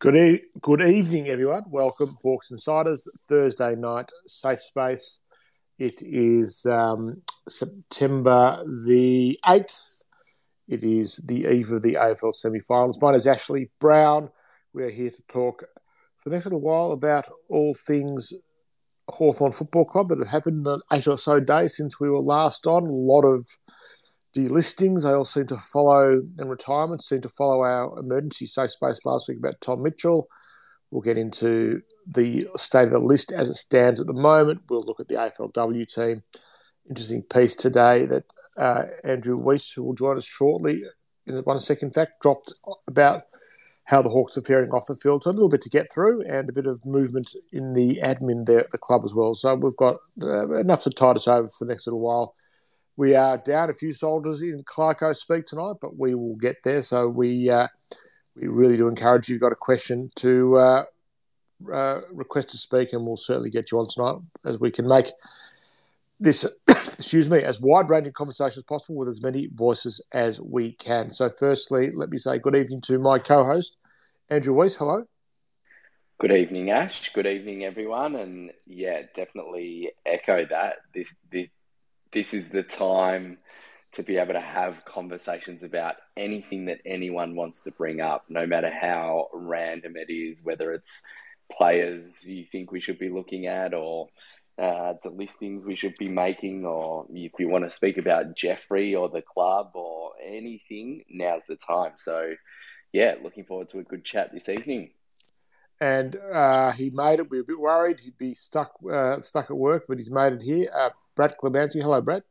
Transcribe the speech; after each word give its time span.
Good, 0.00 0.16
e- 0.16 0.40
good 0.62 0.80
evening, 0.80 1.28
everyone. 1.28 1.64
Welcome, 1.68 2.16
Hawks 2.22 2.50
Insiders, 2.50 3.06
Thursday 3.28 3.74
night 3.74 4.10
safe 4.26 4.62
space. 4.62 5.20
It 5.78 6.00
is 6.00 6.64
um, 6.64 7.20
September 7.46 8.64
the 8.86 9.38
8th. 9.44 9.96
It 10.68 10.84
is 10.84 11.16
the 11.26 11.46
eve 11.46 11.70
of 11.70 11.82
the 11.82 11.98
AFL 12.00 12.32
semi 12.32 12.60
finals. 12.60 12.98
My 12.98 13.10
name 13.10 13.20
is 13.20 13.26
Ashley 13.26 13.68
Brown. 13.78 14.30
We 14.72 14.84
are 14.84 14.90
here 14.90 15.10
to 15.10 15.22
talk 15.28 15.64
for 16.16 16.30
the 16.30 16.34
next 16.34 16.46
little 16.46 16.62
while 16.62 16.92
about 16.92 17.28
all 17.50 17.74
things 17.74 18.32
Hawthorn 19.10 19.52
Football 19.52 19.84
Club 19.84 20.08
that 20.08 20.18
have 20.18 20.28
happened 20.28 20.56
in 20.56 20.62
the 20.62 20.80
eight 20.94 21.08
or 21.08 21.18
so 21.18 21.40
days 21.40 21.76
since 21.76 22.00
we 22.00 22.08
were 22.08 22.22
last 22.22 22.66
on. 22.66 22.84
A 22.84 22.90
lot 22.90 23.26
of 23.26 23.46
delistings. 24.36 25.02
They 25.02 25.10
all 25.10 25.24
seem 25.24 25.46
to 25.48 25.58
follow, 25.58 26.22
and 26.38 26.50
retirement 26.50 27.02
seem 27.02 27.20
to 27.22 27.28
follow 27.28 27.62
our 27.62 27.98
emergency 27.98 28.46
safe 28.46 28.70
space 28.70 29.04
last 29.04 29.28
week 29.28 29.38
about 29.38 29.60
Tom 29.60 29.82
Mitchell. 29.82 30.28
We'll 30.90 31.02
get 31.02 31.18
into 31.18 31.82
the 32.06 32.48
state 32.56 32.84
of 32.84 32.90
the 32.90 32.98
list 32.98 33.32
as 33.32 33.48
it 33.48 33.54
stands 33.54 34.00
at 34.00 34.06
the 34.06 34.12
moment. 34.12 34.62
We'll 34.68 34.84
look 34.84 35.00
at 35.00 35.08
the 35.08 35.14
AFLW 35.14 35.92
team. 35.92 36.22
Interesting 36.88 37.22
piece 37.22 37.54
today 37.54 38.06
that 38.06 38.24
uh, 38.56 38.84
Andrew 39.04 39.36
Weiss, 39.36 39.70
who 39.70 39.84
will 39.84 39.94
join 39.94 40.16
us 40.16 40.24
shortly 40.24 40.82
in 41.26 41.36
one 41.44 41.60
second 41.60 41.94
fact, 41.94 42.20
dropped 42.22 42.54
about 42.88 43.24
how 43.84 44.02
the 44.02 44.08
Hawks 44.08 44.36
are 44.36 44.42
faring 44.42 44.70
off 44.70 44.86
the 44.86 44.94
field. 44.94 45.24
So 45.24 45.30
a 45.30 45.32
little 45.32 45.48
bit 45.48 45.62
to 45.62 45.68
get 45.68 45.90
through 45.90 46.22
and 46.22 46.48
a 46.48 46.52
bit 46.52 46.66
of 46.66 46.84
movement 46.86 47.34
in 47.52 47.72
the 47.72 48.00
admin 48.02 48.46
there 48.46 48.60
at 48.60 48.70
the 48.70 48.78
club 48.78 49.02
as 49.04 49.14
well. 49.14 49.34
So 49.34 49.54
we've 49.56 49.76
got 49.76 49.96
uh, 50.22 50.52
enough 50.54 50.84
to 50.84 50.90
tide 50.90 51.16
us 51.16 51.26
over 51.26 51.48
for 51.48 51.64
the 51.64 51.68
next 51.68 51.86
little 51.86 52.00
while. 52.00 52.34
We 52.96 53.14
are 53.14 53.38
down 53.38 53.70
a 53.70 53.74
few 53.74 53.92
soldiers 53.92 54.42
in 54.42 54.62
Clarko 54.64 55.14
speak 55.16 55.46
tonight, 55.46 55.76
but 55.80 55.98
we 55.98 56.14
will 56.14 56.36
get 56.36 56.62
there. 56.64 56.82
So 56.82 57.08
we 57.08 57.48
uh, 57.48 57.68
we 58.36 58.48
really 58.48 58.76
do 58.76 58.88
encourage 58.88 59.28
you. 59.28 59.34
You've 59.34 59.42
got 59.42 59.52
a 59.52 59.56
question 59.56 60.10
to 60.16 60.56
uh, 60.56 60.84
uh, 61.72 62.00
request 62.12 62.50
to 62.50 62.58
speak, 62.58 62.92
and 62.92 63.06
we'll 63.06 63.16
certainly 63.16 63.50
get 63.50 63.70
you 63.70 63.78
on 63.78 63.88
tonight 63.88 64.16
as 64.44 64.58
we 64.58 64.70
can 64.70 64.86
make 64.86 65.12
this, 66.18 66.44
excuse 66.68 67.28
me, 67.28 67.42
as 67.42 67.60
wide 67.60 67.88
ranging 67.88 68.12
conversation 68.12 68.60
as 68.60 68.64
possible 68.64 68.96
with 68.96 69.08
as 69.08 69.22
many 69.22 69.48
voices 69.52 70.00
as 70.12 70.40
we 70.40 70.72
can. 70.72 71.10
So, 71.10 71.30
firstly, 71.30 71.90
let 71.94 72.10
me 72.10 72.18
say 72.18 72.38
good 72.38 72.54
evening 72.54 72.82
to 72.82 72.98
my 72.98 73.18
co 73.18 73.44
host, 73.44 73.76
Andrew 74.28 74.54
Weiss. 74.54 74.76
Hello. 74.76 75.04
Good 76.18 76.32
evening, 76.32 76.70
Ash. 76.70 77.10
Good 77.14 77.26
evening, 77.26 77.64
everyone. 77.64 78.14
And 78.14 78.52
yeah, 78.66 79.02
definitely 79.16 79.92
echo 80.04 80.44
that. 80.50 80.76
This, 80.94 81.08
this 81.32 81.48
this 82.12 82.34
is 82.34 82.48
the 82.48 82.62
time 82.62 83.38
to 83.92 84.02
be 84.02 84.18
able 84.18 84.34
to 84.34 84.40
have 84.40 84.84
conversations 84.84 85.62
about 85.62 85.96
anything 86.16 86.66
that 86.66 86.80
anyone 86.86 87.34
wants 87.34 87.60
to 87.60 87.72
bring 87.72 88.00
up, 88.00 88.24
no 88.28 88.46
matter 88.46 88.70
how 88.70 89.28
random 89.32 89.94
it 89.96 90.12
is, 90.12 90.38
whether 90.44 90.72
it's 90.72 91.02
players 91.50 92.24
you 92.24 92.44
think 92.44 92.70
we 92.70 92.80
should 92.80 92.98
be 92.98 93.08
looking 93.08 93.46
at 93.46 93.74
or 93.74 94.08
uh, 94.58 94.94
the 95.02 95.10
listings 95.10 95.64
we 95.64 95.74
should 95.74 95.94
be 95.98 96.08
making, 96.08 96.66
or 96.66 97.06
if 97.10 97.32
you 97.38 97.48
want 97.48 97.64
to 97.64 97.70
speak 97.70 97.96
about 97.96 98.36
Jeffrey 98.36 98.94
or 98.94 99.08
the 99.08 99.22
club 99.22 99.70
or 99.74 100.12
anything, 100.24 101.02
now's 101.08 101.42
the 101.48 101.56
time. 101.56 101.92
So, 101.96 102.34
yeah, 102.92 103.14
looking 103.22 103.44
forward 103.44 103.70
to 103.70 103.78
a 103.78 103.84
good 103.84 104.04
chat 104.04 104.32
this 104.32 104.48
evening. 104.48 104.90
And 105.80 106.14
uh, 106.16 106.72
he 106.72 106.90
made 106.90 107.20
it. 107.20 107.30
We 107.30 107.38
were 107.38 107.42
a 107.42 107.46
bit 107.46 107.58
worried 107.58 108.00
he'd 108.00 108.18
be 108.18 108.34
stuck 108.34 108.72
uh, 108.92 109.20
stuck 109.22 109.50
at 109.50 109.56
work, 109.56 109.84
but 109.88 109.96
he's 109.96 110.10
made 110.10 110.34
it 110.34 110.42
here. 110.42 110.68
Brad 111.20 111.36
Clemente. 111.36 111.78
Hello, 111.78 112.00
Brad. 112.00 112.22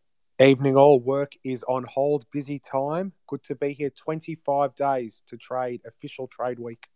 Evening 0.41 0.75
all. 0.75 0.99
Work 0.99 1.33
is 1.43 1.61
on 1.65 1.83
hold. 1.83 2.25
Busy 2.31 2.57
time. 2.57 3.13
Good 3.27 3.43
to 3.43 3.53
be 3.53 3.73
here. 3.73 3.91
25 3.91 4.73
days 4.73 5.21
to 5.27 5.37
trade. 5.37 5.81
Official 5.85 6.25
trade 6.25 6.57
week 6.57 6.87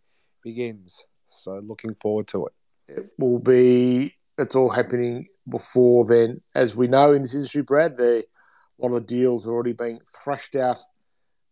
begins. 0.44 1.04
So 1.28 1.62
looking 1.64 1.94
forward 2.02 2.26
to 2.30 2.48
it. 2.48 2.54
It 2.88 3.12
will 3.20 3.38
be, 3.38 4.16
it's 4.40 4.56
all 4.56 4.72
happening 4.72 5.28
before 5.48 6.08
then. 6.08 6.42
As 6.56 6.76
we 6.76 6.88
know 6.88 7.14
in 7.14 7.22
this 7.22 7.36
industry, 7.36 7.62
Brad, 7.62 7.96
the, 7.96 8.24
a 8.24 8.82
lot 8.82 8.96
of 8.96 9.06
the 9.06 9.16
deals 9.16 9.46
are 9.46 9.52
already 9.52 9.74
being 9.74 10.00
thrashed 10.24 10.56
out 10.56 10.80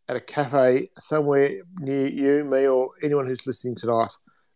at 0.10 0.16
a 0.16 0.22
cafe 0.22 0.90
somewhere 0.98 1.62
near 1.80 2.08
you, 2.08 2.46
me, 2.46 2.66
or 2.66 2.90
anyone 3.04 3.28
who's 3.28 3.46
listening 3.46 3.76
tonight, 3.76 4.10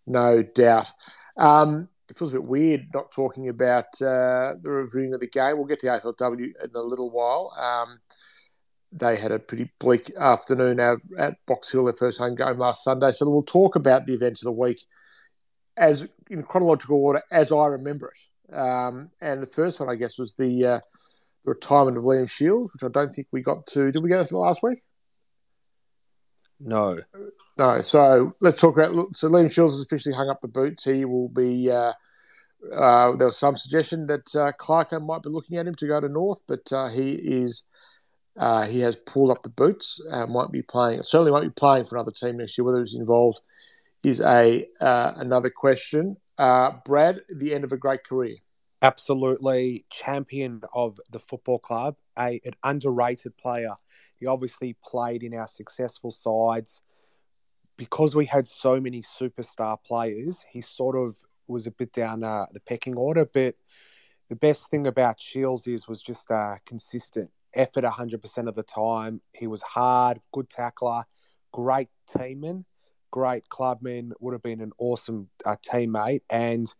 no 0.07 0.41
doubt. 0.41 0.91
Um, 1.37 1.89
it 2.09 2.17
feels 2.17 2.31
a 2.31 2.35
bit 2.35 2.43
weird 2.43 2.87
not 2.93 3.11
talking 3.11 3.49
about 3.49 3.85
uh, 4.01 4.53
the 4.61 4.69
reviewing 4.69 5.13
of 5.13 5.19
the 5.19 5.27
game. 5.27 5.57
We'll 5.57 5.65
get 5.65 5.79
to 5.79 5.87
the 5.87 5.91
AFLW 5.93 6.51
in 6.63 6.69
a 6.75 6.79
little 6.79 7.09
while. 7.09 7.53
Um, 7.57 7.99
they 8.91 9.17
had 9.17 9.31
a 9.31 9.39
pretty 9.39 9.71
bleak 9.79 10.11
afternoon 10.15 10.79
at, 10.79 10.97
at 11.17 11.45
Box 11.45 11.71
Hill, 11.71 11.85
their 11.85 11.93
first 11.93 12.17
home 12.17 12.35
game 12.35 12.57
last 12.57 12.83
Sunday. 12.83 13.11
So 13.11 13.29
we'll 13.29 13.43
talk 13.43 13.75
about 13.75 14.05
the 14.05 14.13
events 14.13 14.41
of 14.41 14.45
the 14.45 14.59
week 14.59 14.85
as 15.77 16.07
in 16.29 16.43
chronological 16.43 17.03
order 17.03 17.21
as 17.31 17.51
I 17.51 17.65
remember 17.67 18.13
it. 18.13 18.55
Um, 18.55 19.09
and 19.19 19.41
the 19.41 19.47
first 19.47 19.79
one, 19.79 19.89
I 19.89 19.95
guess, 19.95 20.17
was 20.17 20.35
the, 20.35 20.65
uh, 20.65 20.79
the 21.43 21.51
retirement 21.51 21.97
of 21.97 22.03
William 22.03 22.27
Shiels, 22.27 22.69
which 22.71 22.83
I 22.83 22.87
don't 22.87 23.09
think 23.09 23.27
we 23.31 23.41
got 23.41 23.67
to. 23.67 23.91
Did 23.91 24.03
we 24.03 24.09
go 24.09 24.23
to 24.23 24.37
last 24.37 24.63
week? 24.63 24.79
No. 26.59 26.99
No. 27.57 27.81
So 27.81 28.35
let's 28.41 28.59
talk 28.59 28.77
about. 28.77 28.93
So 29.13 29.27
Liam 29.29 29.45
Shiels 29.45 29.71
has 29.71 29.81
officially 29.81 30.15
hung 30.15 30.29
up 30.29 30.41
the 30.41 30.47
boots. 30.47 30.83
He 30.83 31.05
will 31.05 31.29
be. 31.29 31.69
Uh, 31.69 31.93
uh, 32.73 33.15
there 33.15 33.27
was 33.27 33.37
some 33.37 33.55
suggestion 33.55 34.07
that 34.07 34.35
uh, 34.35 34.51
Clarko 34.59 35.05
might 35.05 35.21
be 35.21 35.29
looking 35.29 35.57
at 35.57 35.67
him 35.67 35.75
to 35.75 35.87
go 35.87 35.99
to 35.99 36.09
North, 36.09 36.41
but 36.47 36.71
uh, 36.71 36.89
he 36.89 37.11
is. 37.11 37.63
Uh, 38.37 38.65
he 38.65 38.81
has 38.81 38.97
pulled 38.97 39.31
up 39.31 39.41
the 39.41 39.49
boots. 39.49 40.01
Uh, 40.11 40.27
might 40.27 40.51
be 40.51 40.61
playing. 40.61 41.01
Certainly, 41.03 41.31
won't 41.31 41.45
be 41.45 41.49
playing 41.51 41.85
for 41.85 41.95
another 41.95 42.11
team 42.11 42.37
next 42.37 42.57
year. 42.57 42.65
Whether 42.65 42.79
he's 42.79 42.95
involved 42.95 43.41
is 44.03 44.19
a 44.19 44.67
uh, 44.81 45.13
another 45.17 45.49
question. 45.49 46.17
Brad, 46.37 47.21
the 47.29 47.53
end 47.53 47.63
of 47.63 47.71
a 47.71 47.77
great 47.77 48.03
career. 48.03 48.35
Absolutely, 48.81 49.85
champion 49.89 50.61
of 50.73 50.99
the 51.11 51.19
football 51.19 51.59
club, 51.59 51.95
a 52.17 52.41
an 52.43 52.53
underrated 52.63 53.37
player 53.37 53.75
he 54.25 54.27
obviously 54.27 54.75
played 54.83 55.21
in 55.21 55.35
our 55.35 55.47
successful 55.47 56.09
sides. 56.09 56.81
Because 57.77 58.15
we 58.15 58.25
had 58.25 58.47
so 58.47 58.79
many 58.79 59.01
superstar 59.01 59.77
players, 59.85 60.43
he 60.49 60.61
sort 60.61 60.95
of 60.95 61.15
was 61.47 61.67
a 61.67 61.71
bit 61.71 61.91
down 61.93 62.23
uh, 62.23 62.47
the 62.51 62.59
pecking 62.61 62.95
order. 62.95 63.27
But 63.31 63.55
the 64.29 64.35
best 64.35 64.71
thing 64.71 64.87
about 64.87 65.19
Shiels 65.19 65.67
is 65.67 65.87
was 65.87 66.01
just 66.01 66.31
uh, 66.31 66.55
consistent 66.65 67.29
effort 67.53 67.83
100% 67.83 68.47
of 68.47 68.55
the 68.55 68.63
time. 68.63 69.21
He 69.33 69.45
was 69.45 69.61
hard, 69.61 70.19
good 70.31 70.49
tackler, 70.49 71.03
great 71.51 71.89
teamman, 72.09 72.65
great 73.11 73.47
clubman, 73.49 74.13
would 74.21 74.33
have 74.33 74.41
been 74.41 74.61
an 74.61 74.71
awesome 74.79 75.29
uh, 75.45 75.57
teammate, 75.63 76.23
and 76.31 76.73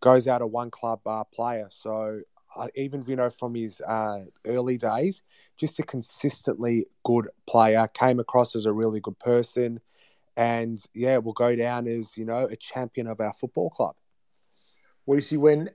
goes 0.00 0.28
out 0.28 0.42
a 0.42 0.46
one 0.46 0.70
club 0.70 1.00
uh, 1.06 1.24
player. 1.24 1.66
So 1.70 2.20
uh, 2.56 2.68
even 2.74 3.04
you 3.06 3.16
know 3.16 3.30
from 3.30 3.54
his 3.54 3.80
uh, 3.80 4.20
early 4.46 4.78
days, 4.78 5.22
just 5.56 5.78
a 5.78 5.82
consistently 5.82 6.86
good 7.04 7.28
player. 7.46 7.88
Came 7.94 8.20
across 8.20 8.54
as 8.56 8.66
a 8.66 8.72
really 8.72 9.00
good 9.00 9.18
person, 9.18 9.80
and 10.36 10.82
yeah, 10.94 11.18
will 11.18 11.32
go 11.32 11.54
down 11.56 11.86
as 11.86 12.16
you 12.16 12.24
know 12.24 12.46
a 12.46 12.56
champion 12.56 13.06
of 13.06 13.20
our 13.20 13.32
football 13.34 13.70
club. 13.70 13.94
Well, 15.06 15.16
you 15.16 15.22
see, 15.22 15.36
when 15.36 15.70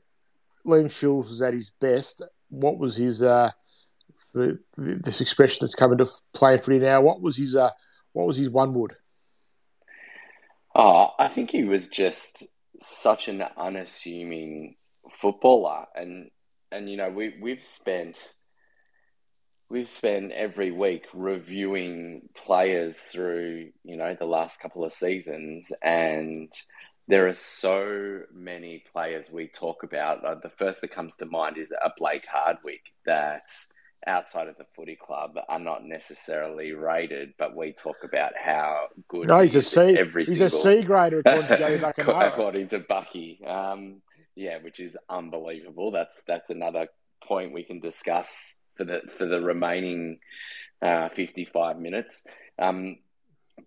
Liam 0.66 0.86
Shiels 0.86 1.30
was 1.30 1.42
at 1.42 1.54
his 1.54 1.70
best, 1.70 2.24
what 2.50 2.78
was 2.78 2.96
his 2.96 3.24
uh, 3.24 3.52
the, 4.34 4.60
this 4.76 5.22
expression 5.22 5.60
that's 5.62 5.76
coming 5.76 5.98
to 5.98 6.08
play 6.34 6.58
for 6.58 6.74
you 6.74 6.80
now? 6.80 7.02
What 7.02 7.22
was 7.22 7.38
his 7.38 7.56
uh, 7.56 7.72
what 8.14 8.28
was 8.28 8.38
his 8.38 8.50
one 8.50 8.74
word? 8.74 8.96
Oh, 10.76 11.10
I 11.18 11.28
think 11.30 11.52
he 11.52 11.64
was 11.64 11.88
just 11.88 12.44
such 12.80 13.28
an 13.28 13.44
unassuming 13.58 14.76
footballer, 15.20 15.86
and 15.96 16.30
and 16.72 16.90
you 16.90 16.98
know 16.98 17.10
we 17.10 17.34
we've 17.42 17.64
spent 17.64 18.18
we've 19.70 19.90
spent 19.90 20.32
every 20.32 20.72
week 20.72 21.06
reviewing 21.14 22.30
players 22.36 22.98
through 22.98 23.70
you 23.84 23.98
know 23.98 24.16
the 24.18 24.26
last 24.26 24.60
couple 24.60 24.84
of 24.84 24.94
seasons 24.94 25.72
and 25.82 26.52
there 27.10 27.28
are 27.28 27.34
so 27.34 28.22
many 28.34 28.84
players 28.92 29.30
we 29.32 29.48
talk 29.48 29.84
about 29.84 30.24
uh, 30.26 30.36
the 30.44 30.50
first 30.50 30.82
that 30.82 30.92
comes 30.92 31.16
to 31.16 31.26
mind 31.26 31.58
is 31.58 31.72
a 31.72 31.92
blake 31.98 32.26
hardwick 32.28 32.82
that 33.06 33.42
outside 34.06 34.48
of 34.48 34.58
the 34.58 34.66
footy 34.76 34.96
club 34.96 35.38
are 35.50 35.60
not 35.60 35.84
necessarily 35.84 36.72
rated, 36.72 37.34
but 37.40 37.56
we 37.56 37.74
talk 37.74 37.96
about 38.04 38.34
how 38.36 38.88
good. 39.08 39.28
No, 39.28 39.40
he's 39.42 39.56
a 39.56 39.62
C. 39.62 39.98
Every 39.98 40.26
he's 40.26 40.38
single... 40.38 40.60
a 40.60 40.62
C 40.62 40.84
grader 40.84 41.20
according 41.20 41.48
to 41.48 42.28
according 42.28 42.68
to 42.70 42.80
Bucky. 42.80 43.40
Um, 43.46 44.02
yeah, 44.38 44.60
which 44.62 44.80
is 44.80 44.96
unbelievable. 45.10 45.90
That's 45.92 46.22
that's 46.28 46.52
another 46.52 46.88
point 47.24 47.54
we 47.54 47.64
can 47.64 47.80
discuss 47.80 48.54
for 48.78 48.86
the 48.86 49.02
for 49.18 49.26
the 49.26 49.42
remaining 49.42 50.20
uh, 50.80 51.10
fifty 51.10 51.44
five 51.44 51.80
minutes. 51.80 52.24
Um, 52.60 52.98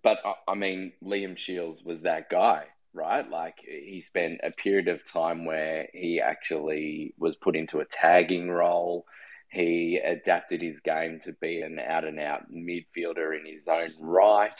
but 0.01 0.19
I, 0.23 0.33
I 0.47 0.55
mean, 0.55 0.93
Liam 1.03 1.37
Shiels 1.37 1.83
was 1.83 2.03
that 2.03 2.29
guy, 2.29 2.67
right? 2.93 3.29
Like 3.29 3.57
he 3.59 3.99
spent 3.99 4.39
a 4.43 4.51
period 4.51 4.87
of 4.87 5.03
time 5.03 5.43
where 5.43 5.89
he 5.93 6.21
actually 6.21 7.13
was 7.17 7.35
put 7.35 7.57
into 7.57 7.79
a 7.79 7.85
tagging 7.85 8.49
role. 8.49 9.05
He 9.49 9.99
adapted 10.01 10.61
his 10.61 10.79
game 10.79 11.19
to 11.25 11.33
be 11.33 11.59
an 11.61 11.79
out 11.79 12.05
and 12.05 12.17
out 12.17 12.49
midfielder 12.49 13.37
in 13.37 13.45
his 13.45 13.67
own 13.67 13.89
right. 13.99 14.51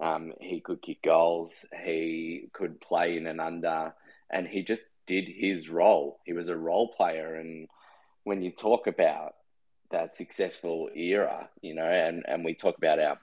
Um, 0.00 0.32
he 0.40 0.60
could 0.60 0.80
kick 0.80 1.02
goals. 1.02 1.52
He 1.84 2.48
could 2.52 2.80
play 2.80 3.16
in 3.16 3.26
and 3.26 3.40
under, 3.40 3.92
and 4.30 4.46
he 4.46 4.62
just 4.62 4.84
did 5.10 5.28
his 5.28 5.68
role. 5.68 6.20
He 6.24 6.32
was 6.32 6.48
a 6.48 6.56
role 6.56 6.88
player, 6.96 7.34
and 7.34 7.66
when 8.22 8.42
you 8.42 8.52
talk 8.52 8.86
about 8.86 9.34
that 9.90 10.16
successful 10.16 10.88
era, 10.94 11.48
you 11.60 11.74
know, 11.74 11.84
and 11.84 12.24
and 12.28 12.44
we 12.44 12.54
talk 12.54 12.78
about 12.78 13.00
our 13.00 13.18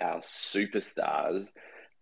our 0.00 0.20
superstars, 0.22 1.46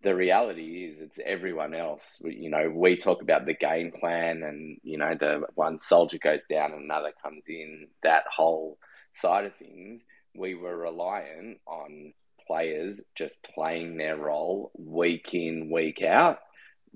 the 0.01 0.15
reality 0.15 0.85
is 0.85 1.01
it's 1.01 1.19
everyone 1.23 1.75
else. 1.75 2.03
You 2.21 2.49
know, 2.49 2.71
we 2.73 2.97
talk 2.97 3.21
about 3.21 3.45
the 3.45 3.53
game 3.53 3.91
plan, 3.91 4.41
and 4.41 4.79
you 4.83 4.97
know, 4.97 5.13
the 5.19 5.43
one 5.53 5.79
soldier 5.79 6.17
goes 6.17 6.41
down 6.49 6.71
and 6.71 6.83
another 6.85 7.13
comes 7.21 7.43
in. 7.47 7.89
That 8.01 8.23
whole 8.35 8.79
side 9.13 9.45
of 9.45 9.53
things, 9.57 10.01
we 10.35 10.55
were 10.55 10.75
reliant 10.75 11.59
on 11.67 12.13
players 12.47 12.99
just 13.15 13.35
playing 13.53 13.97
their 13.97 14.17
role 14.17 14.71
week 14.79 15.29
in, 15.35 15.69
week 15.71 16.01
out. 16.01 16.39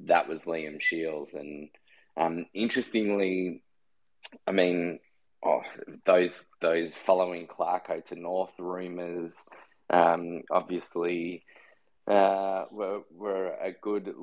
That 0.05 0.27
was 0.27 0.41
Liam 0.41 0.81
Shiels. 0.81 1.35
And 1.35 1.69
um, 2.17 2.45
interestingly, 2.53 3.63
I 4.47 4.51
mean, 4.51 4.99
oh, 5.43 5.61
those 6.05 6.41
those 6.61 6.93
following 7.05 7.47
Clarko 7.47 8.05
to 8.07 8.15
North 8.15 8.51
rumours, 8.57 9.37
um, 9.89 10.43
obviously, 10.51 11.43
uh, 12.07 12.65
were 12.71 13.01
were 13.11 13.55
a 13.61 13.71
good 13.71 14.13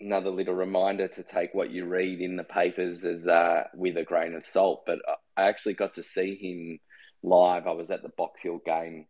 another 0.00 0.30
little 0.30 0.54
reminder 0.54 1.08
to 1.08 1.22
take 1.22 1.52
what 1.52 1.70
you 1.70 1.84
read 1.84 2.20
in 2.20 2.36
the 2.36 2.44
papers 2.44 3.04
as 3.04 3.26
uh, 3.26 3.64
with 3.74 3.96
a 3.96 4.04
grain 4.04 4.34
of 4.34 4.46
salt. 4.46 4.84
But 4.86 4.98
I 5.36 5.42
actually 5.42 5.74
got 5.74 5.94
to 5.94 6.02
see 6.02 6.36
him 6.36 6.78
live. 7.22 7.66
I 7.66 7.72
was 7.72 7.90
at 7.90 8.02
the 8.02 8.10
Box 8.16 8.40
Hill 8.42 8.60
game 8.64 9.06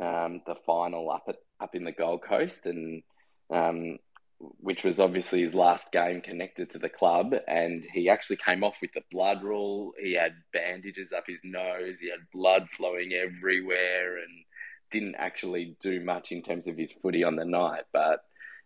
um, 0.00 0.40
the 0.46 0.56
final 0.66 1.10
up 1.10 1.24
at 1.28 1.36
up 1.60 1.74
in 1.74 1.84
the 1.84 1.92
Gold 1.92 2.22
Coast, 2.22 2.64
and 2.64 3.02
um, 3.50 3.98
which 4.40 4.84
was 4.84 4.98
obviously 4.98 5.42
his 5.42 5.54
last 5.54 5.92
game 5.92 6.20
connected 6.20 6.70
to 6.70 6.78
the 6.78 6.88
club. 6.88 7.34
And 7.46 7.84
he 7.92 8.08
actually 8.08 8.36
came 8.36 8.64
off 8.64 8.76
with 8.80 8.92
the 8.94 9.02
blood 9.10 9.42
rule. 9.42 9.92
He 10.00 10.14
had 10.14 10.32
bandages 10.52 11.08
up 11.16 11.24
his 11.26 11.40
nose. 11.44 11.96
He 12.00 12.10
had 12.10 12.30
blood 12.32 12.68
flowing 12.76 13.12
everywhere, 13.12 14.16
and 14.18 14.44
didn't 14.90 15.16
actually 15.16 15.76
do 15.82 16.00
much 16.00 16.32
in 16.32 16.42
terms 16.42 16.66
of 16.66 16.76
his 16.76 16.92
footy 16.92 17.22
on 17.24 17.36
the 17.36 17.44
night. 17.44 17.84
But 17.92 18.20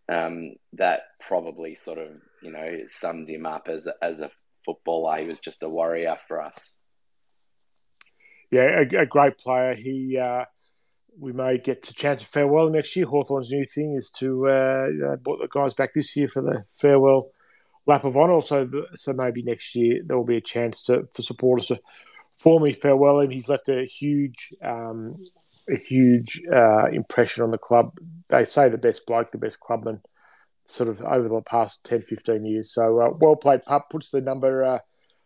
um, 0.09 0.55
that 0.75 1.03
probably 1.27 1.75
sort 1.75 1.99
of 1.99 2.11
you 2.43 2.53
know 2.53 2.79
summed 2.89 3.29
him 3.29 3.47
up 3.47 3.69
as 3.69 3.87
a, 3.87 3.95
as 4.03 4.19
a 4.21 4.31
footballer. 4.65 5.19
He 5.19 5.27
was 5.27 5.41
just 5.41 5.63
a 5.63 5.69
warrior 5.69 6.17
for 6.29 6.41
us. 6.41 6.75
Yeah, 8.51 8.83
a, 8.83 9.03
a 9.03 9.07
great 9.07 9.39
player. 9.39 9.75
He 9.75 10.19
uh, 10.19 10.45
we 11.19 11.33
may 11.33 11.59
get 11.59 11.89
a 11.89 11.95
chance 11.95 12.23
of 12.23 12.29
farewell 12.29 12.71
next 12.71 12.95
year. 12.97 13.07
Hawthorn's 13.07 13.51
new 13.51 13.67
thing 13.67 13.95
is 13.95 14.11
to 14.19 14.49
uh, 14.49 14.87
know, 14.91 15.17
brought 15.17 15.41
the 15.41 15.49
guys 15.49 15.75
back 15.75 15.95
this 15.95 16.17
year 16.17 16.29
for 16.29 16.43
the 16.43 16.65
farewell 16.73 17.31
lap 17.87 18.05
of 18.05 18.17
honour. 18.17 18.43
So, 18.43 18.69
so 18.95 19.13
maybe 19.13 19.43
next 19.43 19.75
year 19.75 20.03
there 20.05 20.17
will 20.17 20.25
be 20.25 20.37
a 20.37 20.43
chance 20.43 20.83
to 20.85 21.09
for 21.15 21.23
supporters 21.23 21.67
to 21.67 21.81
formally 22.37 22.73
farewell 22.73 23.21
him. 23.21 23.31
He's 23.31 23.49
left 23.49 23.69
a 23.69 23.85
huge, 23.85 24.53
um, 24.63 25.13
a 25.69 25.77
huge 25.77 26.41
uh, 26.53 26.87
impression 26.87 27.43
on 27.43 27.51
the 27.51 27.59
club. 27.59 27.97
They 28.29 28.45
say 28.45 28.69
the 28.69 28.79
best 28.79 29.07
bloke, 29.07 29.33
the 29.33 29.39
best 29.39 29.61
clubman, 29.61 30.01
sort 30.67 30.89
of 30.89 31.01
over 31.03 31.29
the 31.29 31.41
past 31.43 31.85
10, 31.85 32.03
15 32.03 32.45
years. 32.45 32.73
So 32.75 33.01
uh, 33.01 33.11
well 33.21 33.37
played, 33.37 33.63
pup. 33.63 33.89
Puts 33.91 34.11
the 34.11 34.21
number, 34.21 34.65
uh, 34.65 34.79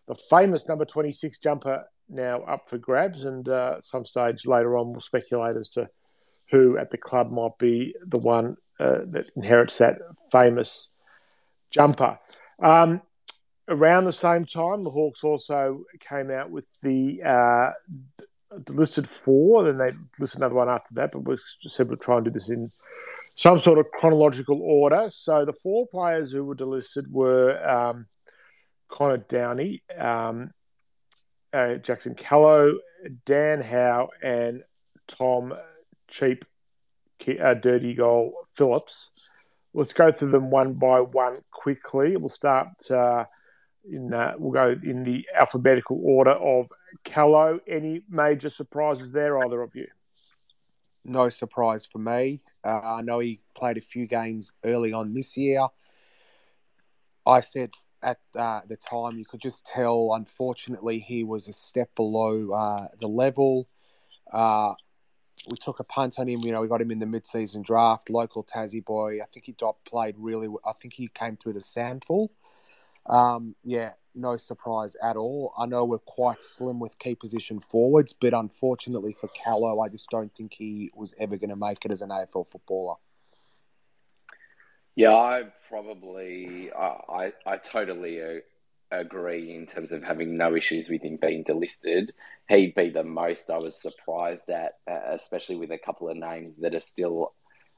the 0.06 0.14
famous 0.14 0.68
number 0.68 0.84
twenty 0.84 1.12
six 1.12 1.38
jumper 1.38 1.84
now 2.08 2.42
up 2.42 2.68
for 2.68 2.78
grabs, 2.78 3.24
and 3.24 3.48
uh, 3.48 3.80
some 3.80 4.04
stage 4.04 4.46
later 4.46 4.76
on 4.76 4.92
we'll 4.92 5.00
speculate 5.00 5.56
as 5.56 5.68
to 5.68 5.88
who 6.50 6.78
at 6.78 6.90
the 6.90 6.98
club 6.98 7.30
might 7.30 7.58
be 7.58 7.94
the 8.06 8.18
one 8.18 8.56
uh, 8.80 9.00
that 9.06 9.30
inherits 9.36 9.78
that 9.78 9.98
famous 10.32 10.90
jumper. 11.70 12.18
Um, 12.62 13.02
around 13.68 14.06
the 14.06 14.12
same 14.12 14.46
time, 14.46 14.82
the 14.82 14.90
Hawks 14.90 15.22
also 15.22 15.84
came 16.00 16.30
out 16.30 16.50
with 16.50 16.64
the, 16.82 17.22
uh, 17.22 17.72
listed 18.70 19.06
four, 19.06 19.64
then 19.64 19.76
they 19.76 19.90
listed 20.18 20.40
another 20.40 20.54
one 20.54 20.70
after 20.70 20.94
that, 20.94 21.12
but 21.12 21.20
we 21.20 21.36
said 21.60 21.88
we'll 21.88 21.98
try 21.98 22.16
and 22.16 22.24
do 22.24 22.30
this 22.30 22.48
in 22.48 22.68
some 23.34 23.60
sort 23.60 23.78
of 23.78 23.90
chronological 23.92 24.60
order. 24.62 25.08
So 25.12 25.44
the 25.44 25.52
four 25.52 25.86
players 25.86 26.32
who 26.32 26.44
were 26.44 26.56
delisted 26.56 27.08
were 27.08 27.62
um, 27.68 28.06
Connor 28.88 29.18
Downie, 29.18 29.82
um, 29.96 30.50
uh, 31.52 31.74
Jackson 31.74 32.14
Callow, 32.14 32.78
Dan 33.24 33.60
Howe, 33.60 34.10
and 34.22 34.62
Tom 35.06 35.54
Cheap 36.08 36.44
uh, 37.42 37.54
Dirty 37.54 37.94
Goal 37.94 38.34
Phillips. 38.54 39.10
Let's 39.74 39.92
go 39.92 40.10
through 40.10 40.30
them 40.30 40.50
one 40.50 40.74
by 40.74 41.00
one 41.00 41.40
quickly. 41.50 42.16
We'll 42.16 42.28
start 42.28 42.68
uh, 42.90 43.24
in 43.88 44.12
uh, 44.12 44.34
we'll 44.38 44.52
go 44.52 44.76
in 44.82 45.02
the 45.02 45.26
alphabetical 45.34 46.00
order 46.02 46.32
of 46.32 46.72
Callow. 47.04 47.60
Any 47.68 48.02
major 48.08 48.50
surprises 48.50 49.12
there, 49.12 49.38
either 49.44 49.62
of 49.62 49.74
you? 49.74 49.86
No 51.04 51.28
surprise 51.28 51.86
for 51.86 51.98
me. 51.98 52.40
Uh, 52.64 52.80
I 52.80 53.02
know 53.02 53.18
he 53.18 53.40
played 53.54 53.78
a 53.78 53.82
few 53.82 54.06
games 54.06 54.52
early 54.64 54.92
on 54.92 55.14
this 55.14 55.36
year. 55.36 55.66
I 57.26 57.40
said 57.40 57.70
at 58.02 58.18
uh, 58.34 58.60
the 58.68 58.76
time, 58.76 59.18
you 59.18 59.24
could 59.24 59.40
just 59.40 59.66
tell, 59.66 60.12
unfortunately, 60.14 60.98
he 60.98 61.24
was 61.24 61.48
a 61.48 61.52
step 61.52 61.90
below 61.96 62.52
uh, 62.52 62.88
the 63.00 63.08
level. 63.08 63.68
Uh, 64.32 64.74
we 65.50 65.56
took 65.56 65.80
a 65.80 65.84
punt 65.84 66.18
on 66.18 66.28
him. 66.28 66.40
You 66.42 66.52
know, 66.52 66.60
we 66.60 66.68
got 66.68 66.80
him 66.80 66.90
in 66.90 66.98
the 66.98 67.06
mid-season 67.06 67.62
draft, 67.62 68.10
local 68.10 68.44
Tassie 68.44 68.84
boy. 68.84 69.20
I 69.22 69.26
think 69.32 69.46
he 69.46 69.54
played 69.86 70.14
really. 70.18 70.48
I 70.64 70.72
think 70.72 70.94
he 70.94 71.08
came 71.08 71.36
through 71.36 71.54
the 71.54 71.60
SANFL. 71.60 72.28
Um, 73.06 73.54
yeah, 73.64 73.92
no 74.14 74.36
surprise 74.36 74.96
at 75.02 75.16
all. 75.16 75.54
I 75.56 75.66
know 75.66 75.84
we're 75.84 75.98
quite 75.98 76.42
slim 76.42 76.78
with 76.78 76.98
key 76.98 77.14
position 77.14 77.60
forwards, 77.60 78.12
but 78.12 78.34
unfortunately 78.34 79.16
for 79.18 79.28
Callow, 79.28 79.80
I 79.80 79.88
just 79.88 80.10
don't 80.10 80.34
think 80.34 80.52
he 80.52 80.90
was 80.94 81.14
ever 81.18 81.36
going 81.36 81.50
to 81.50 81.56
make 81.56 81.84
it 81.84 81.90
as 81.90 82.02
an 82.02 82.10
AFL 82.10 82.50
footballer. 82.50 82.96
Yeah, 84.98 85.14
I 85.14 85.44
probably, 85.68 86.72
I, 86.76 87.32
I, 87.46 87.56
totally 87.58 88.20
agree 88.90 89.54
in 89.54 89.68
terms 89.68 89.92
of 89.92 90.02
having 90.02 90.36
no 90.36 90.56
issues 90.56 90.88
with 90.88 91.02
him 91.02 91.20
being 91.22 91.44
delisted. 91.44 92.08
He'd 92.48 92.74
be 92.74 92.90
the 92.90 93.04
most 93.04 93.48
I 93.48 93.58
was 93.58 93.80
surprised 93.80 94.50
at, 94.50 94.72
uh, 94.90 94.98
especially 95.12 95.54
with 95.54 95.70
a 95.70 95.78
couple 95.78 96.08
of 96.08 96.16
names 96.16 96.50
that 96.58 96.74
are 96.74 96.80
still 96.80 97.32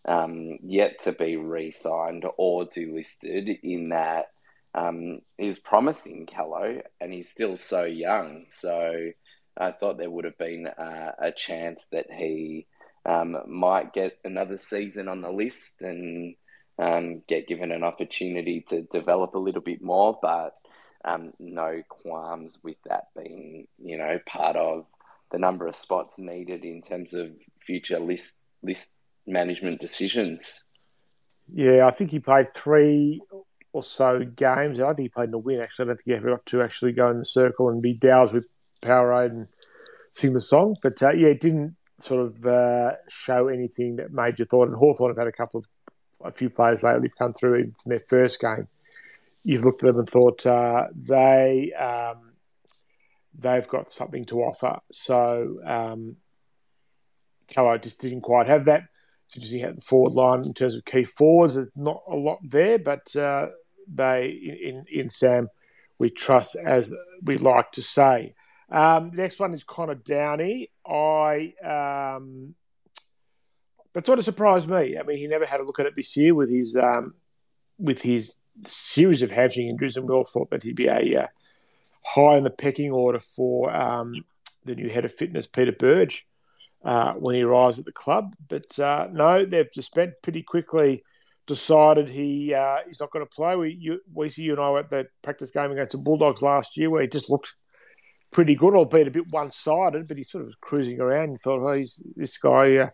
um, 0.06 0.60
yet 0.62 1.00
to 1.00 1.12
be 1.12 1.36
re-signed 1.36 2.24
or 2.38 2.64
delisted. 2.64 3.60
In 3.62 3.90
that 3.90 4.28
um, 4.74 5.20
he's 5.36 5.58
promising 5.58 6.24
Callow, 6.24 6.80
and 7.02 7.12
he's 7.12 7.28
still 7.28 7.54
so 7.54 7.84
young. 7.84 8.46
So 8.48 9.10
I 9.58 9.72
thought 9.72 9.98
there 9.98 10.08
would 10.08 10.24
have 10.24 10.38
been 10.38 10.68
a 10.68 11.32
chance 11.36 11.82
that 11.92 12.06
he 12.10 12.66
um, 13.04 13.36
might 13.46 13.92
get 13.92 14.16
another 14.24 14.56
season 14.56 15.06
on 15.06 15.20
the 15.20 15.30
list 15.30 15.82
and 15.82 16.34
um, 16.80 17.22
get 17.28 17.46
given 17.46 17.72
an 17.72 17.84
opportunity 17.84 18.64
to 18.70 18.82
develop 18.82 19.34
a 19.34 19.38
little 19.38 19.60
bit 19.60 19.82
more, 19.82 20.18
but 20.20 20.56
um, 21.04 21.32
no 21.38 21.82
qualms 21.88 22.58
with 22.62 22.76
that 22.86 23.08
being, 23.16 23.66
you 23.78 23.98
know, 23.98 24.18
part 24.26 24.56
of 24.56 24.86
the 25.30 25.38
number 25.38 25.66
of 25.66 25.76
spots 25.76 26.14
needed 26.18 26.64
in 26.64 26.82
terms 26.82 27.12
of 27.14 27.28
future 27.64 28.00
list 28.00 28.36
list 28.62 28.88
management 29.26 29.80
decisions. 29.80 30.64
Yeah, 31.52 31.86
I 31.86 31.90
think 31.90 32.10
he 32.10 32.18
played 32.18 32.46
three 32.54 33.20
or 33.72 33.82
so 33.82 34.20
games. 34.20 34.80
I 34.80 34.86
think 34.88 35.00
he 35.00 35.08
played 35.08 35.26
in 35.26 35.30
the 35.32 35.38
win. 35.38 35.60
Actually, 35.60 35.84
I 35.84 35.86
don't 35.88 35.96
think 35.96 36.06
he 36.06 36.14
ever 36.14 36.30
got 36.30 36.46
to 36.46 36.62
actually 36.62 36.92
go 36.92 37.10
in 37.10 37.18
the 37.18 37.24
circle 37.24 37.68
and 37.68 37.82
be 37.82 37.94
doused 37.94 38.32
with 38.32 38.48
Powerade 38.82 39.30
and 39.30 39.48
sing 40.12 40.32
the 40.32 40.40
song. 40.40 40.76
But 40.82 41.02
uh, 41.02 41.12
yeah, 41.12 41.28
it 41.28 41.40
didn't 41.40 41.76
sort 41.98 42.24
of 42.24 42.46
uh, 42.46 42.92
show 43.08 43.48
anything 43.48 43.96
that 43.96 44.12
made 44.12 44.38
you 44.38 44.44
thought. 44.44 44.68
And 44.68 44.76
Hawthorn 44.76 45.10
have 45.10 45.18
had 45.18 45.26
a 45.26 45.32
couple 45.32 45.58
of 45.58 45.66
a 46.24 46.32
few 46.32 46.50
players 46.50 46.82
lately 46.82 47.08
have 47.08 47.18
come 47.18 47.32
through 47.32 47.54
in 47.54 47.74
their 47.86 48.00
first 48.00 48.40
game. 48.40 48.68
You've 49.42 49.64
looked 49.64 49.82
at 49.82 49.88
them 49.88 50.00
and 50.00 50.08
thought 50.08 50.44
uh, 50.44 50.88
they 50.94 51.72
um, 51.72 52.32
they've 53.38 53.66
got 53.66 53.90
something 53.90 54.24
to 54.26 54.40
offer. 54.40 54.78
So 54.92 55.58
um, 55.64 56.16
just 57.80 58.00
didn't 58.00 58.20
quite 58.20 58.46
have 58.48 58.66
that. 58.66 58.84
It's 59.26 59.36
interesting 59.36 59.62
at 59.62 59.76
the 59.76 59.82
forward 59.82 60.12
line 60.12 60.44
in 60.44 60.54
terms 60.54 60.76
of 60.76 60.84
key 60.84 61.04
forwards. 61.04 61.54
There's 61.54 61.68
not 61.76 62.02
a 62.08 62.16
lot 62.16 62.38
there, 62.42 62.78
but 62.78 63.14
uh, 63.16 63.46
they 63.92 64.28
in 64.28 64.84
in 64.90 65.10
Sam 65.10 65.48
we 65.98 66.10
trust 66.10 66.56
as 66.56 66.92
we 67.22 67.38
like 67.38 67.72
to 67.72 67.82
say. 67.82 68.34
Um, 68.70 69.12
next 69.14 69.38
one 69.38 69.54
is 69.54 69.64
Connor 69.64 69.96
Downie. 69.96 70.70
I 70.86 71.54
um, 71.64 72.54
but 73.92 74.06
sort 74.06 74.18
of 74.18 74.24
surprised 74.24 74.68
me. 74.68 74.96
I 74.98 75.02
mean, 75.02 75.18
he 75.18 75.26
never 75.26 75.46
had 75.46 75.60
a 75.60 75.64
look 75.64 75.80
at 75.80 75.86
it 75.86 75.96
this 75.96 76.16
year 76.16 76.34
with 76.34 76.50
his 76.50 76.76
um, 76.76 77.14
with 77.78 78.02
his 78.02 78.34
series 78.66 79.22
of 79.22 79.30
hamstring 79.30 79.68
injuries, 79.68 79.96
and 79.96 80.08
we 80.08 80.14
all 80.14 80.24
thought 80.24 80.50
that 80.50 80.62
he'd 80.62 80.76
be 80.76 80.86
a 80.86 81.22
uh, 81.22 81.26
high 82.04 82.36
in 82.36 82.44
the 82.44 82.50
pecking 82.50 82.90
order 82.92 83.20
for 83.20 83.74
um, 83.74 84.14
the 84.64 84.74
new 84.74 84.88
head 84.90 85.04
of 85.04 85.14
fitness, 85.14 85.46
Peter 85.46 85.72
Burge. 85.72 86.26
uh, 86.84 87.12
when 87.14 87.34
he 87.34 87.42
arrives 87.42 87.78
at 87.78 87.84
the 87.84 87.92
club. 87.92 88.34
But 88.48 88.78
uh, 88.78 89.08
no, 89.12 89.44
they've 89.44 89.72
just 89.72 89.90
spent 89.90 90.14
pretty 90.22 90.42
quickly 90.42 91.02
decided 91.46 92.08
he 92.08 92.54
uh, 92.54 92.78
he's 92.86 93.00
not 93.00 93.10
going 93.10 93.24
to 93.24 93.30
play. 93.30 93.56
We 93.56 93.76
you, 93.78 94.00
we 94.12 94.30
see 94.30 94.42
you 94.42 94.52
and 94.52 94.60
I 94.60 94.70
were 94.70 94.78
at 94.80 94.90
the 94.90 95.08
practice 95.22 95.50
game 95.50 95.72
against 95.72 95.92
the 95.92 95.98
Bulldogs 95.98 96.42
last 96.42 96.76
year 96.76 96.90
where 96.90 97.02
he 97.02 97.08
just 97.08 97.30
looked 97.30 97.54
pretty 98.30 98.54
good, 98.54 98.74
albeit 98.74 99.08
a 99.08 99.10
bit 99.10 99.28
one 99.28 99.50
sided, 99.50 100.06
but 100.06 100.16
he 100.16 100.24
sort 100.24 100.42
of 100.42 100.46
was 100.46 100.56
cruising 100.60 101.00
around 101.00 101.30
and 101.30 101.40
thought, 101.40 101.68
oh, 101.68 101.72
he's, 101.72 102.00
this 102.14 102.38
guy 102.38 102.76
uh, 102.76 102.90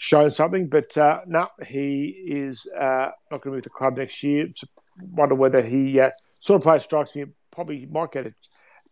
shown 0.00 0.30
something. 0.30 0.66
But 0.66 0.96
uh, 0.96 1.20
no, 1.26 1.48
he 1.64 2.24
is 2.26 2.66
uh, 2.76 3.10
not 3.30 3.42
going 3.42 3.42
to 3.42 3.50
move 3.50 3.62
the 3.62 3.70
club 3.70 3.98
next 3.98 4.22
year. 4.22 4.48
Wonder 5.12 5.34
whether 5.34 5.62
he 5.62 6.00
uh, 6.00 6.10
sort 6.40 6.60
of 6.60 6.62
player 6.64 6.80
strikes 6.80 7.14
me 7.14 7.26
probably 7.50 7.86
might 7.86 8.12
get 8.12 8.26
a 8.26 8.34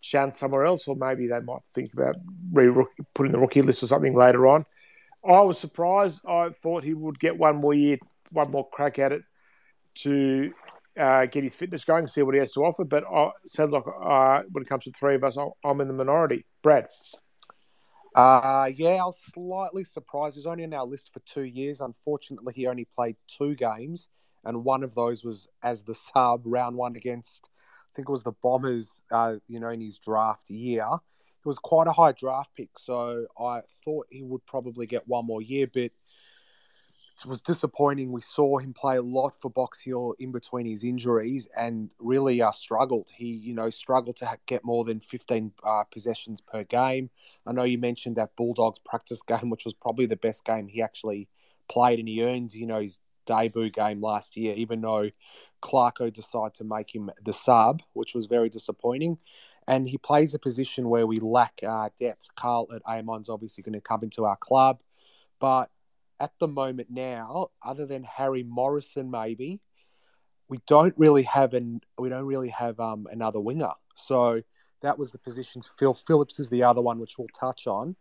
chance 0.02 0.38
somewhere 0.38 0.64
else, 0.64 0.86
or 0.86 0.94
maybe 0.94 1.26
they 1.26 1.40
might 1.40 1.62
think 1.74 1.92
about 1.92 2.16
re 2.52 2.70
putting 3.14 3.32
the 3.32 3.38
rookie 3.38 3.62
list 3.62 3.82
or 3.82 3.86
something 3.88 4.14
later 4.14 4.46
on. 4.46 4.64
I 5.26 5.40
was 5.40 5.58
surprised. 5.58 6.20
I 6.28 6.50
thought 6.50 6.84
he 6.84 6.94
would 6.94 7.18
get 7.18 7.36
one 7.36 7.56
more 7.56 7.74
year, 7.74 7.98
one 8.30 8.50
more 8.50 8.68
crack 8.68 8.98
at 8.98 9.12
it 9.12 9.22
to 10.02 10.52
uh, 10.98 11.26
get 11.26 11.44
his 11.44 11.54
fitness 11.54 11.84
going, 11.84 12.06
see 12.06 12.22
what 12.22 12.34
he 12.34 12.40
has 12.40 12.52
to 12.52 12.60
offer. 12.60 12.84
But 12.84 13.04
uh, 13.10 13.30
sounds 13.46 13.72
like 13.72 13.84
uh, 13.86 14.42
when 14.52 14.62
it 14.62 14.68
comes 14.68 14.84
to 14.84 14.92
three 14.92 15.14
of 15.14 15.24
us, 15.24 15.36
I'm 15.64 15.80
in 15.80 15.88
the 15.88 15.94
minority. 15.94 16.44
Brad. 16.62 16.88
Uh, 18.14 18.70
yeah, 18.74 19.02
I 19.02 19.04
was 19.04 19.20
slightly 19.32 19.84
surprised. 19.84 20.36
He 20.36 20.40
was 20.40 20.46
only 20.46 20.64
on 20.64 20.74
our 20.74 20.86
list 20.86 21.10
for 21.12 21.20
two 21.20 21.42
years. 21.42 21.80
Unfortunately, 21.80 22.52
he 22.54 22.66
only 22.66 22.84
played 22.84 23.16
two 23.28 23.54
games, 23.54 24.08
and 24.44 24.64
one 24.64 24.82
of 24.82 24.94
those 24.94 25.24
was 25.24 25.48
as 25.62 25.82
the 25.82 25.94
sub 25.94 26.42
round 26.44 26.76
one 26.76 26.96
against, 26.96 27.46
I 27.46 27.90
think 27.94 28.08
it 28.08 28.12
was 28.12 28.22
the 28.24 28.32
Bombers, 28.42 29.00
uh, 29.10 29.36
you 29.46 29.60
know, 29.60 29.68
in 29.68 29.80
his 29.80 29.98
draft 29.98 30.50
year. 30.50 30.86
It 30.86 31.46
was 31.46 31.58
quite 31.58 31.86
a 31.86 31.92
high 31.92 32.12
draft 32.12 32.50
pick, 32.56 32.70
so 32.78 33.26
I 33.38 33.60
thought 33.84 34.08
he 34.10 34.22
would 34.22 34.44
probably 34.46 34.86
get 34.86 35.06
one 35.06 35.26
more 35.26 35.40
year, 35.42 35.68
but 35.72 35.90
was 37.26 37.42
disappointing. 37.42 38.12
We 38.12 38.20
saw 38.20 38.58
him 38.58 38.72
play 38.74 38.96
a 38.96 39.02
lot 39.02 39.34
for 39.40 39.50
Box 39.50 39.80
Hill 39.80 40.14
in 40.18 40.30
between 40.30 40.66
his 40.66 40.84
injuries 40.84 41.48
and 41.56 41.90
really 41.98 42.40
uh, 42.42 42.50
struggled. 42.50 43.10
He, 43.14 43.26
you 43.26 43.54
know, 43.54 43.70
struggled 43.70 44.16
to 44.16 44.38
get 44.46 44.64
more 44.64 44.84
than 44.84 45.00
15 45.00 45.52
uh, 45.64 45.84
possessions 45.84 46.40
per 46.40 46.64
game. 46.64 47.10
I 47.46 47.52
know 47.52 47.64
you 47.64 47.78
mentioned 47.78 48.16
that 48.16 48.36
Bulldogs 48.36 48.78
practice 48.78 49.22
game, 49.26 49.50
which 49.50 49.64
was 49.64 49.74
probably 49.74 50.06
the 50.06 50.16
best 50.16 50.44
game 50.44 50.68
he 50.68 50.82
actually 50.82 51.28
played, 51.68 51.98
and 51.98 52.08
he 52.08 52.22
earned, 52.22 52.54
you 52.54 52.66
know, 52.66 52.80
his 52.80 52.98
debut 53.26 53.70
game 53.70 54.00
last 54.00 54.36
year, 54.36 54.54
even 54.54 54.80
though 54.80 55.10
Clarko 55.62 56.12
decided 56.12 56.54
to 56.54 56.64
make 56.64 56.94
him 56.94 57.10
the 57.24 57.32
sub, 57.32 57.82
which 57.92 58.14
was 58.14 58.26
very 58.26 58.48
disappointing. 58.48 59.18
And 59.66 59.86
he 59.86 59.98
plays 59.98 60.32
a 60.32 60.38
position 60.38 60.88
where 60.88 61.06
we 61.06 61.20
lack 61.20 61.60
uh, 61.66 61.90
depth. 62.00 62.22
Karl 62.36 62.68
at 62.74 62.80
Amon's 62.86 63.28
obviously 63.28 63.62
going 63.62 63.74
to 63.74 63.82
come 63.82 64.02
into 64.02 64.24
our 64.24 64.36
club, 64.36 64.80
but 65.40 65.70
at 66.20 66.32
the 66.40 66.48
moment 66.48 66.88
now, 66.90 67.48
other 67.64 67.86
than 67.86 68.04
Harry 68.04 68.42
Morrison, 68.42 69.10
maybe 69.10 69.60
we 70.48 70.58
don't 70.66 70.94
really 70.96 71.22
have 71.24 71.54
an 71.54 71.80
we 71.98 72.08
don't 72.08 72.24
really 72.24 72.48
have 72.48 72.80
um, 72.80 73.06
another 73.10 73.40
winger. 73.40 73.72
So 73.94 74.42
that 74.82 74.98
was 74.98 75.10
the 75.10 75.18
positions. 75.18 75.68
Phil 75.78 75.94
Phillips 75.94 76.40
is 76.40 76.48
the 76.48 76.62
other 76.62 76.80
one, 76.80 76.98
which 76.98 77.18
we'll 77.18 77.28
touch 77.38 77.66
on, 77.66 77.94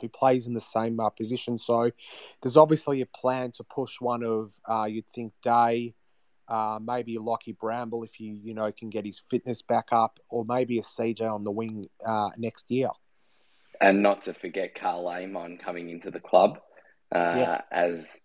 who 0.00 0.08
plays 0.08 0.46
in 0.46 0.54
the 0.54 0.60
same 0.60 1.00
uh, 1.00 1.10
position. 1.10 1.58
So 1.58 1.90
there's 2.42 2.56
obviously 2.56 3.00
a 3.00 3.06
plan 3.06 3.52
to 3.52 3.64
push 3.64 4.00
one 4.00 4.22
of 4.22 4.52
uh, 4.68 4.84
you'd 4.84 5.08
think 5.08 5.32
Day, 5.42 5.94
uh, 6.48 6.78
maybe 6.82 7.18
Lockie 7.18 7.56
Bramble 7.58 8.04
if 8.04 8.20
you 8.20 8.38
you 8.42 8.54
know 8.54 8.70
can 8.72 8.90
get 8.90 9.04
his 9.04 9.22
fitness 9.30 9.62
back 9.62 9.88
up, 9.92 10.20
or 10.28 10.44
maybe 10.44 10.78
a 10.78 10.82
CJ 10.82 11.22
on 11.22 11.44
the 11.44 11.50
wing 11.50 11.88
uh, 12.04 12.30
next 12.36 12.70
year. 12.70 12.90
And 13.80 14.02
not 14.02 14.22
to 14.24 14.34
forget 14.34 14.74
Karl 14.74 15.08
Amon 15.08 15.56
coming 15.56 15.88
into 15.88 16.10
the 16.10 16.20
club 16.20 16.60
uh, 17.14 17.34
yeah. 17.36 17.60
as 17.70 18.20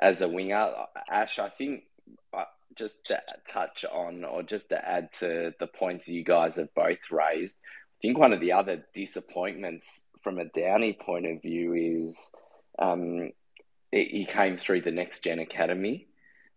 as 0.00 0.20
a 0.20 0.28
winger. 0.28 0.72
Ash, 1.10 1.38
I 1.38 1.48
think 1.50 1.84
uh, 2.32 2.44
just 2.76 2.94
to 3.06 3.20
touch 3.48 3.84
on 3.84 4.24
or 4.24 4.42
just 4.42 4.70
to 4.70 4.88
add 4.88 5.12
to 5.20 5.52
the 5.58 5.66
points 5.66 6.08
you 6.08 6.24
guys 6.24 6.56
have 6.56 6.74
both 6.74 7.10
raised, 7.10 7.54
I 7.54 7.98
think 8.02 8.18
one 8.18 8.32
of 8.32 8.40
the 8.40 8.52
other 8.52 8.84
disappointments 8.94 9.86
from 10.22 10.38
a 10.38 10.44
Downie 10.44 10.94
point 10.94 11.26
of 11.26 11.42
view 11.42 11.74
is 12.08 12.30
um, 12.78 13.32
he 13.90 14.26
came 14.28 14.56
through 14.56 14.82
the 14.82 14.90
Next 14.90 15.24
Gen 15.24 15.38
Academy. 15.38 16.06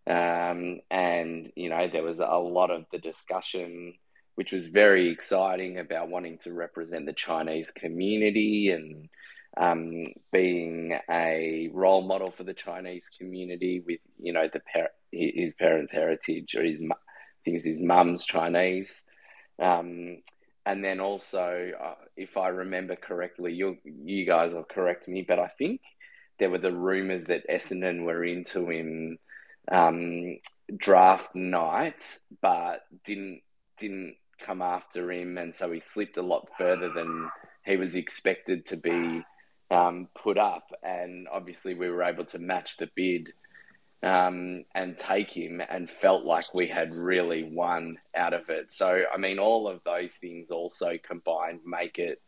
Um, 0.06 0.82
and, 0.92 1.52
you 1.56 1.70
know, 1.70 1.88
there 1.88 2.04
was 2.04 2.20
a 2.20 2.38
lot 2.38 2.72
of 2.72 2.86
the 2.92 3.00
discussion, 3.00 3.94
which 4.36 4.52
was 4.52 4.68
very 4.68 5.10
exciting 5.10 5.80
about 5.80 6.10
wanting 6.10 6.40
to 6.40 6.54
represent 6.54 7.06
the 7.06 7.14
Chinese 7.14 7.72
community 7.72 8.72
and 8.72 9.10
um, 9.58 10.08
being 10.32 10.98
a 11.10 11.70
role 11.74 12.02
model 12.02 12.32
for 12.32 12.44
the 12.44 12.54
Chinese 12.54 13.08
community 13.20 13.84
with 13.86 14.00
you 14.20 14.34
know 14.34 14.50
the 14.52 14.62
par- 14.74 14.92
his 15.12 15.54
parents' 15.54 15.94
heritage 15.94 16.56
or 16.56 16.64
his 16.64 16.82
I 16.82 16.96
think 17.46 17.64
his 17.64 17.80
mum's 17.80 18.26
Chinese, 18.26 19.02
um, 19.60 20.22
and 20.66 20.84
then 20.84 21.00
also 21.00 21.72
uh, 21.80 21.96
if 22.16 22.38
I 22.38 22.48
remember 22.48 22.96
correctly, 22.96 23.54
you 23.54 23.78
you 23.84 24.26
guys 24.26 24.54
will 24.54 24.64
correct 24.64 25.08
me, 25.08 25.22
but 25.28 25.40
I 25.40 25.50
think 25.58 25.82
there 26.40 26.50
were 26.50 26.58
the 26.58 26.72
rumours 26.72 27.28
that 27.28 27.48
Essendon 27.48 28.06
were 28.06 28.24
into 28.24 28.70
him 28.70 29.20
um, 29.72 30.40
draft 30.76 31.36
night, 31.36 32.02
but 32.42 32.82
didn't 33.06 33.42
didn't 33.78 34.16
come 34.44 34.62
after 34.62 35.12
him, 35.12 35.38
and 35.38 35.56
so 35.56 35.72
he 35.72 35.80
slipped 35.80 36.18
a 36.18 36.24
lot 36.24 36.50
further 36.58 36.90
than 36.90 37.30
he 37.66 37.78
was 37.78 37.96
expected 37.96 38.66
to 38.66 38.78
be 38.78 39.24
um, 39.74 40.08
put 40.14 40.38
up, 40.38 40.72
and 40.84 41.28
obviously 41.32 41.74
we 41.74 41.90
were 41.90 42.04
able 42.04 42.26
to 42.26 42.40
match 42.40 42.78
the 42.78 42.90
bid 42.96 43.34
um, 44.04 44.66
and 44.76 44.98
take 44.98 45.32
him, 45.32 45.62
and 45.68 45.90
felt 45.90 46.24
like 46.24 46.54
we 46.54 46.68
had 46.68 46.94
really 46.96 47.44
won 47.44 47.98
out 48.16 48.34
of 48.34 48.50
it. 48.50 48.72
So, 48.72 49.04
I 49.12 49.18
mean, 49.18 49.40
all 49.40 49.68
of 49.68 49.84
those 49.84 50.12
things 50.22 50.52
also 50.52 50.98
combined 51.02 51.62
make 51.66 51.98
it 51.98 52.22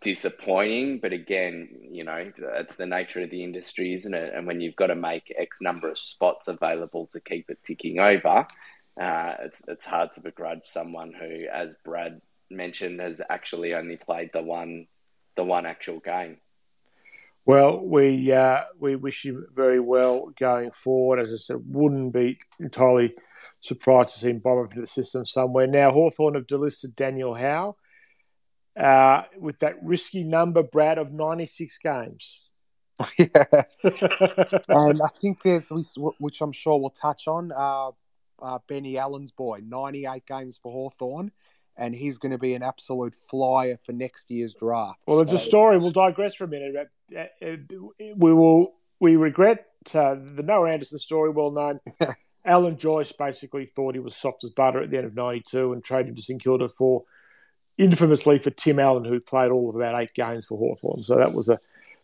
disappointing. 0.00 1.00
But 1.00 1.12
again, 1.12 1.88
you 1.90 2.04
know, 2.04 2.32
it's 2.38 2.76
the 2.76 2.86
nature 2.86 3.20
of 3.22 3.30
the 3.30 3.44
industry, 3.44 3.94
isn't 3.94 4.14
it? 4.14 4.32
And 4.32 4.46
when 4.46 4.60
you've 4.60 4.76
got 4.76 4.86
to 4.86 4.94
make 4.94 5.34
X 5.36 5.60
number 5.60 5.90
of 5.90 5.98
spots 5.98 6.48
available 6.48 7.08
to 7.12 7.20
keep 7.20 7.50
it 7.50 7.58
ticking 7.64 7.98
over, 7.98 8.46
uh, 8.98 9.34
it's 9.40 9.62
it's 9.68 9.84
hard 9.84 10.14
to 10.14 10.20
begrudge 10.20 10.64
someone 10.64 11.12
who, 11.12 11.46
as 11.52 11.74
Brad 11.84 12.20
mentioned, 12.50 13.00
has 13.00 13.20
actually 13.28 13.74
only 13.74 13.96
played 13.96 14.30
the 14.32 14.44
one 14.44 14.86
the 15.36 15.44
one 15.44 15.66
actual 15.66 16.00
game. 16.00 16.38
Well, 17.50 17.80
we 17.84 18.30
uh, 18.30 18.60
we 18.78 18.94
wish 18.94 19.26
him 19.26 19.44
very 19.56 19.80
well 19.80 20.32
going 20.38 20.70
forward. 20.70 21.18
As 21.18 21.32
I 21.32 21.36
said, 21.36 21.56
wouldn't 21.70 22.12
be 22.12 22.38
entirely 22.60 23.12
surprised 23.60 24.10
to 24.10 24.18
see 24.20 24.30
him 24.30 24.38
bomb 24.38 24.66
into 24.66 24.80
the 24.80 24.86
system 24.86 25.26
somewhere. 25.26 25.66
Now, 25.66 25.90
Hawthorn 25.90 26.34
have 26.34 26.46
delisted 26.46 26.94
Daniel 26.94 27.34
Howe 27.34 27.74
uh, 28.78 29.24
with 29.36 29.58
that 29.58 29.82
risky 29.82 30.22
number, 30.22 30.62
Brad, 30.62 30.98
of 30.98 31.12
96 31.12 31.78
games. 31.78 32.52
yeah. 33.18 33.26
and 33.82 35.02
I 35.02 35.08
think 35.20 35.42
there's, 35.42 35.72
which 36.20 36.40
I'm 36.42 36.52
sure 36.52 36.78
we'll 36.78 36.90
touch 36.90 37.26
on, 37.26 37.50
uh, 37.50 37.90
uh, 38.40 38.58
Benny 38.68 38.96
Allen's 38.96 39.32
boy, 39.32 39.58
98 39.66 40.24
games 40.24 40.60
for 40.62 40.70
Hawthorn 40.70 41.32
and 41.80 41.94
he's 41.94 42.18
going 42.18 42.32
to 42.32 42.38
be 42.38 42.54
an 42.54 42.62
absolute 42.62 43.14
flyer 43.28 43.78
for 43.84 43.92
next 43.92 44.30
year's 44.30 44.54
draft. 44.54 45.00
Well, 45.06 45.16
there's 45.16 45.30
so, 45.30 45.36
a 45.36 45.38
story. 45.38 45.78
We'll 45.78 45.90
digress 45.90 46.34
for 46.34 46.44
a 46.44 46.48
minute. 46.48 46.76
Uh, 46.76 46.84
we 48.16 48.32
will. 48.32 48.74
We 49.00 49.16
regret 49.16 49.66
uh, 49.94 50.14
the 50.14 50.42
Noah 50.42 50.70
Anderson 50.70 50.98
story, 50.98 51.30
well 51.30 51.50
known. 51.50 51.80
Alan 52.44 52.78
Joyce 52.78 53.12
basically 53.12 53.66
thought 53.66 53.94
he 53.94 54.00
was 54.00 54.16
soft 54.16 54.44
as 54.44 54.50
butter 54.50 54.82
at 54.82 54.90
the 54.90 54.96
end 54.96 55.06
of 55.06 55.14
'92 55.14 55.72
and 55.72 55.84
traded 55.84 56.10
him 56.10 56.16
to 56.16 56.22
St 56.22 56.42
Kilda 56.42 56.68
for, 56.68 57.04
infamously 57.78 58.38
for 58.38 58.50
Tim 58.50 58.78
Allen, 58.78 59.04
who 59.04 59.20
played 59.20 59.50
all 59.50 59.68
of 59.68 59.76
about 59.76 60.00
eight 60.00 60.14
games 60.14 60.46
for 60.46 60.58
Hawthorn. 60.58 61.02
So 61.02 61.16
that 61.16 61.32
was 61.34 61.48
a 61.48 61.58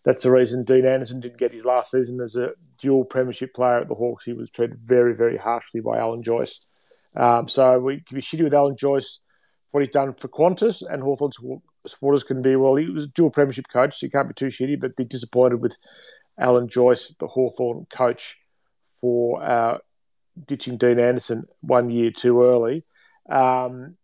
that's 0.05 0.23
the 0.23 0.31
reason 0.31 0.63
Dean 0.63 0.87
Anderson 0.87 1.21
didn't 1.21 1.39
get 1.39 1.53
his 1.53 1.65
last 1.65 1.91
season 1.91 2.21
as 2.21 2.37
a 2.37 2.51
dual 2.79 3.05
premiership 3.05 3.53
player 3.55 3.79
at 3.79 3.89
the 3.89 3.95
Hawks. 3.95 4.25
He 4.25 4.33
was 4.33 4.51
treated 4.51 4.79
very, 4.79 5.15
very 5.17 5.37
harshly 5.37 5.81
by 5.81 5.99
Alan 5.99 6.23
Joyce. 6.23 6.67
Um, 7.17 7.49
so 7.49 7.81
we 7.81 8.01
can 8.01 8.15
be 8.15 8.23
shitty 8.23 8.45
with 8.45 8.55
Alan 8.55 8.77
Joyce 8.77 9.19
what 9.77 9.85
he's 9.85 9.93
done 9.93 10.15
for 10.15 10.29
Qantas 10.29 10.83
and 10.89 11.03
Hawthorn 11.03 11.33
supporters 11.91 12.25
can 12.25 12.43
be, 12.43 12.57
well, 12.57 12.77
he 12.77 12.89
was 12.89 13.05
a 13.05 13.09
dual 13.09 13.31
premiership 13.31 13.67
coach, 13.73 13.99
so 13.99 14.07
you 14.07 14.11
can't 14.11 14.29
be 14.29 14.35
too 14.35 14.47
shitty, 14.47 14.79
but 14.79 14.97
be 14.97 15.05
disappointed 15.05 15.61
with 15.61 15.77
Alan 16.39 16.69
Joyce, 16.69 17.15
the 17.19 17.27
Hawthorn 17.27 17.87
coach, 17.91 18.37
for 19.01 19.43
uh, 19.43 19.79
ditching 20.47 20.77
Dean 20.77 20.99
Anderson 20.99 21.47
one 21.61 21.91
year 21.91 22.11
too 22.11 22.43
early. 22.43 22.85
Um, 23.29 23.97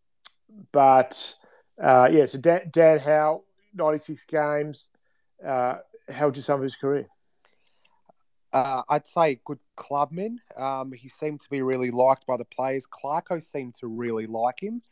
but 0.72 1.34
uh, 1.82 2.08
yeah, 2.10 2.26
so 2.26 2.38
Dan, 2.38 2.70
Dan 2.70 2.98
Howe, 2.98 3.42
96 3.74 4.24
games. 4.26 4.88
Uh, 5.44 5.78
how 6.10 6.26
would 6.26 6.36
you 6.36 6.42
sum 6.42 6.62
his 6.62 6.76
career? 6.76 7.06
Uh, 8.52 8.82
I'd 8.90 9.06
say 9.06 9.40
good 9.44 9.60
clubman. 9.76 10.38
Um, 10.56 10.92
he 10.92 11.08
seemed 11.08 11.40
to 11.40 11.50
be 11.50 11.62
really 11.62 11.90
liked 11.90 12.26
by 12.26 12.36
the 12.36 12.44
players. 12.44 12.86
Clarko 12.86 13.42
seemed 13.42 13.74
to 13.76 13.86
really 13.86 14.26
like 14.26 14.60
him 14.60 14.82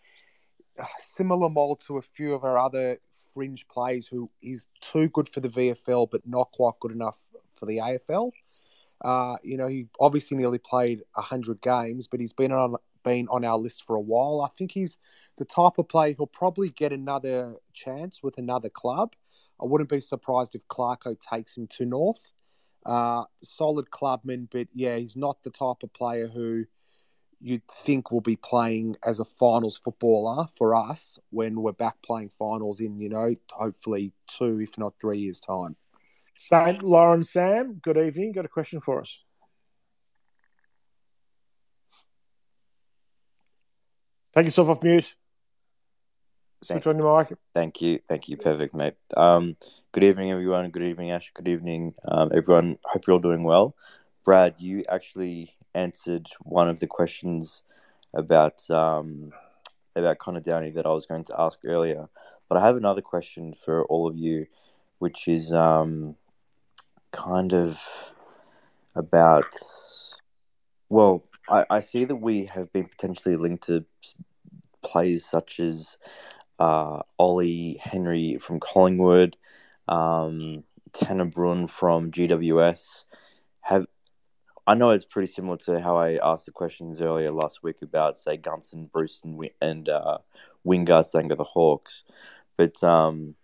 similar 0.98 1.48
mold 1.48 1.80
to 1.86 1.98
a 1.98 2.02
few 2.02 2.34
of 2.34 2.44
our 2.44 2.58
other 2.58 2.98
fringe 3.34 3.66
players 3.68 4.06
who 4.06 4.30
is 4.42 4.68
too 4.80 5.08
good 5.08 5.28
for 5.28 5.40
the 5.40 5.48
VFL 5.48 6.08
but 6.10 6.26
not 6.26 6.50
quite 6.52 6.74
good 6.80 6.92
enough 6.92 7.16
for 7.56 7.66
the 7.66 7.78
AFL. 7.78 8.32
Uh, 9.02 9.36
you 9.42 9.56
know, 9.56 9.66
he 9.66 9.86
obviously 9.98 10.36
nearly 10.36 10.58
played 10.58 11.02
hundred 11.16 11.60
games, 11.60 12.06
but 12.06 12.20
he's 12.20 12.32
been 12.32 12.52
on 12.52 12.76
been 13.02 13.28
on 13.28 13.44
our 13.44 13.56
list 13.56 13.84
for 13.86 13.96
a 13.96 14.00
while. 14.00 14.42
I 14.42 14.48
think 14.58 14.72
he's 14.72 14.98
the 15.38 15.44
type 15.44 15.78
of 15.78 15.88
player 15.88 16.12
who'll 16.12 16.26
probably 16.26 16.68
get 16.68 16.92
another 16.92 17.54
chance 17.72 18.22
with 18.22 18.36
another 18.36 18.68
club. 18.68 19.14
I 19.60 19.64
wouldn't 19.64 19.90
be 19.90 20.00
surprised 20.00 20.54
if 20.54 20.66
Clarko 20.68 21.16
takes 21.18 21.56
him 21.56 21.66
to 21.68 21.86
North. 21.86 22.30
Uh, 22.84 23.24
solid 23.42 23.90
clubman, 23.90 24.48
but 24.50 24.66
yeah, 24.74 24.96
he's 24.96 25.16
not 25.16 25.42
the 25.42 25.50
type 25.50 25.82
of 25.82 25.92
player 25.92 26.28
who 26.28 26.64
you'd 27.40 27.66
think 27.66 28.10
will 28.10 28.20
be 28.20 28.36
playing 28.36 28.96
as 29.04 29.18
a 29.18 29.24
finals 29.24 29.78
footballer 29.78 30.46
for 30.58 30.74
us 30.74 31.18
when 31.30 31.60
we're 31.60 31.72
back 31.72 31.96
playing 32.02 32.30
finals 32.38 32.80
in, 32.80 33.00
you 33.00 33.08
know, 33.08 33.34
hopefully 33.50 34.12
two, 34.26 34.60
if 34.60 34.76
not 34.76 34.94
three 35.00 35.18
years' 35.18 35.40
time. 35.40 35.76
St. 36.34 36.82
Lauren 36.82 37.24
Sam, 37.24 37.74
good 37.82 37.96
evening. 37.96 38.32
Got 38.32 38.44
a 38.44 38.48
question 38.48 38.80
for 38.80 39.00
us. 39.00 39.22
Take 44.36 44.46
yourself 44.46 44.68
off 44.68 44.82
mute. 44.82 45.14
Switch 46.62 46.84
Thank, 46.84 46.86
on 46.86 46.98
your 46.98 47.18
mic. 47.18 47.38
thank 47.54 47.80
you, 47.80 48.00
thank 48.06 48.28
you, 48.28 48.36
perfect, 48.36 48.74
mate. 48.74 48.94
Um, 49.16 49.56
good 49.92 50.04
evening, 50.04 50.30
everyone. 50.30 50.68
Good 50.68 50.82
evening, 50.82 51.10
Ash. 51.10 51.32
Good 51.32 51.48
evening, 51.48 51.94
um, 52.06 52.30
everyone. 52.34 52.78
Hope 52.84 53.06
you're 53.06 53.14
all 53.14 53.20
doing 53.20 53.44
well. 53.44 53.74
Brad, 54.24 54.56
you 54.58 54.84
actually 54.88 55.56
answered 55.74 56.28
one 56.42 56.68
of 56.68 56.80
the 56.80 56.86
questions 56.86 57.62
about 58.14 58.68
um, 58.70 59.32
about 59.96 60.18
Connor 60.18 60.40
Downie 60.40 60.70
that 60.70 60.86
I 60.86 60.90
was 60.90 61.06
going 61.06 61.24
to 61.24 61.40
ask 61.40 61.60
earlier, 61.64 62.08
but 62.48 62.58
I 62.58 62.66
have 62.66 62.76
another 62.76 63.02
question 63.02 63.52
for 63.54 63.84
all 63.84 64.08
of 64.08 64.16
you, 64.16 64.46
which 64.98 65.28
is 65.28 65.52
um, 65.52 66.16
kind 67.12 67.52
of 67.54 67.80
about. 68.96 69.54
Well, 70.88 71.24
I, 71.48 71.64
I 71.70 71.80
see 71.80 72.04
that 72.04 72.16
we 72.16 72.46
have 72.46 72.72
been 72.72 72.86
potentially 72.88 73.36
linked 73.36 73.64
to 73.64 73.84
s- 74.02 74.14
players 74.82 75.24
such 75.24 75.60
as 75.60 75.96
uh, 76.58 77.02
Ollie 77.18 77.78
Henry 77.80 78.36
from 78.36 78.60
Collingwood, 78.60 79.36
um, 79.88 80.64
Tanner 80.92 81.26
Bruhn 81.26 81.68
from 81.68 82.10
GWS. 82.10 83.04
Have 83.62 83.86
I 84.66 84.74
know 84.74 84.90
it's 84.90 85.04
pretty 85.04 85.26
similar 85.26 85.56
to 85.58 85.80
how 85.80 85.96
I 85.96 86.18
asked 86.22 86.46
the 86.46 86.52
questions 86.52 87.00
earlier 87.00 87.30
last 87.30 87.62
week 87.62 87.76
about 87.82 88.16
say 88.16 88.36
Gunston, 88.36 88.86
Bruce, 88.92 89.20
and, 89.24 89.50
and 89.60 89.88
uh, 89.88 90.18
Wingard 90.66 91.06
saying 91.06 91.30
to 91.30 91.34
the 91.34 91.44
Hawks, 91.44 92.02
but 92.56 92.82
um, 92.84 93.34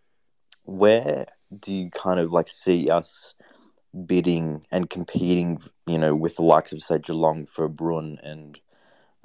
where 0.65 1.27
do 1.59 1.73
you 1.73 1.91
kind 1.91 2.21
of 2.21 2.33
like 2.33 2.49
see 2.49 2.89
us 2.89 3.35
bidding 4.05 4.67
and 4.71 4.91
competing, 4.91 5.61
you 5.87 5.99
know, 5.99 6.15
with 6.15 6.37
the 6.37 6.43
likes 6.43 6.73
of 6.73 6.83
say 6.83 6.99
Geelong 6.99 7.47
for 7.47 7.69
Bruhn 7.69 8.19
and 8.23 8.61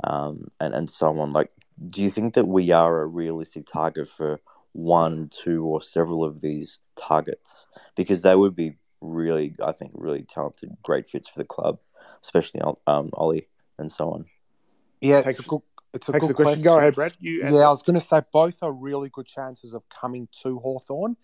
um, 0.03 0.47
and 0.59 0.73
and 0.73 0.89
so 0.89 1.19
on? 1.19 1.33
Like, 1.33 1.51
do 1.87 2.01
you 2.01 2.09
think 2.09 2.35
that 2.35 2.47
we 2.47 2.71
are 2.71 3.01
a 3.01 3.05
realistic 3.05 3.65
target 3.65 4.07
for 4.07 4.39
one, 4.73 5.29
two, 5.29 5.65
or 5.65 5.81
several 5.81 6.23
of 6.23 6.41
these 6.41 6.79
targets? 6.95 7.67
Because 7.95 8.21
they 8.21 8.35
would 8.35 8.55
be 8.55 8.77
really, 9.01 9.55
I 9.63 9.71
think, 9.71 9.91
really 9.95 10.23
talented, 10.23 10.75
great 10.83 11.09
fits 11.09 11.27
for 11.27 11.39
the 11.39 11.45
club, 11.45 11.79
especially 12.21 12.61
um, 12.87 13.09
Ollie 13.13 13.47
and 13.77 13.91
so 13.91 14.11
on. 14.11 14.25
Yeah, 15.01 15.21
Thanks 15.21 15.39
it's 15.39 15.47
a 15.47 15.49
good, 15.49 15.61
it's 15.93 16.09
a 16.09 16.11
good 16.13 16.21
for 16.21 16.27
the 16.27 16.33
question. 16.33 16.63
Go 16.63 16.77
ahead, 16.77 16.95
Brad. 16.95 17.13
You 17.19 17.41
Yeah, 17.41 17.49
I 17.49 17.69
was 17.69 17.83
going 17.83 17.99
to 17.99 18.05
say 18.05 18.21
both 18.31 18.61
are 18.61 18.71
really 18.71 19.09
good 19.09 19.25
chances 19.25 19.73
of 19.73 19.83
coming 19.89 20.27
to 20.43 20.59
Hawthorn. 20.59 21.17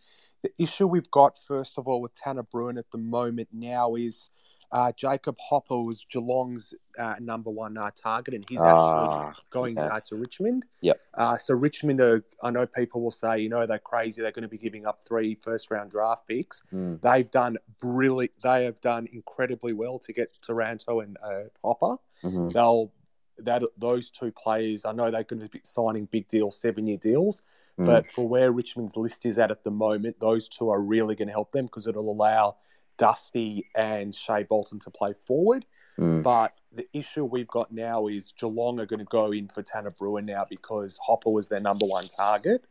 The 0.44 0.52
issue 0.60 0.88
we've 0.88 1.10
got, 1.12 1.38
first 1.48 1.78
of 1.78 1.88
all, 1.88 2.02
with 2.02 2.16
Tanner 2.16 2.44
Bruhn 2.44 2.78
at 2.78 2.90
the 2.92 2.98
moment 2.98 3.50
now 3.52 3.96
is 3.96 4.30
uh, 4.72 4.92
Jacob 4.96 5.38
Hopper 5.40 5.82
was 5.82 6.06
Geelong's 6.12 6.74
uh, 6.98 7.16
number 7.20 7.50
one 7.50 7.78
uh, 7.78 7.92
target, 7.96 8.34
and 8.34 8.46
he's 8.50 8.64
actually 8.64 9.08
Ah, 9.10 9.34
going 9.50 9.76
yeah. 9.78 9.86
uh, 9.96 10.00
to 10.02 10.16
Richmond. 10.16 10.66
Yep. 10.82 11.00
Uh, 11.14 11.38
so 11.38 11.54
Richmond, 11.54 12.02
are, 12.02 12.24
I 12.44 12.50
know 12.52 12.66
people 12.66 13.02
will 13.02 13.12
say, 13.12 13.40
you 13.40 13.50
know, 13.50 13.66
they're 13.66 13.80
crazy. 13.80 14.22
They're 14.22 14.32
going 14.32 14.44
to 14.44 14.48
be 14.50 14.58
giving 14.58 14.86
up 14.86 15.00
three 15.08 15.36
first 15.36 15.72
round 15.72 15.92
draft 15.92 16.28
picks. 16.28 16.64
Mm, 16.74 17.02
They've 17.02 17.30
done 17.32 17.58
brilliant. 17.80 18.34
They 18.44 18.66
have 18.66 18.82
done 18.82 19.08
incredibly 19.12 19.74
well 19.74 20.00
to 20.00 20.14
get 20.14 20.38
Taranto 20.42 21.00
and 21.00 21.18
uh, 21.24 21.44
Hopper 21.64 21.98
mhm, 22.24 22.52
they'll 22.52 22.92
that 23.40 23.62
those 23.78 24.10
two 24.10 24.32
players. 24.32 24.84
I 24.86 24.92
know 24.92 25.12
they're 25.12 25.24
going 25.24 25.42
to 25.42 25.50
be 25.50 25.62
signing 25.64 26.06
big 26.12 26.28
deals, 26.28 26.60
seven 26.60 26.88
year 26.88 26.98
deals, 26.98 27.44
mm, 27.80 27.86
but 27.86 28.08
for 28.08 28.28
where 28.28 28.52
Richmond's 28.52 28.98
list 28.98 29.26
is 29.26 29.38
at 29.40 29.52
at 29.52 29.64
the 29.64 29.72
moment, 29.72 30.20
those 30.20 30.50
two 30.50 30.70
are 30.70 30.82
really 30.82 31.16
going 31.16 31.28
to 31.28 31.34
help 31.34 31.52
them 31.52 31.66
because 31.66 31.88
it'll 31.88 32.10
allow 32.12 32.56
Dusty 32.98 33.66
and 33.76 34.14
Shea 34.14 34.44
Bolton 34.44 34.80
to 34.80 34.92
play 34.92 35.14
forward. 35.26 35.66
mm, 35.98 36.24
But 36.24 36.54
the 36.74 36.88
issue 36.94 37.26
we've 37.26 37.48
got 37.48 37.72
now 37.72 38.08
is 38.08 38.34
Geelong 38.40 38.80
are 38.80 38.86
going 38.86 39.00
to 39.00 39.06
go 39.06 39.32
in 39.32 39.48
for 39.48 39.64
Tanner 39.64 39.92
Bruhn 39.92 40.26
now 40.26 40.46
because 40.50 40.98
Hopper 40.98 41.30
was 41.30 41.48
their 41.48 41.60
number 41.60 41.86
one 41.86 42.06
target. 42.16 42.66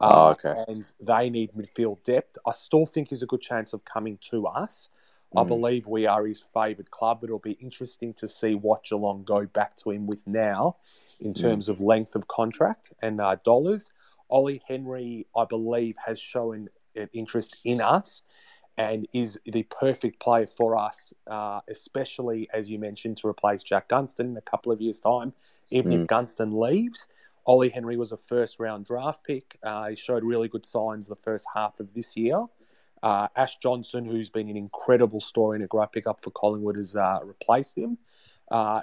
Oh, 0.00 0.28
Uh, 0.28 0.30
okay. 0.32 0.64
And 0.68 0.90
they 1.00 1.30
need 1.30 1.52
midfield 1.52 2.02
depth. 2.04 2.38
I 2.46 2.52
still 2.52 2.86
think 2.86 3.08
he's 3.08 3.22
a 3.22 3.26
good 3.26 3.40
chance 3.42 3.72
of 3.72 3.84
coming 3.84 4.18
to 4.30 4.46
us. 4.46 4.88
I 5.36 5.42
mm, 5.42 5.48
believe 5.48 5.86
we 5.86 6.06
are 6.06 6.24
his 6.26 6.42
favoured 6.52 6.90
club. 6.90 7.24
It'll 7.24 7.38
be 7.40 7.52
interesting 7.52 8.14
to 8.14 8.28
see 8.28 8.54
what 8.54 8.84
Geelong 8.84 9.24
go 9.24 9.46
back 9.46 9.76
to 9.78 9.90
him 9.90 10.06
with 10.06 10.24
now 10.26 10.76
in 11.20 11.34
terms 11.34 11.68
of 11.68 11.80
length 11.80 12.14
of 12.14 12.28
contract 12.28 12.92
and 13.02 13.20
uh, 13.20 13.36
dollars. 13.44 13.90
Ollie 14.28 14.62
Henry, 14.66 15.26
I 15.36 15.44
believe, 15.44 15.96
has 16.04 16.20
shown 16.20 16.68
an 16.96 17.08
interest 17.12 17.60
in 17.64 17.80
us 17.80 18.22
and 18.76 19.06
is 19.12 19.38
the 19.46 19.62
perfect 19.64 20.20
player 20.20 20.46
for 20.46 20.76
us, 20.76 21.12
uh, 21.28 21.60
especially 21.68 22.48
as 22.52 22.68
you 22.68 22.78
mentioned, 22.78 23.16
to 23.18 23.28
replace 23.28 23.62
Jack 23.62 23.88
Gunston 23.88 24.26
in 24.26 24.36
a 24.36 24.42
couple 24.42 24.72
of 24.72 24.80
years' 24.80 25.00
time. 25.00 25.32
Even 25.70 25.92
if 25.92 26.06
Gunston 26.08 26.58
leaves, 26.58 27.08
Ollie 27.46 27.68
Henry 27.68 27.96
was 27.96 28.12
a 28.12 28.16
first 28.16 28.58
round 28.58 28.86
draft 28.86 29.22
pick. 29.24 29.58
Uh, 29.62 29.88
he 29.88 29.96
showed 29.96 30.24
really 30.24 30.48
good 30.48 30.64
signs 30.64 31.06
the 31.06 31.16
first 31.16 31.46
half 31.54 31.78
of 31.80 31.92
this 31.94 32.16
year. 32.16 32.44
Uh, 33.02 33.28
Ash 33.36 33.56
Johnson, 33.58 34.04
who's 34.04 34.30
been 34.30 34.48
an 34.48 34.56
incredible 34.56 35.20
story 35.20 35.56
and 35.56 35.64
a 35.64 35.68
great 35.68 35.92
pickup 35.92 36.22
for 36.22 36.30
Collingwood, 36.30 36.76
has 36.76 36.96
uh, 36.96 37.20
replaced 37.22 37.76
him. 37.76 37.98
Uh, 38.50 38.80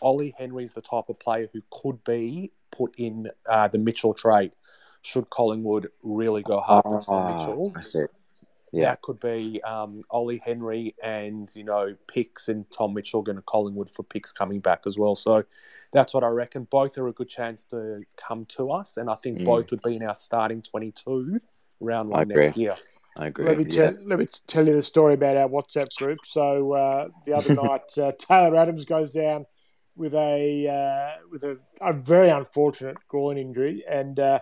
Ollie 0.00 0.34
Henry's 0.38 0.72
the 0.72 0.80
type 0.80 1.08
of 1.08 1.18
player 1.18 1.48
who 1.52 1.60
could 1.70 2.02
be 2.04 2.52
put 2.70 2.94
in 2.98 3.28
uh, 3.46 3.68
the 3.68 3.78
Mitchell 3.78 4.14
trade. 4.14 4.52
Should 5.02 5.28
Collingwood 5.28 5.88
really 6.02 6.42
go 6.42 6.60
hard 6.60 6.84
Ah, 6.86 7.38
Mitchell, 7.38 7.72
I 7.76 7.82
see. 7.82 8.04
Yeah. 8.74 8.86
that 8.90 9.02
could 9.02 9.20
be 9.20 9.62
um, 9.62 10.02
Ollie 10.10 10.42
Henry 10.44 10.94
and 11.02 11.50
you 11.54 11.64
know 11.64 11.94
picks 12.06 12.48
and 12.48 12.68
Tom 12.70 12.94
Mitchell 12.94 13.22
going 13.22 13.36
to 13.36 13.42
Collingwood 13.42 13.90
for 13.90 14.02
picks 14.02 14.32
coming 14.32 14.60
back 14.60 14.82
as 14.86 14.98
well. 14.98 15.14
So 15.14 15.44
that's 15.92 16.12
what 16.14 16.24
I 16.24 16.28
reckon. 16.28 16.64
Both 16.70 16.98
are 16.98 17.08
a 17.08 17.12
good 17.12 17.28
chance 17.28 17.62
to 17.64 18.02
come 18.16 18.46
to 18.46 18.70
us, 18.72 18.96
and 18.96 19.08
I 19.08 19.14
think 19.14 19.38
Mm. 19.38 19.44
both 19.44 19.70
would 19.70 19.82
be 19.82 19.96
in 19.96 20.02
our 20.02 20.14
starting 20.14 20.62
twenty-two 20.62 21.40
round 21.80 22.08
I 22.12 22.18
one 22.18 22.30
agree. 22.30 22.44
next 22.46 22.56
year. 22.58 22.72
I 23.16 23.26
agree. 23.28 23.46
Let 23.46 23.58
me 23.58 23.64
yeah. 23.68 23.90
tell 23.90 24.06
let 24.06 24.18
me 24.18 24.26
tell 24.48 24.66
you 24.66 24.74
the 24.74 24.82
story 24.82 25.14
about 25.14 25.36
our 25.36 25.48
WhatsApp 25.48 25.94
group. 25.96 26.18
So 26.24 26.72
uh, 26.72 27.08
the 27.26 27.34
other 27.34 27.54
night, 27.62 27.96
uh, 27.96 28.12
Taylor 28.18 28.56
Adams 28.56 28.84
goes 28.84 29.12
down 29.12 29.46
with 29.96 30.14
a 30.14 30.66
uh, 30.68 31.20
with 31.30 31.44
a, 31.44 31.58
a 31.80 31.92
very 31.92 32.30
unfortunate 32.30 32.96
groin 33.06 33.38
injury, 33.38 33.84
and 33.88 34.18
uh, 34.18 34.40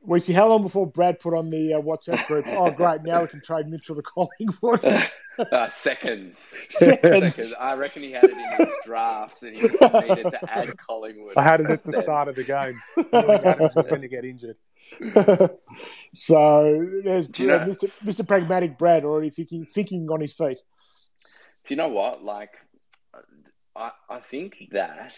we 0.00 0.20
see 0.20 0.32
how 0.32 0.48
long 0.48 0.62
before 0.62 0.86
Brad 0.86 1.20
put 1.20 1.34
on 1.34 1.50
the 1.50 1.74
uh, 1.74 1.80
WhatsApp 1.80 2.26
group. 2.26 2.46
Oh, 2.48 2.70
great! 2.70 3.02
Now 3.02 3.22
we 3.22 3.28
can 3.28 3.40
trade 3.40 3.68
Mitchell 3.68 3.96
to 3.96 4.02
Collingwood. 4.02 5.10
Uh, 5.52 5.68
seconds. 5.68 6.36
Seconds. 6.68 7.32
Seconds. 7.36 7.54
I 7.60 7.74
reckon 7.74 8.02
he 8.02 8.10
had 8.10 8.24
it 8.24 8.32
in 8.32 8.66
his 8.66 8.74
drafts 8.84 9.40
and 9.44 9.56
he 9.56 9.68
just 9.68 9.80
needed 9.80 10.24
to 10.32 10.40
add 10.52 10.76
Collingwood. 10.76 11.34
I 11.36 11.42
had 11.44 11.60
it 11.60 11.70
at 11.70 11.84
the 11.84 11.90
instead. 11.90 12.02
start 12.02 12.26
of 12.26 12.34
the 12.34 12.42
game. 12.42 12.80
knowing 13.12 13.44
Adams 13.44 13.72
was 13.76 13.86
going 13.86 14.00
to 14.00 14.08
get 14.08 14.24
injured. 14.24 14.56
so 16.12 16.84
there's 17.04 17.30
you 17.38 17.46
know- 17.46 17.60
Mr. 17.60 17.88
Mr. 18.04 18.26
Pragmatic 18.26 18.76
Brad 18.78 19.04
already 19.04 19.30
thinking 19.30 19.64
thinking 19.64 20.08
on 20.10 20.20
his 20.20 20.34
feet. 20.34 20.60
Do 21.66 21.74
you 21.74 21.76
know 21.76 21.88
what? 21.88 22.24
Like, 22.24 22.54
I, 23.76 23.92
I 24.10 24.18
think 24.18 24.56
that 24.72 25.14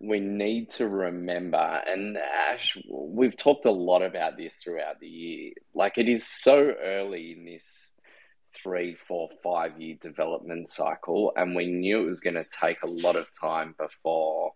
we 0.00 0.20
need 0.20 0.70
to 0.70 0.86
remember, 0.88 1.56
and 1.56 2.18
Ash, 2.18 2.76
we've 2.90 3.36
talked 3.36 3.64
a 3.64 3.70
lot 3.70 4.02
about 4.02 4.36
this 4.36 4.54
throughout 4.54 5.00
the 5.00 5.08
year. 5.08 5.52
Like, 5.74 5.96
it 5.96 6.08
is 6.08 6.26
so 6.26 6.74
early 6.82 7.32
in 7.32 7.46
this 7.46 7.92
three, 8.62 8.96
four, 9.08 9.28
five 9.42 9.80
year 9.80 9.96
development 10.02 10.68
cycle, 10.68 11.32
and 11.36 11.56
we 11.56 11.66
knew 11.66 12.00
it 12.00 12.06
was 12.06 12.20
going 12.20 12.34
to 12.34 12.46
take 12.60 12.82
a 12.82 12.88
lot 12.88 13.16
of 13.16 13.26
time 13.40 13.74
before. 13.78 14.52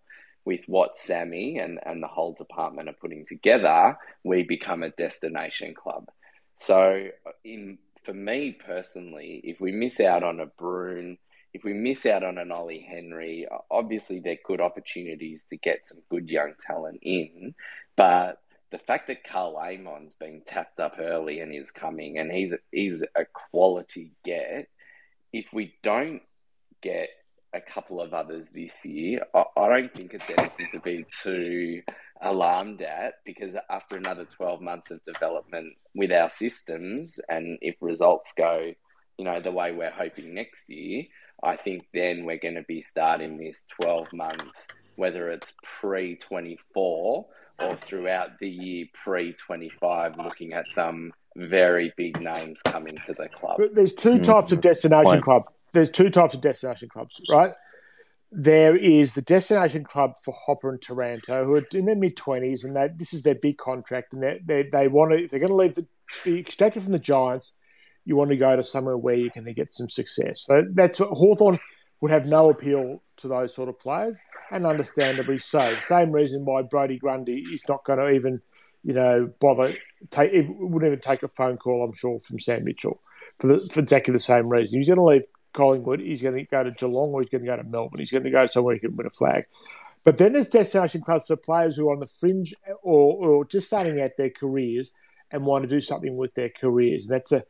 With 0.46 0.62
what 0.66 0.96
Sammy 0.96 1.58
and, 1.58 1.78
and 1.84 2.02
the 2.02 2.08
whole 2.08 2.32
department 2.32 2.88
are 2.88 2.94
putting 2.98 3.26
together, 3.26 3.94
we 4.24 4.42
become 4.42 4.82
a 4.82 4.88
destination 4.90 5.74
club. 5.74 6.06
So, 6.56 7.08
in 7.44 7.78
for 8.04 8.14
me 8.14 8.52
personally, 8.52 9.42
if 9.44 9.60
we 9.60 9.72
miss 9.72 10.00
out 10.00 10.22
on 10.22 10.40
a 10.40 10.46
Bruhn, 10.46 11.18
if 11.52 11.64
we 11.64 11.72
miss 11.72 12.06
out 12.06 12.22
on 12.22 12.38
an 12.38 12.52
Ollie 12.52 12.86
Henry, 12.88 13.46
obviously 13.70 14.20
they're 14.20 14.38
good 14.44 14.60
opportunities 14.60 15.44
to 15.50 15.56
get 15.56 15.86
some 15.86 15.98
good 16.10 16.28
young 16.28 16.54
talent 16.64 17.00
in. 17.02 17.54
But 17.96 18.40
the 18.70 18.78
fact 18.78 19.08
that 19.08 19.24
Karl 19.24 19.56
Amon's 19.58 20.14
been 20.14 20.42
tapped 20.46 20.78
up 20.78 20.96
early 20.98 21.40
and 21.40 21.52
is 21.52 21.70
coming, 21.70 22.18
and 22.18 22.30
he's 22.30 22.52
he's 22.70 23.02
a 23.02 23.24
quality 23.50 24.12
get. 24.24 24.68
If 25.32 25.46
we 25.52 25.74
don't 25.82 26.22
get 26.80 27.08
a 27.52 27.60
couple 27.60 28.00
of 28.00 28.14
others 28.14 28.46
this 28.54 28.84
year, 28.84 29.24
I, 29.34 29.44
I 29.56 29.68
don't 29.68 29.94
think 29.94 30.14
it's 30.14 30.24
anything 30.38 30.68
to 30.72 30.80
be 30.80 31.04
too 31.22 31.82
alarmed 32.22 32.82
at 32.82 33.14
because 33.24 33.54
after 33.68 33.96
another 33.96 34.24
12 34.24 34.60
months 34.60 34.90
of 34.90 35.02
development 35.04 35.74
with 35.94 36.12
our 36.12 36.30
systems, 36.30 37.18
and 37.28 37.58
if 37.60 37.76
results 37.80 38.32
go, 38.36 38.72
you 39.18 39.24
know, 39.24 39.40
the 39.40 39.52
way 39.52 39.72
we're 39.72 39.90
hoping 39.90 40.34
next 40.34 40.68
year, 40.68 41.04
I 41.42 41.56
think 41.56 41.86
then 41.94 42.24
we're 42.24 42.38
going 42.38 42.54
to 42.54 42.62
be 42.62 42.82
starting 42.82 43.38
this 43.38 43.64
12 43.80 44.12
month, 44.12 44.52
whether 44.96 45.30
it's 45.30 45.52
pre 45.80 46.16
24 46.16 47.26
or 47.60 47.76
throughout 47.76 48.38
the 48.38 48.48
year 48.48 48.86
pre 49.04 49.32
25, 49.34 50.16
looking 50.18 50.52
at 50.52 50.70
some 50.70 51.12
very 51.36 51.92
big 51.96 52.20
names 52.20 52.58
coming 52.64 52.98
to 53.06 53.14
the 53.14 53.28
club. 53.28 53.56
But 53.58 53.74
there's 53.74 53.92
two 53.92 54.14
mm-hmm. 54.14 54.22
types 54.22 54.52
of 54.52 54.60
destination 54.60 55.20
clubs. 55.20 55.48
There's 55.72 55.90
two 55.90 56.10
types 56.10 56.34
of 56.34 56.40
destination 56.40 56.88
clubs, 56.88 57.20
right? 57.30 57.52
There 58.32 58.76
is 58.76 59.14
the 59.14 59.22
destination 59.22 59.84
club 59.84 60.14
for 60.22 60.34
Hopper 60.46 60.70
and 60.70 60.80
Taranto, 60.80 61.44
who 61.44 61.54
are 61.54 61.66
in 61.72 61.86
their 61.86 61.96
mid 61.96 62.16
twenties, 62.16 62.64
and 62.64 62.76
they, 62.76 62.88
this 62.94 63.12
is 63.12 63.22
their 63.22 63.34
big 63.34 63.58
contract, 63.58 64.12
and 64.12 64.22
they 64.22 64.40
they, 64.44 64.62
they 64.64 64.88
want 64.88 65.12
to 65.12 65.24
if 65.24 65.30
they're 65.30 65.40
going 65.40 65.50
to 65.50 65.56
leave 65.56 65.74
the 65.74 65.86
be 66.24 66.38
extracted 66.38 66.82
from 66.82 66.92
the 66.92 66.98
Giants, 66.98 67.52
you 68.04 68.16
want 68.16 68.30
to 68.30 68.36
go 68.36 68.56
to 68.56 68.62
somewhere 68.62 68.96
where 68.96 69.14
you 69.14 69.30
can 69.30 69.44
get 69.52 69.72
some 69.72 69.88
success. 69.88 70.42
So 70.42 70.64
that's 70.72 70.98
Hawthorn 70.98 71.58
would 72.00 72.10
have 72.10 72.26
no 72.26 72.50
appeal 72.50 73.02
to 73.18 73.28
those 73.28 73.54
sort 73.54 73.68
of 73.68 73.78
players 73.78 74.18
and 74.50 74.66
understandably 74.66 75.38
so. 75.38 75.76
Same 75.78 76.10
reason 76.10 76.44
why 76.44 76.62
Brodie 76.62 76.98
Grundy 76.98 77.44
is 77.52 77.62
not 77.68 77.84
going 77.84 77.98
to 77.98 78.10
even, 78.10 78.40
you 78.82 78.94
know, 78.94 79.30
bother. 79.40 79.76
Take, 80.10 80.32
it 80.32 80.46
wouldn't 80.48 80.90
even 80.90 81.00
take 81.00 81.22
a 81.22 81.28
phone 81.28 81.56
call, 81.56 81.84
I'm 81.84 81.92
sure, 81.92 82.18
from 82.18 82.38
Sam 82.38 82.64
Mitchell 82.64 83.00
for, 83.38 83.48
the, 83.48 83.68
for 83.72 83.80
exactly 83.80 84.12
the 84.12 84.20
same 84.20 84.48
reason. 84.48 84.78
He's 84.78 84.88
going 84.88 84.98
to 84.98 85.04
leave 85.04 85.24
Collingwood. 85.52 86.00
He's 86.00 86.22
going 86.22 86.36
to 86.36 86.44
go 86.44 86.64
to 86.64 86.70
Geelong 86.70 87.10
or 87.10 87.20
he's 87.20 87.30
going 87.30 87.44
to 87.44 87.50
go 87.50 87.56
to 87.56 87.64
Melbourne. 87.64 88.00
He's 88.00 88.10
going 88.10 88.24
to 88.24 88.30
go 88.30 88.46
somewhere 88.46 88.74
he 88.74 88.80
can 88.80 88.96
win 88.96 89.06
a 89.06 89.10
flag. 89.10 89.44
But 90.02 90.16
then 90.16 90.32
there's 90.32 90.48
destination 90.48 91.02
clubs 91.02 91.26
for 91.26 91.36
players 91.36 91.76
who 91.76 91.88
are 91.88 91.92
on 91.92 92.00
the 92.00 92.06
fringe 92.06 92.54
or, 92.82 93.28
or 93.28 93.44
just 93.44 93.66
starting 93.66 94.00
out 94.00 94.12
their 94.16 94.30
careers 94.30 94.92
and 95.30 95.44
want 95.44 95.62
to 95.62 95.68
do 95.68 95.80
something 95.80 96.16
with 96.16 96.34
their 96.34 96.48
careers. 96.48 97.06
That's 97.06 97.32
a 97.32 97.44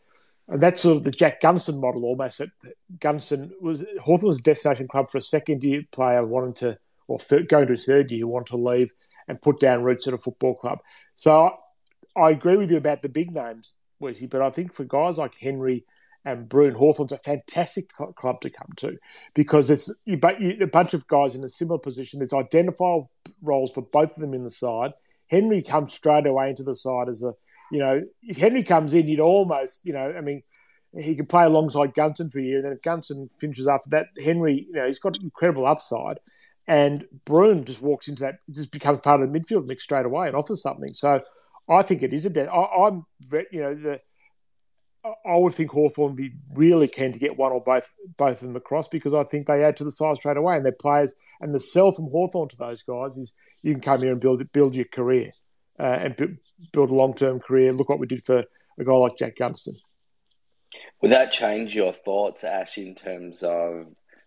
that's 0.56 0.82
sort 0.82 0.96
of 0.96 1.04
the 1.04 1.10
Jack 1.10 1.40
Gunston 1.40 1.80
model 1.80 2.04
almost. 2.04 2.38
That 2.38 2.50
Gunston 2.98 3.50
was 3.60 3.84
Hawthorn's 4.00 4.40
destination 4.40 4.88
club 4.88 5.10
for 5.10 5.18
a 5.18 5.22
second 5.22 5.62
year 5.62 5.82
player 5.92 6.24
wanting 6.24 6.54
to 6.54 6.78
or 7.08 7.18
third, 7.18 7.48
going 7.48 7.66
to 7.66 7.74
a 7.74 7.76
third 7.76 8.10
year 8.10 8.20
who 8.20 8.28
want 8.28 8.46
to 8.46 8.56
leave 8.56 8.92
and 9.28 9.42
put 9.42 9.60
down 9.60 9.82
roots 9.82 10.06
at 10.06 10.14
a 10.14 10.18
football 10.18 10.54
club. 10.54 10.78
So 11.14 11.52
I 12.16 12.30
agree 12.30 12.56
with 12.56 12.70
you 12.70 12.76
about 12.76 13.02
the 13.02 13.08
big 13.08 13.34
names, 13.34 13.74
Wesley, 13.98 14.26
but 14.26 14.42
I 14.42 14.50
think 14.50 14.72
for 14.72 14.84
guys 14.84 15.18
like 15.18 15.34
Henry 15.34 15.84
and 16.24 16.48
Bruhn, 16.48 16.74
Hawthorn's 16.74 17.12
a 17.12 17.18
fantastic 17.18 17.88
club 17.88 18.40
to 18.42 18.50
come 18.50 18.68
to 18.76 18.96
because 19.34 19.70
it's 19.70 19.92
you, 20.04 20.18
a 20.22 20.66
bunch 20.66 20.94
of 20.94 21.06
guys 21.06 21.34
in 21.34 21.44
a 21.44 21.48
similar 21.48 21.78
position. 21.78 22.18
There's 22.18 22.32
identifiable 22.32 23.10
roles 23.42 23.72
for 23.72 23.82
both 23.92 24.10
of 24.10 24.20
them 24.20 24.34
in 24.34 24.44
the 24.44 24.50
side. 24.50 24.92
Henry 25.28 25.62
comes 25.62 25.94
straight 25.94 26.26
away 26.26 26.50
into 26.50 26.62
the 26.62 26.74
side 26.74 27.08
as 27.08 27.22
a, 27.22 27.32
you 27.70 27.78
know, 27.78 28.02
if 28.22 28.36
Henry 28.36 28.62
comes 28.62 28.94
in, 28.94 29.08
you'd 29.08 29.20
almost, 29.20 29.80
you 29.84 29.92
know, 29.92 30.12
I 30.16 30.20
mean, 30.20 30.42
he 30.92 31.14
could 31.14 31.28
play 31.28 31.44
alongside 31.44 31.94
Gunston 31.94 32.30
for 32.30 32.40
a 32.40 32.42
year, 32.42 32.56
and 32.56 32.64
then 32.64 32.72
if 32.72 32.82
Gunston 32.82 33.28
finishes 33.38 33.68
after 33.68 33.90
that, 33.90 34.06
Henry, 34.22 34.66
you 34.68 34.74
know, 34.74 34.86
he's 34.86 34.98
got 34.98 35.16
incredible 35.18 35.66
upside. 35.66 36.18
And 36.66 37.06
Bruhn 37.24 37.64
just 37.64 37.82
walks 37.82 38.08
into 38.08 38.22
that, 38.22 38.38
just 38.50 38.70
becomes 38.70 39.00
part 39.00 39.22
of 39.22 39.32
the 39.32 39.38
midfield 39.38 39.66
mix 39.66 39.84
straight 39.84 40.06
away 40.06 40.28
and 40.28 40.36
offers 40.36 40.62
something. 40.62 40.92
So 40.92 41.20
I 41.68 41.82
think 41.82 42.02
it 42.02 42.12
is 42.12 42.26
a. 42.26 42.30
De- 42.30 42.52
I, 42.52 42.88
am 42.88 43.06
you 43.50 43.60
know, 43.60 43.74
the, 43.74 44.00
I 45.04 45.36
would 45.36 45.54
think 45.54 45.70
Hawthorn 45.70 46.10
would 46.10 46.16
be 46.16 46.32
really 46.54 46.86
keen 46.86 47.12
to 47.12 47.18
get 47.18 47.38
one 47.38 47.52
or 47.52 47.62
both 47.62 47.92
both 48.18 48.42
of 48.42 48.48
them 48.48 48.56
across 48.56 48.86
because 48.88 49.14
I 49.14 49.24
think 49.24 49.46
they 49.46 49.64
add 49.64 49.76
to 49.78 49.84
the 49.84 49.90
side 49.90 50.16
straight 50.16 50.36
away 50.36 50.56
and 50.56 50.64
their 50.64 50.72
players 50.72 51.14
and 51.40 51.54
the 51.54 51.60
sell 51.60 51.90
from 51.90 52.10
Hawthorn 52.10 52.48
to 52.50 52.56
those 52.56 52.82
guys 52.82 53.16
is 53.16 53.32
you 53.62 53.72
can 53.72 53.80
come 53.80 54.02
here 54.02 54.12
and 54.12 54.20
build 54.20 54.42
build 54.52 54.74
your 54.74 54.84
career 54.84 55.30
uh, 55.80 55.98
and 56.02 56.16
b- 56.16 56.36
build 56.72 56.90
a 56.90 56.94
long 56.94 57.14
term 57.14 57.40
career. 57.40 57.72
Look 57.72 57.88
what 57.88 57.98
we 57.98 58.06
did 58.06 58.24
for 58.24 58.44
a 58.78 58.84
guy 58.84 58.92
like 58.92 59.16
Jack 59.16 59.36
Gunston. 59.36 59.74
Would 61.00 61.12
that 61.12 61.32
change 61.32 61.74
your 61.74 61.92
thoughts, 61.92 62.44
Ash, 62.44 62.76
in 62.76 62.94
terms 62.94 63.42
of 63.42 63.86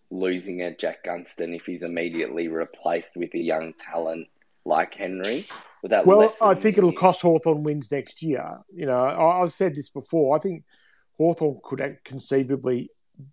losing 0.10 0.62
a 0.62 0.76
Jack 0.76 1.04
Gunston 1.04 1.54
if 1.54 1.66
he's 1.66 1.84
immediately 1.84 2.48
replaced 2.48 3.16
with 3.16 3.34
a 3.36 3.40
young 3.40 3.74
talent 3.74 4.28
like 4.66 4.96
Henry? 4.96 5.46
well, 5.84 6.34
I 6.42 6.56
think 6.56 6.78
it'll 6.78 6.94
cost 6.94 7.22
Hawthorn 7.22 7.64
wins 7.64 7.92
next 7.92 8.24
year. 8.24 8.60
You 8.74 8.86
know, 8.86 9.04
I, 9.04 9.40
have 9.40 9.54
said 9.54 9.76
this 9.76 9.90
before. 9.90 10.36
I 10.36 10.40
think 10.40 10.64
Hawthorn 11.18 11.60
could 11.64 11.98
conceivably 12.04 12.90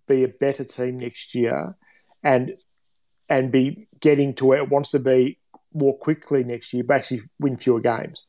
be 0.07 0.23
a 0.23 0.27
better 0.27 0.63
team 0.63 0.97
next 0.97 1.33
year 1.33 1.75
and 2.23 2.53
and 3.29 3.51
be 3.51 3.87
getting 4.01 4.33
to 4.35 4.45
where 4.45 4.61
it 4.61 4.69
wants 4.69 4.91
to 4.91 4.99
be 4.99 5.39
more 5.73 5.97
quickly 5.97 6.43
next 6.43 6.73
year, 6.73 6.83
but 6.83 6.97
actually 6.97 7.23
win 7.39 7.57
fewer 7.57 7.79
games. 7.79 8.25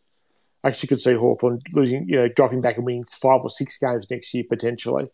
I 0.64 0.68
actually 0.68 0.88
could 0.88 1.00
see 1.00 1.14
Hawthorn 1.14 1.60
losing, 1.72 2.08
you 2.08 2.16
know, 2.16 2.28
dropping 2.28 2.60
back 2.60 2.76
and 2.76 2.86
winning 2.86 3.04
five 3.04 3.40
or 3.40 3.50
six 3.50 3.78
games 3.78 4.06
next 4.08 4.32
year 4.32 4.44
potentially. 4.48 5.08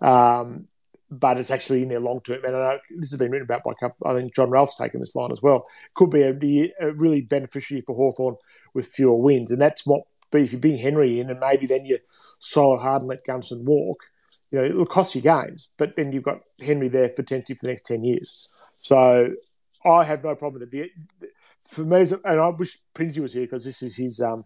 Um, 0.00 0.66
but 1.10 1.38
it's 1.38 1.50
actually 1.50 1.82
in 1.82 1.88
their 1.88 2.00
long 2.00 2.20
term. 2.20 2.44
And 2.44 2.54
I 2.54 2.58
know 2.58 2.78
this 2.96 3.10
has 3.10 3.18
been 3.18 3.30
written 3.30 3.46
about 3.46 3.64
by 3.64 3.72
a 3.72 3.74
couple, 3.74 4.06
I 4.06 4.16
think 4.16 4.34
Jon 4.34 4.50
Ralph's 4.50 4.76
taken 4.76 5.00
this 5.00 5.16
line 5.16 5.32
as 5.32 5.42
well. 5.42 5.66
Could 5.94 6.10
be 6.10 6.22
a, 6.22 6.86
a 6.88 6.92
really 6.92 7.22
beneficiary 7.22 7.80
for 7.80 7.96
Hawthorn 7.96 8.36
with 8.74 8.86
fewer 8.86 9.16
wins. 9.16 9.50
And 9.50 9.60
that's 9.60 9.84
what, 9.84 10.02
but 10.30 10.42
if 10.42 10.52
you 10.52 10.58
bring 10.58 10.78
Henry 10.78 11.18
in 11.18 11.30
and 11.30 11.40
maybe 11.40 11.66
then 11.66 11.84
you 11.84 11.98
solid 12.38 12.80
hard 12.80 13.02
and 13.02 13.08
let 13.08 13.26
Gunston 13.26 13.64
walk, 13.64 14.04
you 14.52 14.58
know, 14.58 14.64
it'll 14.64 14.86
cost 14.86 15.14
you 15.14 15.20
games. 15.20 15.70
But 15.76 15.96
then 15.96 16.12
you've 16.12 16.22
got 16.22 16.40
Henry 16.60 16.88
there 16.88 17.08
potentially 17.08 17.56
for 17.56 17.64
the 17.64 17.70
next 17.70 17.86
10 17.86 18.04
years. 18.04 18.48
So 18.78 19.30
I 19.84 20.04
have 20.04 20.22
no 20.22 20.36
problem 20.36 20.60
with 20.60 20.74
it. 20.74 20.90
For 21.70 21.84
me, 21.84 22.00
and 22.00 22.40
I 22.40 22.48
wish 22.48 22.78
Princey 22.94 23.20
was 23.20 23.32
here 23.32 23.42
because 23.42 23.64
this 23.64 23.82
is 23.82 23.96
his 23.96 24.20
um, 24.20 24.44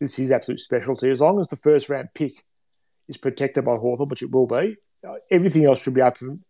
this 0.00 0.12
is 0.12 0.16
his 0.16 0.32
absolute 0.32 0.60
specialty. 0.60 1.10
As 1.10 1.20
long 1.20 1.40
as 1.40 1.48
the 1.48 1.56
first 1.56 1.88
round 1.88 2.08
pick 2.14 2.44
is 3.08 3.16
protected 3.16 3.64
by 3.64 3.76
Hawthorn, 3.76 4.08
which 4.08 4.22
it 4.22 4.30
will 4.30 4.46
be, 4.46 4.76
everything 5.30 5.66
else 5.66 5.80
should 5.80 5.94
be 5.94 6.02
open. 6.02 6.44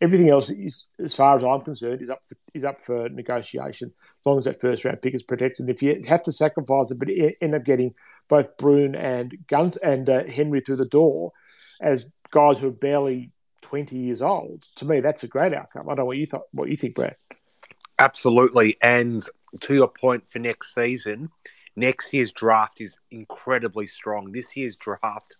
Everything 0.00 0.30
else 0.30 0.50
is, 0.50 0.86
as 0.98 1.14
far 1.14 1.36
as 1.36 1.44
I'm 1.44 1.60
concerned, 1.60 2.00
is 2.02 2.10
up 2.10 2.20
for, 2.26 2.34
is 2.54 2.64
up 2.64 2.80
for 2.80 3.08
negotiation 3.10 3.88
as 3.88 4.26
long 4.26 4.38
as 4.38 4.44
that 4.44 4.60
first 4.60 4.84
round 4.84 5.00
pick 5.02 5.14
is 5.14 5.22
protected. 5.22 5.60
And 5.60 5.70
if 5.70 5.82
you 5.82 6.02
have 6.06 6.22
to 6.24 6.32
sacrifice 6.32 6.90
it, 6.90 6.98
but 6.98 7.08
end 7.40 7.54
up 7.54 7.64
getting 7.64 7.94
both 8.28 8.56
Bruhn 8.56 8.96
and 8.98 9.36
Gunt 9.46 9.76
and 9.82 10.08
uh, 10.08 10.24
Henry 10.24 10.60
through 10.60 10.76
the 10.76 10.86
door 10.86 11.32
as 11.80 12.06
guys 12.30 12.58
who 12.58 12.68
are 12.68 12.72
barely 12.72 13.30
20 13.62 13.96
years 13.96 14.22
old, 14.22 14.62
to 14.76 14.84
me 14.86 15.00
that's 15.00 15.22
a 15.22 15.28
great 15.28 15.52
outcome. 15.52 15.82
I 15.84 15.90
don't 15.90 15.98
know 15.98 16.04
what 16.06 16.18
you 16.18 16.26
thought. 16.26 16.42
What 16.52 16.68
you 16.68 16.76
think, 16.76 16.94
Brad? 16.94 17.16
Absolutely. 17.98 18.76
And 18.82 19.22
to 19.60 19.74
your 19.74 19.88
point 19.88 20.24
for 20.30 20.38
next 20.38 20.74
season, 20.74 21.30
next 21.76 22.12
year's 22.12 22.32
draft 22.32 22.80
is 22.80 22.98
incredibly 23.10 23.86
strong. 23.86 24.32
This 24.32 24.56
year's 24.56 24.76
draft 24.76 25.36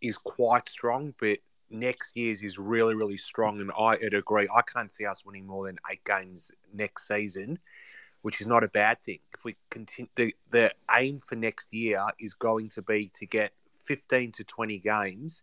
is 0.00 0.18
quite 0.18 0.68
strong, 0.68 1.14
but 1.18 1.38
next 1.70 2.16
year's 2.16 2.42
is 2.42 2.58
really, 2.58 2.94
really 2.94 3.16
strong, 3.16 3.60
and 3.60 3.70
I 3.78 3.96
would 4.02 4.14
agree. 4.14 4.48
I 4.54 4.62
can't 4.62 4.92
see 4.92 5.06
us 5.06 5.24
winning 5.24 5.46
more 5.46 5.66
than 5.66 5.78
eight 5.90 6.04
games 6.04 6.52
next 6.72 7.08
season, 7.08 7.58
which 8.22 8.40
is 8.40 8.46
not 8.46 8.64
a 8.64 8.68
bad 8.68 9.02
thing. 9.02 9.18
If 9.34 9.44
we 9.44 9.56
continue, 9.70 10.10
the, 10.16 10.34
the 10.50 10.72
aim 10.96 11.20
for 11.24 11.36
next 11.36 11.72
year 11.72 12.04
is 12.18 12.34
going 12.34 12.68
to 12.70 12.82
be 12.82 13.10
to 13.14 13.26
get 13.26 13.52
15 13.84 14.32
to 14.32 14.44
20 14.44 14.78
games 14.78 15.42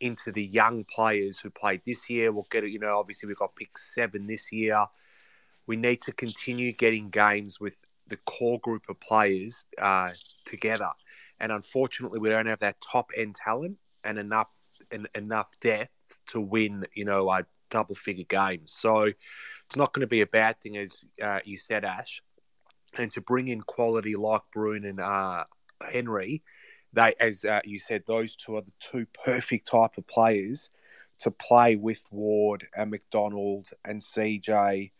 into 0.00 0.32
the 0.32 0.44
young 0.44 0.84
players 0.84 1.38
who 1.38 1.50
played 1.50 1.82
this 1.84 2.08
year. 2.08 2.32
We'll 2.32 2.46
get 2.50 2.64
it, 2.64 2.70
you 2.70 2.78
know, 2.78 2.98
obviously 2.98 3.26
we've 3.26 3.36
got 3.36 3.54
pick 3.56 3.76
seven 3.76 4.26
this 4.26 4.52
year. 4.52 4.86
We 5.66 5.76
need 5.76 6.00
to 6.02 6.12
continue 6.12 6.72
getting 6.72 7.10
games 7.10 7.60
with 7.60 7.74
the 8.08 8.16
core 8.18 8.60
group 8.60 8.88
of 8.88 9.00
players 9.00 9.64
uh, 9.80 10.10
together. 10.44 10.90
And 11.40 11.52
unfortunately, 11.52 12.20
we 12.20 12.28
don't 12.28 12.46
have 12.46 12.60
that 12.60 12.76
top 12.80 13.10
end 13.16 13.34
talent 13.34 13.78
and 14.04 14.18
enough 14.18 14.48
en- 14.90 15.08
enough 15.14 15.50
depth 15.60 15.90
to 16.28 16.40
win, 16.40 16.86
you 16.94 17.04
know, 17.04 17.24
like 17.24 17.46
double 17.70 17.94
figure 17.94 18.24
games. 18.28 18.72
So 18.72 19.02
it's 19.02 19.76
not 19.76 19.92
going 19.92 20.02
to 20.02 20.06
be 20.06 20.20
a 20.20 20.26
bad 20.26 20.60
thing, 20.60 20.76
as 20.76 21.04
uh, 21.22 21.40
you 21.44 21.56
said, 21.56 21.84
Ash. 21.84 22.22
And 22.98 23.10
to 23.12 23.20
bring 23.20 23.48
in 23.48 23.62
quality 23.62 24.14
like 24.14 24.42
Bruhn 24.54 24.86
and 24.86 25.00
uh, 25.00 25.44
Henry, 25.90 26.42
they, 26.92 27.14
as 27.18 27.44
uh, 27.44 27.60
you 27.64 27.78
said, 27.78 28.02
those 28.06 28.36
two 28.36 28.56
are 28.56 28.62
the 28.62 28.72
two 28.80 29.06
perfect 29.24 29.66
type 29.66 29.96
of 29.96 30.06
players 30.06 30.70
to 31.20 31.30
play 31.30 31.76
with 31.76 32.04
Ward 32.10 32.66
and 32.76 32.90
McDonald 32.90 33.70
and 33.84 34.00
CJ 34.00 34.90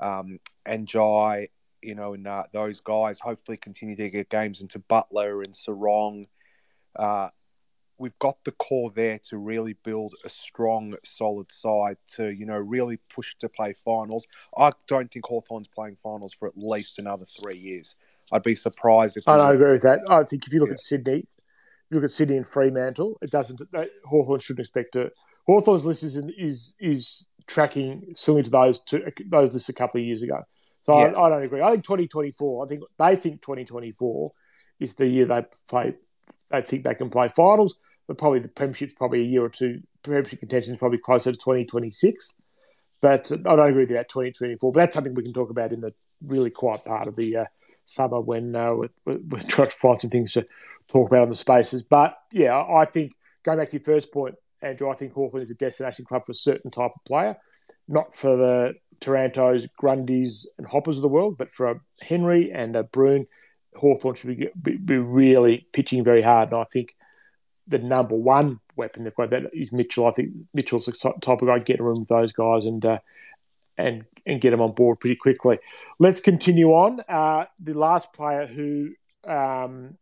um, 0.00 0.38
and 0.66 0.86
Jai, 0.86 1.48
you 1.82 1.94
know, 1.94 2.14
and 2.14 2.26
uh, 2.26 2.44
those 2.52 2.80
guys 2.80 3.20
hopefully 3.20 3.56
continue 3.56 3.96
to 3.96 4.10
get 4.10 4.28
games 4.28 4.60
into 4.60 4.78
Butler 4.78 5.42
and 5.42 5.54
Sarong. 5.54 6.26
Uh, 6.96 7.28
we've 7.98 8.18
got 8.18 8.38
the 8.44 8.52
core 8.52 8.90
there 8.90 9.18
to 9.18 9.36
really 9.36 9.74
build 9.84 10.14
a 10.24 10.28
strong, 10.28 10.94
solid 11.04 11.52
side 11.52 11.98
to 12.16 12.34
you 12.34 12.46
know 12.46 12.56
really 12.56 12.98
push 13.14 13.34
to 13.40 13.48
play 13.48 13.74
finals. 13.84 14.26
I 14.56 14.72
don't 14.88 15.10
think 15.12 15.26
Hawthorn's 15.26 15.68
playing 15.68 15.98
finals 16.02 16.32
for 16.32 16.48
at 16.48 16.56
least 16.56 16.98
another 16.98 17.26
three 17.26 17.58
years. 17.58 17.94
I'd 18.32 18.42
be 18.42 18.56
surprised 18.56 19.16
if. 19.16 19.28
I 19.28 19.36
don't 19.36 19.54
agree 19.54 19.72
with 19.72 19.82
that. 19.82 20.00
I 20.08 20.24
think 20.24 20.46
if 20.46 20.52
you 20.52 20.60
look 20.60 20.70
yeah. 20.70 20.74
at 20.74 20.80
Sydney, 20.80 21.26
you 21.90 21.96
look 21.96 22.04
at 22.04 22.10
Sydney 22.10 22.36
and 22.36 22.46
Fremantle, 22.46 23.18
it 23.22 23.30
doesn't. 23.30 23.60
Hawthorn 24.04 24.40
shouldn't 24.40 24.60
expect 24.60 24.92
to. 24.94 25.10
Hawthorn's 25.46 25.84
list 25.84 26.02
is 26.02 26.16
is 26.16 26.74
is 26.78 27.26
tracking 27.50 28.12
similar 28.14 28.44
to 28.44 28.50
those 28.50 28.78
to 28.84 29.12
those 29.26 29.52
lists 29.52 29.68
a 29.68 29.74
couple 29.74 30.00
of 30.00 30.06
years 30.06 30.22
ago. 30.22 30.40
So 30.82 30.98
yeah. 30.98 31.12
I, 31.12 31.26
I, 31.26 31.28
don't 31.28 31.42
agree. 31.42 31.60
I 31.60 31.72
think 31.72 31.84
2024. 31.84 32.64
I 32.64 32.68
think 32.68 32.82
they 32.98 33.16
think 33.16 33.42
2024 33.42 34.30
is 34.78 34.94
the 34.94 35.06
year 35.06 35.26
they 35.26 35.44
play. 35.68 35.94
They 36.50 36.62
think 36.62 36.84
they 36.84 36.94
can 36.94 37.10
play 37.10 37.28
finals, 37.28 37.76
but 38.06 38.18
probably 38.18 38.40
the 38.40 38.48
premiership's 38.48 38.94
probably 38.94 39.20
a 39.20 39.26
year 39.26 39.44
or 39.44 39.50
two. 39.50 39.82
Premiership 40.02 40.38
contention 40.38 40.72
is 40.72 40.78
probably 40.78 40.98
closer 40.98 41.32
to 41.32 41.36
2026. 41.36 42.36
But 43.02 43.30
I 43.32 43.36
don't 43.36 43.68
agree 43.68 43.84
with 43.84 43.96
that 43.96 44.08
2024. 44.08 44.72
But 44.72 44.80
that's 44.80 44.94
something 44.94 45.14
we 45.14 45.22
can 45.22 45.32
talk 45.32 45.50
about 45.50 45.72
in 45.72 45.80
the 45.80 45.92
really 46.24 46.50
quiet 46.50 46.84
part 46.84 47.08
of 47.08 47.16
the 47.16 47.36
uh, 47.36 47.44
summer 47.84 48.20
when 48.20 48.54
uh, 48.54 48.74
we're, 48.74 48.88
we're 49.04 49.38
trying 49.40 49.68
to 49.68 49.74
find 49.74 50.00
some 50.00 50.10
things 50.10 50.32
to 50.32 50.46
talk 50.88 51.08
about 51.08 51.22
on 51.22 51.28
the 51.28 51.34
spaces. 51.34 51.82
But 51.82 52.16
yeah, 52.30 52.56
I 52.56 52.84
think 52.84 53.12
going 53.42 53.58
back 53.58 53.70
to 53.70 53.76
your 53.76 53.84
first 53.84 54.12
point, 54.12 54.34
Andrew, 54.62 54.90
I 54.90 54.94
think 54.94 55.12
Hawthorn 55.12 55.42
is 55.42 55.50
a 55.50 55.54
destination 55.54 56.04
club 56.04 56.26
for 56.26 56.32
a 56.32 56.34
certain 56.34 56.70
type 56.70 56.92
of 56.94 57.04
player, 57.04 57.36
not 57.88 58.14
for 58.14 58.36
the 58.36 58.74
Tarantos, 59.00 59.68
Grundys, 59.80 60.46
and 60.58 60.66
Hoppers 60.66 60.96
of 60.96 61.02
the 61.02 61.08
world, 61.08 61.38
but 61.38 61.52
for 61.52 61.70
a 61.70 61.80
Henry 62.00 62.52
and 62.52 62.76
a 62.76 62.84
Bruhn, 62.84 63.26
Hawthorn 63.74 64.14
should 64.14 64.36
be, 64.36 64.48
be, 64.60 64.76
be 64.76 64.98
really 64.98 65.66
pitching 65.72 66.04
very 66.04 66.22
hard. 66.22 66.50
And 66.50 66.60
I 66.60 66.64
think 66.64 66.94
the 67.66 67.78
number 67.78 68.16
one 68.16 68.60
weapon 68.76 69.04
they've 69.04 69.14
got 69.14 69.30
that 69.30 69.50
is 69.52 69.72
Mitchell. 69.72 70.06
I 70.06 70.10
think 70.10 70.30
Mitchell's 70.52 70.86
the 70.86 70.92
type 70.92 71.42
of 71.42 71.48
guy 71.48 71.58
get 71.58 71.80
a 71.80 71.82
room 71.82 72.00
with 72.00 72.08
those 72.08 72.32
guys 72.32 72.64
and 72.64 72.84
uh, 72.84 72.98
and 73.78 74.04
and 74.26 74.40
get 74.40 74.50
them 74.50 74.60
on 74.60 74.72
board 74.72 75.00
pretty 75.00 75.16
quickly. 75.16 75.58
Let's 75.98 76.20
continue 76.20 76.70
on. 76.70 77.00
Uh, 77.08 77.46
the 77.58 77.74
last 77.74 78.12
player 78.12 78.46
who 78.46 78.90
um, 79.26 79.96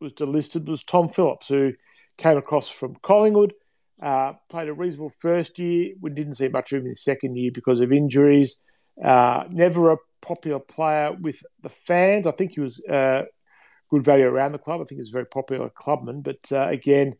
was 0.00 0.12
delisted 0.14 0.66
was 0.66 0.82
Tom 0.82 1.08
Phillips, 1.08 1.48
who 1.48 1.74
came 2.16 2.36
across 2.36 2.68
from 2.68 2.96
Collingwood. 3.02 3.54
Uh, 4.02 4.32
played 4.48 4.68
a 4.68 4.72
reasonable 4.72 5.12
first 5.18 5.58
year. 5.58 5.92
We 6.00 6.10
didn't 6.10 6.34
see 6.34 6.48
much 6.48 6.72
of 6.72 6.78
him 6.78 6.86
in 6.86 6.92
the 6.92 6.96
second 6.96 7.36
year 7.36 7.50
because 7.52 7.80
of 7.80 7.92
injuries. 7.92 8.56
Uh, 9.02 9.44
never 9.50 9.92
a 9.92 9.98
popular 10.22 10.58
player 10.58 11.12
with 11.12 11.42
the 11.62 11.68
fans. 11.68 12.26
I 12.26 12.32
think 12.32 12.52
he 12.52 12.60
was 12.60 12.80
uh, 12.80 13.22
good 13.90 14.02
value 14.02 14.24
around 14.26 14.52
the 14.52 14.58
club. 14.58 14.80
I 14.80 14.84
think 14.84 14.96
he 14.96 15.02
was 15.02 15.10
a 15.10 15.12
very 15.12 15.26
popular 15.26 15.68
clubman. 15.68 16.22
But 16.22 16.50
uh, 16.50 16.68
again, 16.68 17.16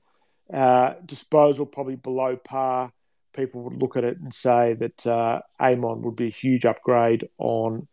uh, 0.53 0.95
disposal 1.05 1.67
probably 1.67 1.97
below 1.97 2.37
par. 2.37 2.93
People 3.35 3.63
would 3.63 3.81
look 3.81 3.97
at 3.97 4.05
it 4.05 4.19
and 4.19 4.33
say 4.35 4.75
that 4.75 5.07
uh, 5.07 5.41
Amon 5.61 6.03
would 6.03 6.17
be 6.17 6.27
a 6.27 6.31
huge 6.31 6.65
upgrade 6.65 7.29
on 7.39 7.87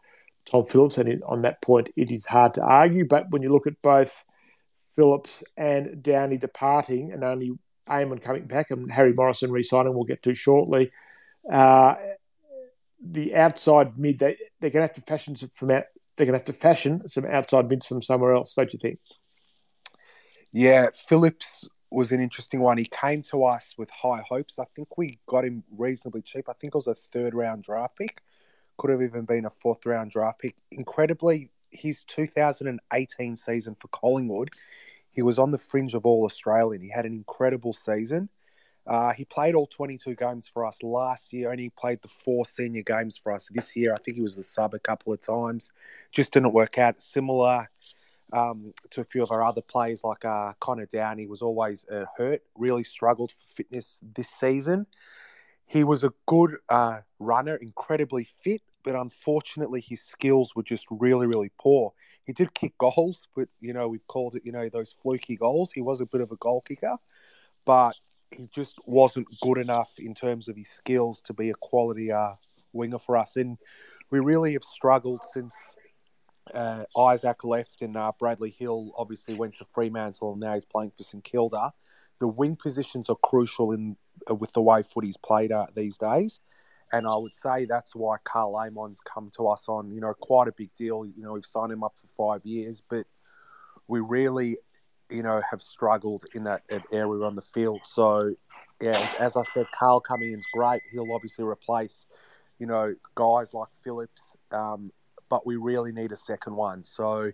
Tom 0.46 0.66
Phillips. 0.66 0.98
And 0.98 1.24
on 1.24 1.42
that 1.42 1.62
point, 1.62 1.90
it 1.96 2.10
is 2.10 2.26
hard 2.26 2.54
to 2.56 2.64
argue. 2.64 3.06
But 3.06 3.30
when 3.30 3.44
you 3.44 3.50
look 3.50 3.68
at 3.68 3.82
both 3.82 4.24
Phillips 4.96 5.44
and 5.56 6.02
Downie 6.02 6.38
departing 6.38 7.12
and 7.12 7.24
only 7.24 7.52
Amon 7.90 8.20
coming 8.20 8.46
back 8.46 8.72
and 8.72 8.92
Harry 8.92 9.14
Morrison 9.14 9.52
re-signing 9.52 9.94
we'll 9.94 10.04
get 10.04 10.24
to 10.24 10.34
shortly. 10.34 10.92
Uh, 11.52 11.96
the 13.02 13.36
outside 13.36 13.98
mid 13.98 14.20
they 14.20 14.38
they're 14.60 14.70
going 14.72 14.88
to 14.88 14.88
have 14.88 14.94
to 14.94 15.02
fashion 15.02 15.36
some 15.36 15.50
from 15.50 15.72
out, 15.72 15.84
they're 16.16 16.26
going 16.26 16.34
to 16.34 16.40
have 16.40 16.46
to 16.46 16.54
fashion 16.54 17.08
some 17.08 17.26
outside 17.26 17.70
mids 17.70 17.86
from 17.86 18.02
somewhere 18.02 18.34
else, 18.34 18.56
don't 18.56 18.74
you 18.74 18.80
think? 18.80 19.00
Yeah, 20.52 20.88
Phillips 21.08 21.70
was 21.92 22.12
an 22.12 22.22
interesting 22.22 22.60
one. 22.60 22.78
He 22.78 22.86
came 22.86 23.22
to 23.24 23.44
us 23.44 23.76
with 23.78 23.90
high 23.92 24.24
hopes. 24.28 24.60
I 24.60 24.66
think 24.76 24.98
we 24.98 25.20
got 25.28 25.46
him 25.46 25.64
reasonably 25.78 26.22
cheap. 26.22 26.50
I 26.50 26.54
think 26.54 26.74
it 26.74 26.78
was 26.78 26.88
a 26.88 26.96
third 26.96 27.34
round 27.34 27.64
draft 27.64 27.98
pick. 27.98 28.22
Could 28.78 28.90
have 28.92 29.02
even 29.02 29.26
been 29.26 29.46
a 29.46 29.50
fourth 29.50 29.86
round 29.86 30.12
draft 30.12 30.40
pick. 30.40 30.56
Incredibly, 30.72 31.52
his 31.72 32.04
2018 32.06 33.36
season 33.36 33.76
for 33.80 33.88
Collingwood, 33.90 34.50
he 35.18 35.24
was 35.24 35.40
on 35.40 35.50
the 35.50 35.58
fringe 35.58 35.96
of 35.96 36.06
All 36.06 36.26
Australian. 36.26 36.80
He 36.80 36.90
had 36.90 37.08
an 37.08 37.14
incredible 37.14 37.74
season. 37.74 38.30
Uh, 38.86 39.14
he 39.14 39.26
played 39.26 39.56
all 39.56 39.66
22 39.66 40.14
games 40.14 40.48
for 40.48 40.64
us 40.64 40.84
last 40.84 41.34
year, 41.34 41.52
he 41.56 41.72
played 41.72 42.00
the 42.04 42.08
four 42.08 42.46
senior 42.46 42.84
games 42.84 43.18
for 43.18 43.32
us 43.32 43.50
this 43.52 43.76
year. 43.76 43.96
I 43.96 43.98
think 43.98 44.16
he 44.16 44.22
was 44.22 44.36
the 44.36 44.44
sub 44.44 44.76
a 44.76 44.80
couple 44.80 45.12
of 45.12 45.20
times. 45.20 45.72
Just 46.12 46.34
didn't 46.34 46.54
work 46.54 46.78
out. 46.78 47.00
Similar 47.00 47.68
um, 48.32 48.76
to 48.92 49.02
a 49.02 49.06
few 49.06 49.24
of 49.24 49.32
our 49.32 49.42
other 49.42 49.64
players, 49.64 50.04
like 50.04 50.24
uh, 50.24 50.54
Connor 50.60 50.86
Downie, 50.86 51.26
was 51.26 51.42
always 51.42 51.84
uh, 51.90 52.06
hurt, 52.16 52.44
really 52.54 52.84
struggled 52.84 53.32
for 53.32 53.56
fitness 53.56 54.00
this 54.16 54.30
season. 54.30 54.86
He 55.66 55.84
was 55.84 56.04
a 56.04 56.14
good 56.28 56.58
uh, 56.70 57.00
runner, 57.18 57.56
incredibly 57.56 58.28
fit, 58.44 58.62
but 58.88 58.96
unfortunately 58.96 59.82
his 59.82 60.02
skills 60.02 60.56
were 60.56 60.64
just 60.64 60.88
really, 60.90 61.28
really 61.28 61.52
poor. 61.60 61.92
He 62.24 62.32
did 62.32 62.54
kick 62.54 62.78
goals, 62.78 63.28
but 63.36 63.50
you 63.60 63.74
know 63.74 63.90
we've 63.90 64.08
called 64.08 64.36
it, 64.36 64.44
you 64.46 64.54
know, 64.54 64.70
those 64.70 64.94
fluky 64.94 65.36
goals. 65.36 65.74
He 65.74 65.82
was 65.82 66.00
a 66.00 66.06
bit 66.06 66.22
of 66.22 66.32
a 66.32 66.38
goal 66.38 66.62
kicker, 66.62 66.96
but 67.66 68.00
he 68.32 68.48
just 68.48 68.80
wasn't 68.88 69.28
good 69.42 69.58
enough 69.58 69.92
in 69.98 70.16
terms 70.16 70.48
of 70.48 70.56
his 70.56 70.70
skills 70.70 71.20
to 71.24 71.34
be 71.34 71.50
a 71.50 71.54
quality 71.54 72.14
uh, 72.14 72.36
winger 72.72 72.98
for 72.98 73.18
us. 73.18 73.36
And 73.36 73.58
we 74.10 74.20
really 74.22 74.54
have 74.54 74.64
struggled 74.64 75.22
since 75.34 75.76
uh, 76.54 76.86
Isaac 76.98 77.44
left 77.44 77.82
and 77.82 77.98
uh, 77.98 78.14
Bradley 78.18 78.56
Hill 78.58 78.94
obviously 78.98 79.36
went 79.36 79.56
to 79.56 79.66
Fremantle 79.74 80.32
and 80.32 80.40
now 80.40 80.54
he's 80.54 80.64
playing 80.64 80.94
for 80.96 81.04
St 81.04 81.26
Kilda. 81.26 81.74
The 82.20 82.28
wing 82.30 82.56
positions 82.56 83.10
are 83.10 83.18
crucial 83.22 83.74
in 83.74 83.98
with 84.30 84.54
the 84.54 84.62
way 84.62 84.82
footy's 84.82 85.18
played 85.18 85.52
uh, 85.52 85.68
these 85.76 85.98
days. 85.98 86.40
And 86.94 87.08
I 87.08 87.16
would 87.16 87.34
say 87.34 87.66
that's 87.66 87.96
why 87.96 88.18
Karl 88.24 88.56
Amon's 88.58 89.02
come 89.02 89.30
to 89.36 89.48
us 89.48 89.68
on, 89.68 89.92
you 89.92 90.00
know, 90.00 90.14
quite 90.14 90.48
a 90.48 90.54
big 90.54 90.74
deal. 90.76 91.06
You 91.06 91.24
know, 91.24 91.34
we've 91.34 91.46
signed 91.46 91.72
him 91.72 91.84
up 91.84 91.94
for 92.00 92.08
five 92.36 92.46
years, 92.46 92.82
but 92.90 93.06
we 93.88 94.00
really, 94.00 94.58
you 95.10 95.24
know, 95.24 95.42
have 95.50 95.62
struggled 95.62 96.24
in 96.34 96.44
that, 96.46 96.64
area 96.92 97.24
on 97.24 97.36
the 97.36 97.42
field. 97.42 97.82
So, 97.84 98.34
yeah, 98.82 99.10
as 99.20 99.36
I 99.36 99.44
said, 99.44 99.66
Karl 99.78 100.00
coming 100.00 100.32
in 100.32 100.40
is 100.40 100.48
great. 100.54 100.82
He'll 100.92 101.12
obviously 101.14 101.46
replace, 101.46 102.06
you 102.60 102.68
know, 102.68 102.96
guys 103.16 103.54
like 103.54 103.70
Phillips, 103.84 104.38
um, 104.52 104.92
but 105.30 105.46
we 105.46 105.58
really 105.58 105.92
need 105.92 106.12
a 106.12 106.18
second 106.18 106.56
one. 106.56 106.86
So, 106.86 107.32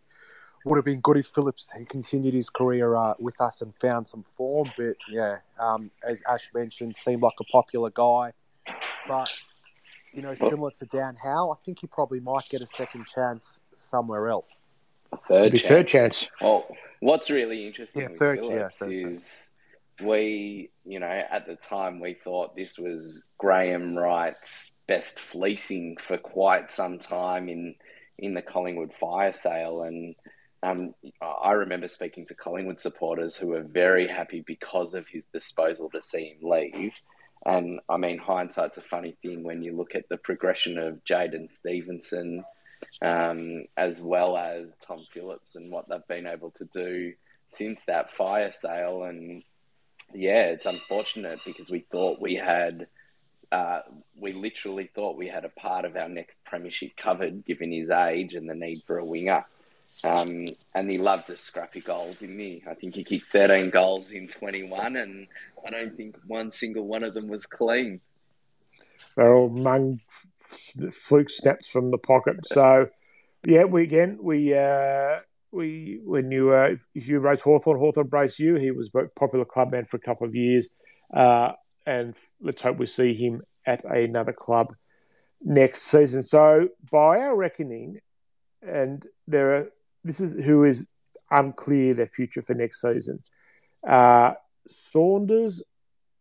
would 0.66 0.78
have 0.78 0.86
been 0.86 1.02
good 1.02 1.18
if 1.18 1.28
Phillips 1.28 1.72
he 1.78 1.86
continued 1.86 2.34
his 2.34 2.50
career 2.50 2.96
uh, 2.96 3.16
with 3.20 3.40
us 3.42 3.62
and 3.62 3.74
found 3.82 4.08
some 4.08 4.24
form. 4.38 4.72
But 4.78 4.96
yeah, 5.10 5.40
um, 5.60 5.92
as 6.08 6.22
Ash 6.28 6.50
mentioned, 6.54 6.96
seemed 6.96 7.22
like 7.22 7.34
a 7.40 7.44
popular 7.46 7.90
guy. 7.90 8.34
But 9.08 9.32
you 10.14 10.22
know, 10.22 10.36
similar 10.36 10.72
to 10.72 10.86
Dan 10.86 11.16
Howe, 11.22 11.52
I 11.52 11.56
think 11.66 11.80
he 11.80 11.88
probably 11.88 12.20
might 12.20 12.48
get 12.50 12.62
a 12.62 12.68
second 12.68 13.06
chance 13.14 13.60
somewhere 13.76 14.28
else. 14.28 14.56
A 15.12 15.18
third 15.18 15.52
chance. 15.52 15.68
third 15.68 15.88
chance. 15.88 16.28
Well, 16.42 16.68
what's 17.00 17.30
really 17.30 17.68
interesting 17.68 18.04
yeah, 18.04 18.08
third, 18.10 18.40
Phillips 18.40 18.78
yeah, 18.82 18.88
is 18.88 19.50
we, 20.02 20.70
you 20.86 21.00
know, 21.00 21.08
at 21.08 21.46
the 21.46 21.56
time 21.56 22.00
we 22.00 22.14
thought 22.14 22.56
this 22.56 22.78
was 22.78 23.24
Graham 23.38 23.96
Wright's 23.96 24.72
best 24.88 25.20
fleecing 25.20 25.98
for 26.08 26.18
quite 26.18 26.70
some 26.70 27.00
time 27.00 27.50
in 27.50 27.76
in 28.20 28.36
the 28.36 28.42
Collingwood 28.42 28.94
fire 28.94 29.34
sale, 29.34 29.82
and 29.84 30.16
um, 30.62 30.94
I 31.22 31.52
remember 31.52 31.88
speaking 31.88 32.26
to 32.28 32.36
Collingwood 32.36 32.80
supporters 32.80 33.36
who 33.36 33.48
were 33.48 33.64
very 33.64 34.08
happy 34.08 34.44
because 34.46 34.94
of 34.94 35.08
his 35.08 35.26
disposal 35.34 35.90
to 35.90 36.04
see 36.04 36.36
him 36.36 36.50
leave. 36.50 36.94
And 37.46 37.80
I 37.90 37.98
mean, 37.98 38.20
hindsight's 38.20 38.78
a 38.78 38.82
funny 38.82 39.18
thing 39.22 39.44
when 39.44 39.64
you 39.64 39.76
look 39.76 39.96
at 39.96 40.08
the 40.10 40.18
progression 40.18 40.78
of 40.78 41.04
Jaidyn 41.04 41.52
Stephenson, 41.52 42.44
um, 43.02 43.66
as 43.76 44.00
well 44.00 44.38
as 44.38 44.68
Tom 44.86 45.00
Phillips, 45.00 45.56
and 45.56 45.72
what 45.72 45.90
they've 45.90 46.08
been 46.08 46.28
able 46.28 46.52
to 46.52 46.66
do 46.74 47.14
since 47.50 47.82
that 47.86 48.14
fire 48.14 48.52
sale. 48.52 49.04
And 49.04 49.44
yeah, 50.14 50.46
it's 50.46 50.66
unfortunate 50.66 51.40
because 51.46 51.70
we 51.70 51.80
thought 51.80 52.22
we 52.22 52.36
had, 52.36 52.88
uh, 53.52 53.82
we 54.18 54.34
literally 54.34 54.90
thought 54.96 55.18
we 55.18 55.28
had 55.28 55.44
a 55.44 55.50
part 55.50 55.84
of 55.86 55.98
our 55.98 56.10
next 56.10 56.38
premiership 56.46 56.96
covered, 56.96 57.46
given 57.46 57.72
his 57.72 57.90
age 57.90 58.36
and 58.36 58.50
the 58.50 58.56
need 58.56 58.80
for 58.88 59.00
a 59.00 59.06
winger. 59.06 59.44
Um, 60.04 60.48
and 60.76 60.90
he 60.90 60.98
loved 60.98 61.28
the 61.28 61.38
scrappy 61.38 61.80
goals, 61.80 62.16
didn't 62.16 62.40
he? 62.40 62.64
I 62.68 62.74
think 62.74 62.96
he 62.96 63.04
kicked 63.04 63.28
13 63.32 63.70
goals 63.70 64.10
in 64.10 64.28
21, 64.28 64.98
and 64.98 65.28
I 65.66 65.70
don't 65.70 65.96
think 65.96 66.18
one 66.28 66.52
single 66.52 66.86
one 66.86 67.04
of 67.04 67.14
them 67.14 67.28
was 67.28 67.46
clean. 67.46 68.02
They're 69.16 69.34
all 69.34 69.50
mung 69.50 70.00
fluke 70.40 71.30
snaps 71.30 71.70
from 71.70 71.92
the 71.92 71.98
pocket. 71.98 72.46
So, 72.46 72.88
yeah, 73.46 73.64
we 73.64 73.84
again 73.84 74.20
we 74.22 74.54
uh, 74.54 75.20
we 75.52 76.00
when 76.04 76.32
you 76.32 76.52
uh, 76.52 76.76
if 76.96 77.08
you 77.08 77.20
race 77.20 77.42
Hawthorn, 77.42 77.78
Hawthorn 77.78 78.08
brace 78.08 78.40
you. 78.40 78.56
He 78.56 78.72
was 78.72 78.90
a 78.96 79.08
popular 79.16 79.46
clubman 79.46 79.86
for 79.86 79.98
a 79.98 80.02
couple 80.02 80.28
of 80.28 80.36
years, 80.36 80.70
uh, 81.16 81.52
and 81.86 82.16
let's 82.42 82.62
hope 82.62 82.78
we 82.78 82.88
see 82.88 83.14
him 83.14 83.42
at 83.66 83.84
another 83.86 84.34
club 84.34 84.74
next 85.42 85.84
season. 85.84 86.24
So, 86.24 86.70
by 86.92 87.20
our 87.20 87.36
reckoning, 87.36 88.00
and 88.62 89.06
there 89.28 89.54
are 89.54 89.70
this 90.04 90.20
is 90.20 90.44
who 90.44 90.64
is 90.64 90.86
unclear 91.32 91.94
their 91.94 92.08
future 92.08 92.42
for 92.42 92.54
next 92.54 92.82
season. 92.82 93.20
Uh, 93.88 94.34
Saunders, 94.68 95.62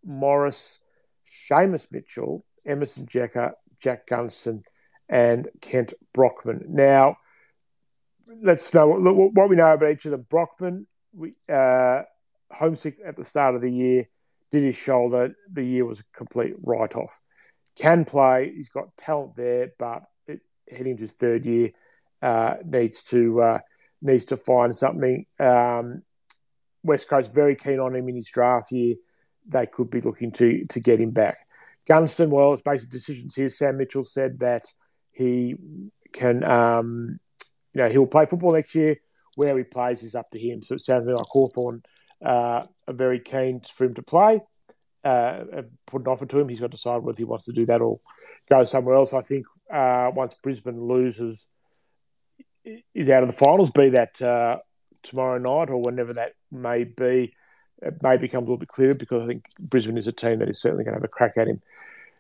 Morris, 0.04 0.80
Seamus 1.26 1.90
Mitchell, 1.90 2.44
Emerson 2.66 3.06
Jeka, 3.06 3.52
Jack 3.80 4.06
Gunston, 4.06 4.62
and 5.08 5.48
Kent 5.60 5.94
Brockman. 6.12 6.64
Now, 6.68 7.16
let's 8.42 8.72
know 8.72 8.88
what 8.88 9.48
we 9.48 9.56
know 9.56 9.72
about 9.72 9.90
each 9.90 10.04
of 10.04 10.12
them. 10.12 10.26
Brockman, 10.28 10.86
we, 11.12 11.34
uh, 11.52 12.02
homesick 12.50 12.98
at 13.04 13.16
the 13.16 13.24
start 13.24 13.54
of 13.54 13.60
the 13.60 13.70
year, 13.70 14.06
did 14.50 14.62
his 14.62 14.76
shoulder. 14.76 15.34
The 15.52 15.64
year 15.64 15.84
was 15.84 16.00
a 16.00 16.04
complete 16.16 16.54
write 16.62 16.96
off. 16.96 17.20
Can 17.78 18.04
play, 18.04 18.52
he's 18.54 18.68
got 18.68 18.96
talent 18.96 19.36
there, 19.36 19.72
but 19.78 20.04
it, 20.26 20.40
heading 20.70 20.96
to 20.96 21.02
his 21.02 21.12
third 21.12 21.46
year, 21.46 21.70
uh, 22.20 22.56
needs 22.64 23.02
to 23.04 23.42
uh, 23.42 23.58
needs 24.02 24.26
to 24.26 24.36
find 24.36 24.74
something. 24.74 25.24
Um, 25.38 26.02
West 26.82 27.08
Coast 27.08 27.32
very 27.32 27.56
keen 27.56 27.78
on 27.78 27.94
him 27.94 28.08
in 28.08 28.16
his 28.16 28.28
draft 28.28 28.72
year. 28.72 28.96
They 29.46 29.66
could 29.66 29.90
be 29.90 30.00
looking 30.00 30.32
to 30.32 30.64
to 30.66 30.80
get 30.80 31.00
him 31.00 31.10
back. 31.10 31.38
Gunston, 31.86 32.30
well, 32.30 32.52
it's 32.52 32.62
basic 32.62 32.90
decisions 32.90 33.34
here. 33.34 33.48
Sam 33.48 33.76
Mitchell 33.76 34.04
said 34.04 34.38
that 34.40 34.64
he 35.10 35.56
can, 36.12 36.44
um, 36.44 37.18
you 37.74 37.82
know, 37.82 37.88
he'll 37.88 38.06
play 38.06 38.26
football 38.26 38.52
next 38.52 38.74
year. 38.74 38.96
Where 39.34 39.56
he 39.56 39.64
plays 39.64 40.02
is 40.02 40.14
up 40.14 40.30
to 40.32 40.38
him. 40.38 40.60
So 40.60 40.74
it 40.74 40.82
sounds 40.82 41.06
like 41.06 41.16
Hawthorn 41.26 41.82
uh, 42.22 42.64
are 42.86 42.94
very 42.94 43.18
keen 43.18 43.60
for 43.60 43.84
him 43.84 43.94
to 43.94 44.02
play. 44.02 44.40
Uh, 45.02 45.44
put 45.86 46.02
an 46.02 46.08
offer 46.08 46.26
to 46.26 46.38
him. 46.38 46.48
He's 46.48 46.60
got 46.60 46.70
to 46.70 46.76
decide 46.76 47.02
whether 47.02 47.16
he 47.16 47.24
wants 47.24 47.46
to 47.46 47.52
do 47.52 47.64
that 47.66 47.80
or 47.80 47.98
go 48.50 48.62
somewhere 48.64 48.94
else. 48.94 49.14
I 49.14 49.22
think 49.22 49.46
uh, 49.72 50.10
once 50.14 50.34
Brisbane 50.34 50.80
loses, 50.80 51.46
is 52.94 53.08
out 53.08 53.22
of 53.22 53.28
the 53.28 53.34
finals, 53.34 53.70
be 53.70 53.90
that 53.90 54.20
uh, 54.20 54.58
tomorrow 55.02 55.38
night 55.38 55.70
or 55.70 55.78
whenever 55.78 56.14
that 56.14 56.34
may 56.50 56.84
be, 56.84 57.34
it 57.80 58.02
may 58.02 58.16
become 58.16 58.44
a 58.44 58.46
little 58.46 58.58
bit 58.58 58.68
clearer 58.68 58.94
because 58.94 59.24
I 59.24 59.26
think 59.26 59.44
Brisbane 59.60 59.98
is 59.98 60.06
a 60.06 60.12
team 60.12 60.38
that 60.38 60.48
is 60.48 60.60
certainly 60.60 60.84
going 60.84 60.94
to 60.94 61.00
have 61.00 61.04
a 61.04 61.08
crack 61.08 61.36
at 61.36 61.48
him. 61.48 61.60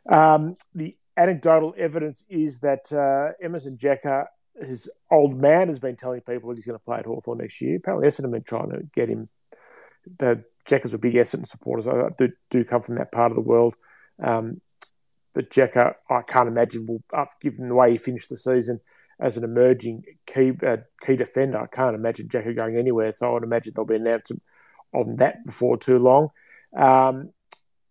Um, 0.08 0.56
the 0.74 0.96
anecdotal 1.16 1.74
evidence 1.78 2.24
is 2.28 2.60
that 2.60 2.92
uh, 2.92 3.32
Emerson 3.44 3.76
Jeka, 3.76 4.26
his 4.60 4.90
old 5.10 5.40
man, 5.40 5.68
has 5.68 5.78
been 5.78 5.96
telling 5.96 6.20
people 6.20 6.48
that 6.48 6.56
he's 6.56 6.66
going 6.66 6.78
to 6.78 6.84
play 6.84 6.98
at 6.98 7.06
Hawthorn 7.06 7.38
next 7.38 7.60
year. 7.60 7.76
Apparently, 7.76 8.08
Essendon 8.08 8.22
have 8.24 8.32
been 8.32 8.42
trying 8.42 8.70
to 8.70 8.82
get 8.94 9.08
him. 9.08 9.28
The 10.18 10.44
Jekas 10.68 10.92
were 10.92 10.98
big 10.98 11.14
Essendon 11.14 11.46
supporters. 11.46 11.86
I 11.86 12.08
do, 12.18 12.30
do 12.50 12.64
come 12.64 12.82
from 12.82 12.96
that 12.96 13.12
part 13.12 13.30
of 13.30 13.36
the 13.36 13.42
world. 13.42 13.76
Um, 14.20 14.60
but 15.34 15.50
Jeka, 15.50 15.94
I 16.10 16.22
can't 16.22 16.48
imagine 16.48 16.86
will, 16.86 17.02
given 17.40 17.68
the 17.68 17.74
way 17.74 17.92
he 17.92 17.98
finished 17.98 18.28
the 18.28 18.36
season 18.36 18.80
as 19.20 19.36
an 19.36 19.44
emerging 19.44 20.04
key 20.26 20.52
uh, 20.66 20.78
key 21.00 21.16
defender, 21.16 21.60
I 21.60 21.66
can't 21.66 21.94
imagine 21.94 22.28
Jeka 22.28 22.56
going 22.56 22.76
anywhere. 22.76 23.12
So 23.12 23.28
I 23.28 23.32
would 23.34 23.44
imagine 23.44 23.72
there'll 23.74 23.86
be 23.86 23.96
an 23.96 24.06
announcement 24.06 24.42
on 24.92 25.16
that 25.16 25.44
before 25.44 25.76
too 25.76 25.98
long. 25.98 26.28
Um, 26.76 27.30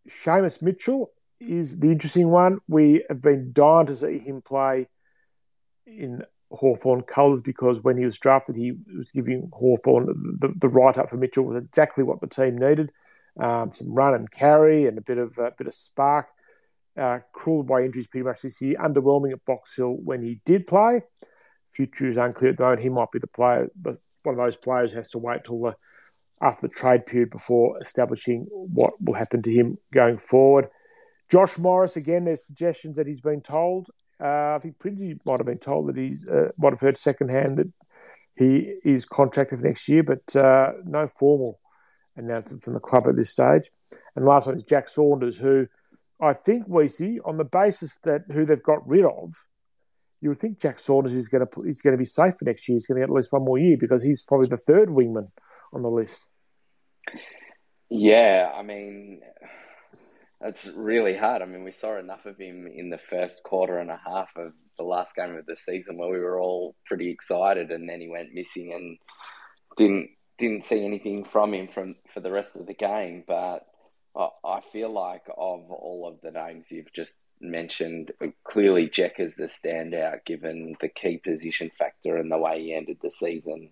Seamus 0.07 0.61
Mitchell 0.61 1.11
is 1.39 1.79
the 1.79 1.91
interesting 1.91 2.29
one. 2.29 2.59
We 2.67 3.03
have 3.09 3.21
been 3.21 3.51
dying 3.53 3.87
to 3.87 3.95
see 3.95 4.19
him 4.19 4.41
play 4.41 4.87
in 5.85 6.23
Hawthorn 6.51 7.01
colours 7.01 7.41
because 7.41 7.81
when 7.81 7.97
he 7.97 8.05
was 8.05 8.19
drafted, 8.19 8.55
he 8.55 8.73
was 8.95 9.11
giving 9.11 9.49
Hawthorn 9.53 10.37
the, 10.39 10.53
the 10.57 10.69
write 10.69 10.97
up 10.97 11.09
for 11.09 11.17
Mitchell 11.17 11.45
was 11.45 11.63
exactly 11.63 12.03
what 12.03 12.21
the 12.21 12.27
team 12.27 12.57
needed. 12.57 12.91
Um, 13.39 13.71
some 13.71 13.93
run 13.93 14.13
and 14.13 14.29
carry 14.29 14.87
and 14.87 14.97
a 14.97 15.01
bit 15.01 15.17
of 15.17 15.37
a 15.37 15.51
bit 15.57 15.67
of 15.67 15.73
spark. 15.73 16.27
Uh, 16.97 17.19
cruel 17.33 17.63
by 17.63 17.81
injuries 17.81 18.07
pretty 18.07 18.25
much 18.25 18.41
this 18.41 18.61
year. 18.61 18.75
Underwhelming 18.75 19.31
at 19.31 19.45
Box 19.45 19.75
Hill 19.75 19.97
when 20.03 20.21
he 20.21 20.41
did 20.45 20.67
play. 20.67 21.01
Future 21.73 22.07
is 22.07 22.17
unclear 22.17 22.51
at 22.51 22.57
the 22.57 22.63
moment. 22.63 22.81
He 22.81 22.89
might 22.89 23.11
be 23.11 23.19
the 23.19 23.27
player, 23.27 23.69
but 23.81 23.97
one 24.23 24.37
of 24.37 24.45
those 24.45 24.57
players 24.57 24.91
has 24.93 25.09
to 25.11 25.17
wait 25.17 25.45
till 25.45 25.61
the 25.61 25.75
after 26.41 26.67
the 26.67 26.73
trade 26.73 27.05
period 27.05 27.29
before 27.29 27.79
establishing 27.81 28.47
what 28.49 28.93
will 29.01 29.13
happen 29.13 29.41
to 29.43 29.51
him 29.51 29.77
going 29.93 30.17
forward. 30.17 30.67
Josh 31.29 31.57
Morris, 31.57 31.95
again, 31.95 32.25
there's 32.25 32.45
suggestions 32.45 32.97
that 32.97 33.07
he's 33.07 33.21
been 33.21 33.41
told. 33.41 33.89
Uh, 34.19 34.55
I 34.55 34.59
think 34.61 34.79
Prinsey 34.79 35.17
might 35.25 35.39
have 35.39 35.45
been 35.45 35.59
told 35.59 35.87
that 35.87 35.97
he's 35.97 36.27
uh, 36.27 36.49
might 36.57 36.73
have 36.73 36.81
heard 36.81 36.97
secondhand 36.97 37.57
that 37.57 37.71
he 38.35 38.73
is 38.83 39.05
contracted 39.05 39.59
for 39.59 39.65
next 39.65 39.87
year, 39.87 40.03
but 40.03 40.35
uh, 40.35 40.71
no 40.85 41.07
formal 41.07 41.59
announcement 42.17 42.63
from 42.63 42.73
the 42.73 42.79
club 42.79 43.07
at 43.07 43.15
this 43.15 43.29
stage. 43.29 43.69
And 44.15 44.25
last 44.25 44.47
one 44.47 44.55
is 44.55 44.63
Jack 44.63 44.87
Saunders, 44.87 45.37
who 45.37 45.67
I 46.21 46.33
think 46.33 46.65
we 46.67 46.87
see 46.87 47.19
on 47.25 47.37
the 47.37 47.45
basis 47.45 47.97
that 48.03 48.21
who 48.31 48.45
they've 48.45 48.61
got 48.61 48.87
rid 48.87 49.05
of, 49.05 49.33
you 50.21 50.29
would 50.29 50.37
think 50.37 50.59
Jack 50.61 50.77
Saunders 50.77 51.13
is 51.13 51.27
going 51.27 51.45
to 51.45 51.61
he's 51.63 51.81
going 51.81 51.93
to 51.93 51.97
be 51.97 52.05
safe 52.05 52.35
for 52.37 52.45
next 52.45 52.69
year. 52.69 52.75
He's 52.75 52.85
going 52.85 53.01
to 53.01 53.07
get 53.07 53.09
at 53.09 53.15
least 53.15 53.31
one 53.31 53.43
more 53.43 53.57
year 53.57 53.75
because 53.79 54.03
he's 54.03 54.21
probably 54.21 54.47
the 54.47 54.57
third 54.57 54.89
wingman 54.89 55.29
on 55.73 55.81
the 55.81 55.89
list. 55.89 56.27
Yeah, 57.89 58.51
I 58.55 58.61
mean, 58.61 59.21
it's 60.41 60.67
really 60.67 61.17
hard. 61.17 61.41
I 61.41 61.45
mean, 61.45 61.63
we 61.63 61.71
saw 61.71 61.97
enough 61.97 62.25
of 62.25 62.37
him 62.37 62.67
in 62.73 62.89
the 62.89 62.99
first 63.09 63.41
quarter 63.43 63.79
and 63.79 63.89
a 63.89 63.99
half 64.05 64.29
of 64.37 64.53
the 64.77 64.83
last 64.83 65.15
game 65.15 65.35
of 65.35 65.45
the 65.45 65.57
season 65.57 65.97
where 65.97 66.09
we 66.09 66.19
were 66.19 66.39
all 66.39 66.75
pretty 66.85 67.09
excited, 67.09 67.71
and 67.71 67.89
then 67.89 67.99
he 67.99 68.09
went 68.09 68.33
missing 68.33 68.73
and 68.73 68.97
didn't 69.77 70.09
didn't 70.37 70.65
see 70.65 70.85
anything 70.85 71.23
from 71.23 71.53
him 71.53 71.67
from 71.67 71.95
for 72.13 72.19
the 72.19 72.31
rest 72.31 72.55
of 72.55 72.67
the 72.67 72.73
game. 72.73 73.23
But 73.27 73.63
I 74.15 74.61
feel 74.71 74.91
like 74.91 75.23
of 75.29 75.71
all 75.71 76.07
of 76.07 76.21
the 76.21 76.31
names 76.31 76.65
you've 76.69 76.91
just 76.93 77.15
mentioned, 77.39 78.11
clearly 78.43 78.89
Jack 78.89 79.19
is 79.19 79.35
the 79.35 79.45
standout 79.45 80.25
given 80.25 80.75
the 80.81 80.89
key 80.89 81.17
position 81.17 81.69
factor 81.69 82.17
and 82.17 82.31
the 82.31 82.37
way 82.37 82.61
he 82.61 82.73
ended 82.73 82.97
the 83.01 83.11
season. 83.11 83.69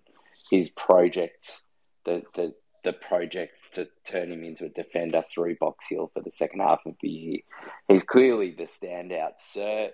His 0.50 0.70
project, 0.70 1.62
the 2.04 2.22
the 2.34 2.54
the 2.82 2.92
project 2.94 3.58
to 3.74 3.88
turn 4.06 4.32
him 4.32 4.42
into 4.42 4.64
a 4.64 4.70
defender 4.70 5.22
through 5.32 5.56
Box 5.56 5.84
Hill 5.88 6.10
for 6.14 6.22
the 6.22 6.32
second 6.32 6.60
half 6.60 6.80
of 6.86 6.94
the 7.02 7.10
year. 7.10 7.40
He's 7.88 8.02
clearly 8.02 8.52
the 8.52 8.64
standout 8.64 9.34
cert. 9.54 9.90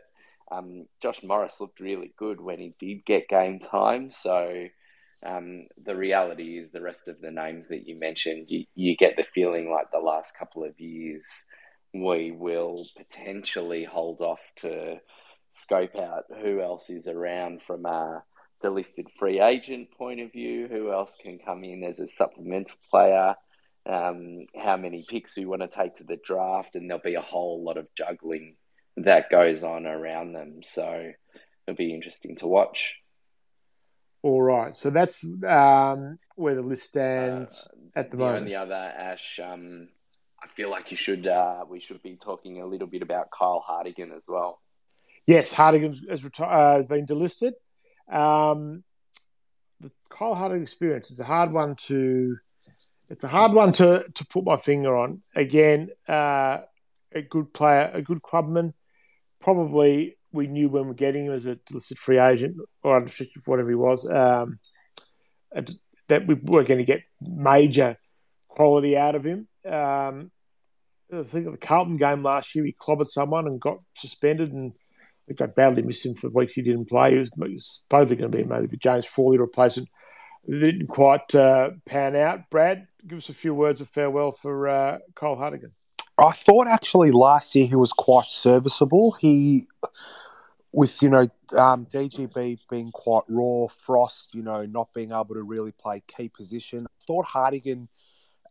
Um, 0.50 0.87
Josh 1.02 1.20
Morris 1.24 1.54
looked 1.59 1.80
really 1.80 2.12
good 2.16 2.40
when 2.40 2.61
he 2.61 2.74
did 2.78 3.04
get 3.04 3.28
game 3.28 3.59
time. 3.59 4.12
So 4.12 4.68
um, 5.24 5.66
the 5.83 5.96
reality 5.96 6.59
is, 6.59 6.70
the 6.72 6.83
rest 6.83 7.09
of 7.09 7.20
the 7.20 7.31
names 7.31 7.66
that 7.68 7.87
you 7.87 7.96
mentioned, 7.98 8.46
you, 8.48 8.64
you 8.74 8.96
get 8.96 9.16
the 9.16 9.24
feeling 9.35 9.70
like 9.70 9.90
the 9.90 9.98
last 9.98 10.37
couple 10.38 10.64
of 10.64 10.79
years 10.79 11.24
we 11.94 12.31
will 12.31 12.85
potentially 12.96 13.85
hold 13.85 14.20
off 14.20 14.40
to 14.57 14.98
scope 15.48 15.96
out 15.96 16.24
who 16.42 16.61
else 16.61 16.90
is 16.90 17.07
around 17.07 17.62
from 17.66 17.87
a 17.87 18.22
the 18.62 18.70
listed 18.70 19.07
free 19.18 19.40
agent 19.40 19.88
point 19.98 20.20
of 20.20 20.33
view, 20.33 20.66
who 20.66 20.90
else 20.90 21.14
can 21.22 21.38
come 21.38 21.62
in 21.62 21.85
as 21.85 22.00
a 22.00 22.09
supplemental 22.09 22.76
player, 22.90 23.35
um, 23.85 24.46
how 24.57 24.76
many 24.79 25.02
picks 25.07 25.37
we 25.37 25.44
want 25.44 25.61
to 25.61 25.68
take 25.68 25.96
to 25.96 26.05
the 26.05 26.18
draft, 26.24 26.74
and 26.74 26.88
there'll 26.88 27.02
be 27.02 27.14
a 27.14 27.20
whole 27.20 27.62
lot 27.62 27.76
of 27.76 27.87
juggling 27.96 28.57
that 28.96 29.31
goes 29.31 29.62
on 29.62 29.87
around 29.87 30.33
them. 30.33 30.61
So 30.62 31.12
it'll 31.66 31.76
be 31.76 31.94
interesting 31.94 32.37
to 32.37 32.46
watch. 32.46 32.94
All 34.22 34.42
right, 34.42 34.74
so 34.76 34.90
that's 34.90 35.24
um, 35.46 36.18
where 36.35 36.55
the 36.55 36.62
list 36.62 36.85
stands 36.85 37.68
uh, 37.72 37.98
at 37.98 38.11
the, 38.11 38.16
the 38.16 38.24
moment. 38.24 38.42
Only 38.42 38.57
other 38.57 38.74
Ash, 38.74 39.38
um, 39.42 39.88
I 40.42 40.48
feel 40.48 40.70
like 40.70 40.90
you 40.90 40.96
should 40.96 41.26
uh, 41.26 41.64
we 41.68 41.81
should 41.81 42.02
be 42.02 42.16
talking 42.16 42.61
a 42.61 42.66
little 42.66 42.88
bit 42.88 43.02
about 43.02 43.29
Kyle 43.31 43.62
Hartigan 43.66 44.12
as 44.12 44.24
well. 44.26 44.61
Yes, 45.26 45.52
Hardigan 45.52 46.09
has 46.09 46.22
reti- 46.22 46.40
uh, 46.40 46.83
been 46.83 47.07
delisted. 47.07 47.52
Um, 48.11 48.85
the 49.81 49.90
Kyle 50.09 50.35
Hartigan 50.35 50.62
experience 50.62 51.11
is 51.11 51.20
a 51.20 51.24
hard 51.24 51.52
one 51.52 51.76
to. 51.87 52.37
It's 53.09 53.22
a 53.22 53.29
hard 53.29 53.52
one 53.52 53.72
to, 53.74 54.05
to 54.12 54.26
put 54.26 54.44
my 54.44 54.57
finger 54.57 54.96
on. 54.96 55.22
Again, 55.35 55.90
uh, 56.09 56.59
a 57.12 57.22
good 57.22 57.52
player, 57.55 57.88
a 57.94 58.02
good 58.02 58.20
clubman. 58.20 58.74
Probably 59.40 60.16
we 60.37 60.46
knew 60.46 60.68
when 60.68 60.85
we 60.85 60.90
are 60.92 60.94
getting 60.94 61.27
him 61.27 61.33
as 61.33 61.46
a 61.46 61.59
listed 61.70 61.99
free 61.99 62.18
agent 62.18 62.57
or 62.83 62.96
unrestricted, 62.96 63.42
whatever 63.46 63.68
he 63.68 63.75
was, 63.75 64.09
um, 64.09 64.59
that 66.09 66.27
we 66.27 66.35
were 66.35 66.64
going 66.64 66.79
to 66.79 66.85
get 66.85 67.03
major 67.20 67.96
quality 68.49 68.96
out 68.96 69.14
of 69.14 69.25
him. 69.25 69.49
Um, 69.68 70.31
I 71.12 71.22
think 71.22 71.46
of 71.46 71.53
the 71.53 71.59
Carlton 71.59 71.96
game 71.96 72.22
last 72.22 72.55
year, 72.55 72.64
he 72.64 72.72
clobbered 72.72 73.09
someone 73.09 73.46
and 73.46 73.61
got 73.61 73.79
suspended 73.94 74.53
and 74.53 74.72
think 75.27 75.42
I 75.42 75.46
badly 75.46 75.83
missed 75.83 76.07
him 76.07 76.14
for 76.14 76.31
weeks 76.31 76.55
he 76.55 76.62
didn't 76.62 76.88
play. 76.88 77.12
He 77.12 77.18
was, 77.18 77.31
he 77.35 77.53
was 77.55 77.83
supposedly 77.83 78.16
going 78.16 78.31
to 78.31 78.38
be 78.38 78.44
maybe 78.44 78.66
the 78.66 78.77
James 78.77 79.07
Frawley 79.07 79.38
replacement. 79.38 79.88
It 80.46 80.59
didn't 80.59 80.87
quite 80.87 81.35
uh, 81.35 81.70
pan 81.85 82.14
out. 82.14 82.51
Brad, 82.51 82.87
give 83.07 83.18
us 83.18 83.29
a 83.29 83.35
few 83.35 83.55
words 83.55 83.81
of 83.81 83.88
farewell 83.88 84.33
for 84.33 84.68
uh, 84.68 84.99
Kyle 85.14 85.37
Hartigan. 85.37 85.72
I 86.18 86.33
thought 86.33 86.68
actually 86.68 87.11
last 87.11 87.55
year 87.55 87.66
he 87.66 87.74
was 87.74 87.93
quite 87.93 88.26
serviceable. 88.26 89.12
He, 89.20 89.66
with 90.77 91.03
you 91.03 91.09
know 91.09 91.27
um, 91.57 91.87
DGB 91.87 92.59
being 92.70 92.93
quite 92.93 93.24
raw, 93.29 93.66
Frost 93.87 94.35
you 94.35 94.43
know 94.43 94.66
not 94.66 94.93
being 94.95 95.11
able 95.11 95.35
to 95.35 95.43
really 95.43 95.72
play 95.72 96.03
key 96.07 96.29
position. 96.29 96.87
I 96.87 97.05
thought 97.07 97.24
Hartigan 97.24 97.89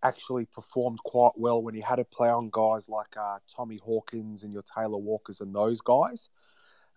actually 0.04 0.46
performed 0.46 1.00
quite 1.04 1.34
well 1.36 1.62
when 1.62 1.76
he 1.76 1.82
had 1.82 1.98
to 1.98 2.04
play 2.04 2.28
on 2.28 2.50
guys 2.52 2.90
like 2.90 3.16
uh, 3.16 3.38
Tommy 3.56 3.78
Hawkins 3.78 4.44
and 4.44 4.52
your 4.52 4.64
Taylor 4.64 4.98
Walkers 4.98 5.40
and 5.40 5.54
those 5.54 5.82
guys. 5.82 6.30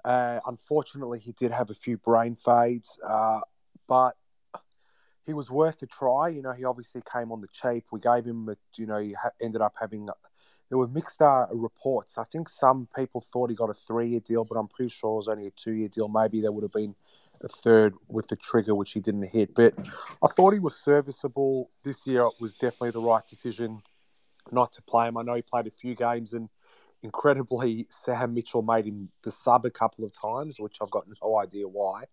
Uh, 0.05 0.41
unfortunately, 0.47 1.19
he 1.19 1.33
did 1.33 1.53
have 1.53 1.69
a 1.71 1.75
few 1.75 1.99
brain 1.99 2.37
fades, 2.43 2.99
uh, 3.07 3.41
but 3.87 4.17
he 5.27 5.35
was 5.35 5.51
worth 5.51 5.83
a 5.83 5.87
try. 5.87 6.29
You 6.29 6.41
know, 6.41 6.53
he 6.53 6.65
obviously 6.65 7.03
came 7.13 7.33
on 7.33 7.43
the 7.43 7.49
cheap. 7.53 7.85
We 7.93 8.01
gave 8.01 8.25
him, 8.25 8.49
a, 8.49 8.57
you 8.77 8.87
know, 8.87 8.99
he 8.99 9.13
ha- 9.13 9.31
ended 9.43 9.61
up 9.61 9.75
having. 9.79 10.09
There 10.69 10.79
were 10.79 10.89
mixed 10.89 11.23
uh, 11.23 11.47
reports. 11.53 12.19
I 12.19 12.25
think 12.25 12.49
some 12.49 12.89
people 12.95 13.25
thought 13.33 13.51
he 13.51 13.57
got 13.57 13.71
a 13.71 13.75
three-year 13.75 14.21
deal, 14.21 14.45
but 14.45 14.59
I'm 14.59 14.69
pretty 14.69 14.91
sure 14.91 15.13
it 15.13 15.17
was 15.17 15.29
only 15.29 15.47
a 15.47 15.51
two-year 15.51 15.89
deal. 15.89 16.09
Maybe 16.09 16.41
there 16.41 16.53
would 16.53 16.63
have 16.63 16.73
been 16.73 16.95
a 17.43 17.49
third 17.49 17.95
with 18.09 18.29
the 18.29 18.37
trigger, 18.37 18.75
which 18.75 18.93
he 18.93 19.01
didn't 19.01 19.29
hit. 19.29 19.55
But 19.55 19.75
I 20.23 20.27
thought 20.29 20.53
he 20.53 20.59
was 20.59 20.77
serviceable 20.77 21.71
this 21.85 22.07
year. 22.07 22.23
It 22.23 22.35
was 22.41 22.53
definitely 22.55 22.91
the 22.91 23.01
right 23.01 23.27
decision 23.27 23.83
not 24.53 24.73
to 24.75 24.83
play 24.83 25.09
him. 25.09 25.17
I 25.17 25.23
know 25.23 25.35
he 25.35 25.43
played 25.43 25.67
a 25.67 25.71
few 25.71 25.95
games, 25.95 26.35
and 26.35 26.49
incredibly, 27.03 27.87
Sam 27.91 28.35
Mitchell 28.35 28.63
made 28.63 28.87
him 28.87 29.09
the 29.23 29.31
sub 29.31 29.65
a 29.65 29.71
couple 29.71 30.05
of 30.05 30.13
times, 30.13 30.61
which 30.61 30.77
I've 30.83 30.91
got 30.91 31.07
no 31.23 31.39
idea 31.39 31.67
why. 31.67 32.05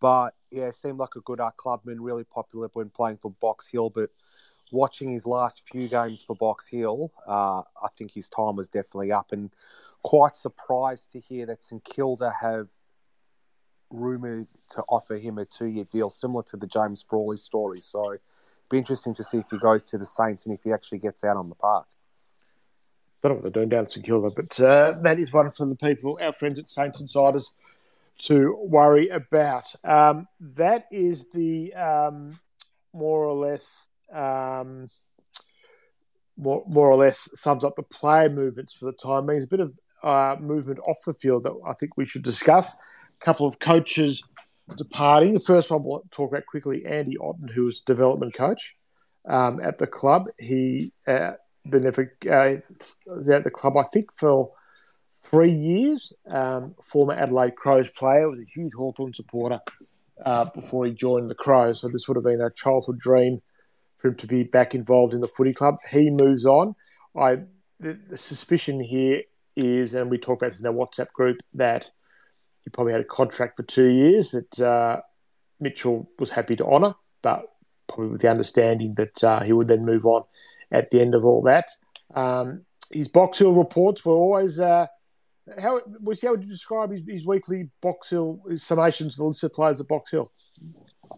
But 0.00 0.34
yeah, 0.50 0.70
seemed 0.70 0.98
like 0.98 1.16
a 1.16 1.20
good 1.20 1.40
uh, 1.40 1.50
clubman, 1.56 2.00
really 2.00 2.24
popular 2.24 2.68
when 2.72 2.90
playing 2.90 3.18
for 3.18 3.30
Box 3.40 3.68
Hill. 3.68 3.90
But 3.90 4.10
watching 4.72 5.10
his 5.10 5.26
last 5.26 5.62
few 5.70 5.88
games 5.88 6.22
for 6.22 6.36
Box 6.36 6.66
Hill, 6.66 7.12
uh, 7.26 7.60
I 7.60 7.88
think 7.96 8.12
his 8.12 8.28
time 8.28 8.56
was 8.56 8.68
definitely 8.68 9.12
up. 9.12 9.32
And 9.32 9.50
quite 10.02 10.36
surprised 10.36 11.12
to 11.12 11.20
hear 11.20 11.46
that 11.46 11.62
St 11.62 11.82
Kilda 11.84 12.32
have 12.40 12.68
rumoured 13.90 14.48
to 14.70 14.82
offer 14.88 15.16
him 15.16 15.38
a 15.38 15.44
two-year 15.44 15.84
deal, 15.84 16.10
similar 16.10 16.42
to 16.44 16.56
the 16.56 16.66
James 16.66 17.04
Frawley 17.08 17.36
story. 17.36 17.80
So, 17.80 18.16
be 18.70 18.78
interesting 18.78 19.14
to 19.14 19.24
see 19.24 19.38
if 19.38 19.46
he 19.50 19.58
goes 19.58 19.84
to 19.84 19.98
the 19.98 20.06
Saints 20.06 20.46
and 20.46 20.54
if 20.54 20.62
he 20.62 20.72
actually 20.72 20.98
gets 20.98 21.24
out 21.24 21.36
on 21.36 21.48
the 21.48 21.54
park. 21.54 21.86
I 23.22 23.28
don't 23.28 23.38
know 23.38 23.42
what 23.42 23.44
they're 23.44 23.62
doing 23.62 23.68
down 23.70 23.88
St 23.88 24.04
Kilda, 24.04 24.30
but 24.34 24.60
uh, 24.60 24.92
that 25.02 25.18
is 25.18 25.32
one 25.32 25.50
for 25.50 25.66
the 25.66 25.76
people, 25.76 26.18
our 26.20 26.32
friends 26.32 26.58
at 26.58 26.68
Saints 26.68 27.00
Insiders, 27.00 27.54
to 28.18 28.52
worry 28.56 29.08
about. 29.08 29.72
Um, 29.84 30.28
that 30.40 30.86
is 30.90 31.26
the 31.30 31.74
um, 31.74 32.38
more 32.92 33.24
or 33.24 33.34
less 33.34 33.88
um, 34.12 34.88
more, 36.36 36.64
more 36.66 36.90
or 36.90 36.96
less 36.96 37.28
sums 37.34 37.64
up 37.64 37.76
the 37.76 37.82
player 37.82 38.28
movements 38.28 38.74
for 38.74 38.86
the 38.86 38.92
time 38.92 39.26
being. 39.26 39.42
A 39.42 39.46
bit 39.46 39.60
of 39.60 39.78
uh, 40.02 40.36
movement 40.40 40.80
off 40.86 40.98
the 41.06 41.14
field 41.14 41.44
that 41.44 41.54
I 41.66 41.72
think 41.74 41.96
we 41.96 42.04
should 42.04 42.22
discuss. 42.22 42.76
A 43.20 43.24
couple 43.24 43.46
of 43.46 43.58
coaches 43.58 44.22
departing. 44.76 45.34
The 45.34 45.40
first 45.40 45.70
one 45.70 45.82
we'll 45.82 46.02
talk 46.10 46.30
about 46.30 46.46
quickly 46.46 46.84
Andy 46.86 47.16
Otten, 47.18 47.48
who 47.48 47.64
was 47.64 47.80
development 47.80 48.34
coach 48.34 48.76
um, 49.28 49.60
at 49.60 49.78
the 49.78 49.86
club. 49.86 50.26
He 50.38 50.92
uh, 51.06 51.32
been 51.68 51.82
there 51.82 51.92
for, 51.92 52.12
uh, 52.30 52.56
at 53.32 53.44
the 53.44 53.50
club, 53.50 53.76
I 53.76 53.84
think, 53.84 54.12
for 54.12 54.52
three 55.24 55.52
years. 55.52 56.12
Um, 56.28 56.74
former 56.82 57.14
Adelaide 57.14 57.56
Crows 57.56 57.90
player, 57.90 58.28
was 58.28 58.38
a 58.38 58.50
huge 58.54 58.74
Hawthorn 58.74 59.12
supporter 59.12 59.60
uh, 60.24 60.46
before 60.54 60.86
he 60.86 60.92
joined 60.92 61.30
the 61.30 61.34
Crows. 61.34 61.80
So 61.80 61.88
this 61.88 62.06
would 62.06 62.16
have 62.16 62.24
been 62.24 62.40
a 62.40 62.50
childhood 62.50 62.98
dream 62.98 63.40
for 63.98 64.08
him 64.08 64.16
to 64.16 64.26
be 64.26 64.44
back 64.44 64.74
involved 64.74 65.14
in 65.14 65.20
the 65.20 65.28
footy 65.28 65.52
club. 65.52 65.76
He 65.90 66.10
moves 66.10 66.46
on. 66.46 66.74
I 67.16 67.38
the, 67.80 67.98
the 68.08 68.16
suspicion 68.16 68.80
here 68.80 69.22
is, 69.56 69.94
and 69.94 70.10
we 70.10 70.18
talked 70.18 70.42
about 70.42 70.52
this 70.52 70.60
in 70.60 70.66
our 70.66 70.72
WhatsApp 70.72 71.12
group, 71.12 71.38
that 71.54 71.90
he 72.62 72.70
probably 72.70 72.92
had 72.92 73.02
a 73.02 73.04
contract 73.04 73.56
for 73.56 73.62
two 73.62 73.88
years 73.88 74.30
that 74.30 74.60
uh, 74.60 75.00
Mitchell 75.60 76.08
was 76.18 76.30
happy 76.30 76.56
to 76.56 76.64
honour, 76.64 76.94
but 77.22 77.42
probably 77.86 78.08
with 78.08 78.22
the 78.22 78.30
understanding 78.30 78.94
that 78.96 79.22
uh, 79.22 79.40
he 79.42 79.52
would 79.52 79.68
then 79.68 79.84
move 79.84 80.06
on 80.06 80.22
at 80.72 80.90
the 80.90 81.00
end 81.00 81.14
of 81.14 81.24
all 81.24 81.42
that. 81.42 81.68
Um, 82.14 82.64
his 82.90 83.08
Box 83.08 83.38
Hill 83.38 83.54
reports 83.54 84.04
were 84.04 84.14
always 84.14 84.60
uh, 84.60 84.86
how 85.60 85.80
was 86.00 86.22
how 86.22 86.30
would 86.30 86.42
you 86.42 86.48
describe 86.48 86.90
his, 86.90 87.02
his 87.06 87.26
weekly 87.26 87.70
Box 87.80 88.10
Hill 88.10 88.40
his 88.48 88.62
summations 88.62 89.12
of 89.12 89.16
the 89.16 89.24
list 89.24 89.44
of 89.44 89.52
players 89.52 89.80
at 89.80 89.88
Box 89.88 90.10
Hill? 90.10 90.30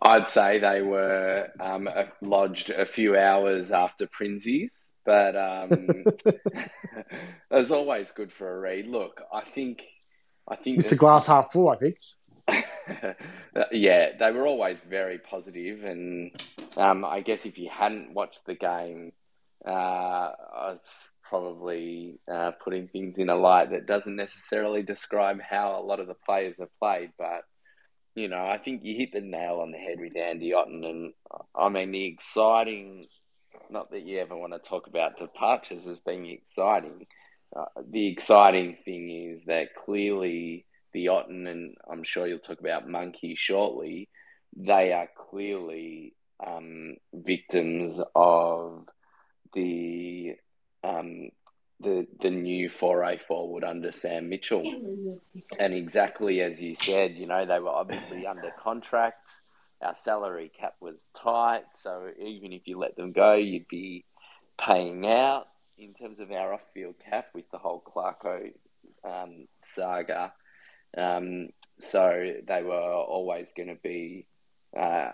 I'd 0.03 0.29
say 0.29 0.59
they 0.59 0.83
were 0.83 1.49
um, 1.61 1.89
lodged 2.21 2.71
a 2.71 2.87
few 2.87 3.17
hours 3.17 3.71
after 3.71 4.09
Prinzies, 4.09 4.71
but 5.05 5.37
um, 5.37 6.05
was 7.51 7.71
always 7.71 8.11
good 8.11 8.33
for 8.33 8.57
a 8.57 8.59
read. 8.59 8.89
Look, 8.89 9.23
I 9.33 9.41
think, 9.41 9.85
I 10.49 10.57
think 10.57 10.79
it's 10.79 10.91
the 10.91 10.97
glass 10.97 11.29
half 11.29 11.53
full. 11.53 11.69
I 11.69 11.77
think. 11.77 11.97
yeah, 13.73 14.11
they 14.19 14.31
were 14.33 14.47
always 14.47 14.79
very 14.89 15.19
positive, 15.19 15.85
and 15.85 16.33
um, 16.77 17.05
I 17.05 17.21
guess 17.21 17.45
if 17.45 17.59
you 17.59 17.71
hadn't 17.73 18.13
watched 18.13 18.41
the 18.47 18.55
game, 18.55 19.13
uh, 19.65 20.31
it's 20.73 20.91
probably 21.29 22.19
uh, 22.33 22.53
putting 22.63 22.89
things 22.89 23.15
in 23.19 23.29
a 23.29 23.37
light 23.37 23.71
that 23.71 23.87
doesn't 23.87 24.17
necessarily 24.17 24.83
describe 24.83 25.41
how 25.41 25.79
a 25.79 25.85
lot 25.85 26.01
of 26.01 26.07
the 26.07 26.15
players 26.15 26.55
have 26.59 26.69
played, 26.79 27.11
but 27.19 27.45
you 28.15 28.29
know, 28.29 28.47
I 28.47 28.59
think 28.59 28.81
you 28.83 28.97
hit 28.97 29.13
the 29.13 29.21
nail 29.21 29.61
on 29.61 29.73
the 29.73 29.79
head 29.79 30.01
with 30.01 30.17
Andy 30.17 30.55
Otten, 30.55 30.83
and 30.85 31.13
I 31.55 31.69
mean 31.69 31.93
the 31.93 32.07
exciting. 32.07 33.07
Not 33.69 33.91
that 33.91 34.07
you 34.07 34.19
ever 34.21 34.37
want 34.37 34.53
to 34.53 34.59
talk 34.59 34.87
about 34.87 35.19
departures 35.19 35.87
as 35.87 36.01
being 36.01 36.27
exciting. 36.27 37.07
Uh, 37.55 37.65
the 37.89 38.09
exciting 38.09 38.79
thing 38.85 39.11
is 39.11 39.43
that 39.47 39.75
clearly 39.85 40.65
the 40.95 41.09
Otten, 41.09 41.47
and 41.47 41.77
I'm 41.91 42.05
sure 42.05 42.27
you'll 42.27 42.39
talk 42.39 42.61
about 42.61 42.89
Monkey 42.89 43.35
shortly, 43.37 44.09
they 44.57 44.93
are 44.93 45.09
clearly 45.31 46.15
um, 46.45 46.97
victims 47.13 48.01
of 48.15 48.87
the 49.53 50.37
um, 50.87 51.29
the 51.81 52.07
the 52.21 52.31
new 52.31 52.71
foray 52.71 53.19
forward 53.19 53.65
under 53.65 53.93
Sam 53.93 54.29
Mitchell. 54.29 54.63
And 55.59 55.75
exactly 55.75 56.41
as 56.41 56.61
you 56.61 56.75
said, 56.75 57.17
you 57.17 57.27
know, 57.27 57.45
they 57.45 57.59
were 57.59 57.71
obviously 57.71 58.27
under 58.27 58.51
contract. 58.63 59.19
Our 59.83 59.95
salary 59.95 60.51
cap 60.59 60.75
was 60.81 61.05
tight, 61.23 61.65
so 61.75 62.09
even 62.19 62.53
if 62.53 62.67
you 62.67 62.79
let 62.79 62.97
them 62.97 63.11
go, 63.11 63.35
you'd 63.35 63.69
be 63.69 64.05
paying 64.59 65.07
out 65.07 65.49
in 65.77 65.93
terms 65.93 66.19
of 66.19 66.31
our 66.31 66.55
off-field 66.55 66.95
cap 67.11 67.27
with 67.35 67.45
the 67.51 67.59
whole 67.59 67.83
Clarko 67.87 68.53
um, 69.05 69.47
saga. 69.63 70.33
Um, 70.97 71.51
so 71.79 72.33
they 72.49 72.63
were 72.63 72.73
always 72.73 73.49
going 73.55 73.69
to 73.69 73.75
be 73.83 74.25
uh, 74.75 75.11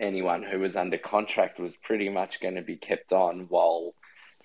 anyone 0.00 0.42
who 0.42 0.60
was 0.60 0.74
under 0.74 0.96
contract 0.96 1.58
was 1.58 1.76
pretty 1.82 2.08
much 2.08 2.40
going 2.40 2.54
to 2.54 2.62
be 2.62 2.76
kept 2.76 3.12
on 3.12 3.46
while 3.50 3.92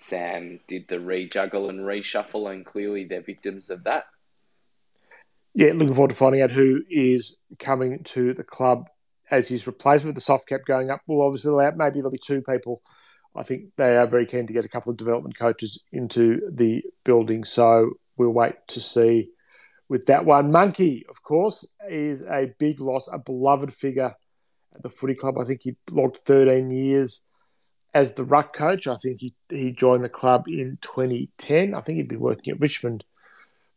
Sam 0.02 0.60
did 0.66 0.88
the 0.88 0.96
rejuggle 0.96 1.68
and 1.68 1.80
reshuffle, 1.80 2.52
and 2.52 2.66
clearly 2.66 3.04
they're 3.04 3.22
victims 3.22 3.70
of 3.70 3.84
that. 3.84 4.04
Yeah, 5.54 5.72
looking 5.74 5.94
forward 5.94 6.10
to 6.10 6.16
finding 6.16 6.42
out 6.42 6.50
who 6.50 6.82
is 6.90 7.36
coming 7.58 8.02
to 8.04 8.32
the 8.34 8.44
club 8.44 8.88
as 9.30 9.48
his 9.48 9.66
replacement. 9.66 10.14
The 10.14 10.20
soft 10.20 10.48
cap 10.48 10.60
going 10.66 10.90
up, 10.90 11.02
will 11.06 11.24
obviously 11.24 11.50
allow 11.52 11.70
maybe 11.76 12.00
there'll 12.00 12.10
be 12.10 12.18
two 12.18 12.42
people. 12.42 12.82
I 13.34 13.42
think 13.42 13.70
they 13.76 13.96
are 13.96 14.06
very 14.06 14.26
keen 14.26 14.46
to 14.46 14.52
get 14.52 14.64
a 14.64 14.68
couple 14.68 14.90
of 14.90 14.98
development 14.98 15.38
coaches 15.38 15.82
into 15.92 16.40
the 16.50 16.82
building, 17.04 17.44
so 17.44 17.92
we'll 18.16 18.30
wait 18.30 18.54
to 18.68 18.80
see 18.80 19.28
with 19.88 20.06
that 20.06 20.24
one. 20.24 20.50
Monkey, 20.50 21.04
of 21.08 21.22
course, 21.22 21.68
is 21.88 22.22
a 22.22 22.52
big 22.58 22.80
loss, 22.80 23.08
a 23.10 23.18
beloved 23.18 23.72
figure 23.72 24.14
at 24.74 24.82
the 24.82 24.90
footy 24.90 25.14
club. 25.14 25.38
I 25.38 25.44
think 25.44 25.60
he 25.62 25.76
logged 25.90 26.16
13 26.16 26.70
years 26.70 27.20
as 27.94 28.14
the 28.14 28.24
ruck 28.24 28.54
coach. 28.54 28.86
I 28.86 28.96
think 28.96 29.20
he, 29.20 29.34
he 29.48 29.72
joined 29.72 30.04
the 30.04 30.08
club 30.08 30.44
in 30.46 30.78
2010. 30.82 31.74
I 31.74 31.80
think 31.80 31.98
he'd 31.98 32.08
been 32.08 32.20
working 32.20 32.52
at 32.52 32.60
Richmond 32.60 33.04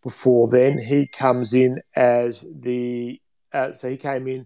before 0.03 0.47
then. 0.47 0.78
He 0.78 1.07
comes 1.07 1.53
in 1.53 1.82
as 1.95 2.45
the 2.49 3.20
uh, 3.53 3.74
so 3.74 3.89
he 3.89 3.97
came 3.97 4.28
in 4.28 4.45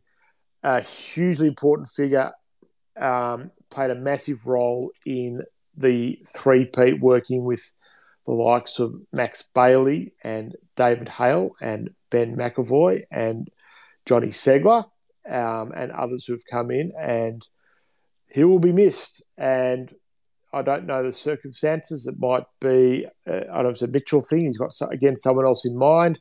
a 0.62 0.82
hugely 0.82 1.48
important 1.48 1.88
figure, 1.88 2.32
um, 2.98 3.52
played 3.72 3.90
a 3.90 3.96
massive 3.96 4.46
role 4.46 4.92
in 5.06 5.42
the 5.76 6.20
three-peat 6.28 7.00
working 7.00 7.44
with 7.44 7.74
the 8.28 8.34
likes 8.34 8.78
of 8.78 8.94
Max 9.12 9.44
Bailey 9.56 10.14
and 10.24 10.56
David 10.76 11.10
Hale 11.10 11.56
and 11.62 11.90
Ben 12.12 12.36
McEvoy 12.36 13.04
and 13.10 13.50
Johnny 14.06 14.28
Ceglar 14.28 14.86
um, 15.28 15.72
and 15.76 15.92
others 15.92 16.26
who've 16.26 16.44
come 16.52 16.72
in 16.72 16.92
and– 17.00 17.48
he 18.30 18.44
will 18.44 18.60
be 18.60 18.72
missed. 18.72 19.24
And 19.38 19.94
I 20.54 20.62
don't 20.62 20.86
know 20.86 21.04
the 21.04 21.14
circumstances. 21.14 22.08
It 22.08 22.20
might 22.20 22.46
be, 22.60 23.06
uh, 23.28 23.32
I 23.32 23.56
don't 23.56 23.64
know 23.64 23.70
if 23.70 23.76
it's 23.76 23.82
a 23.82 23.88
Mitchell 23.88 24.22
thing. 24.22 24.46
He's 24.46 24.58
got, 24.58 24.74
again, 24.92 25.18
someone 25.18 25.46
else 25.46 25.66
in 25.66 25.78
mind, 25.78 26.20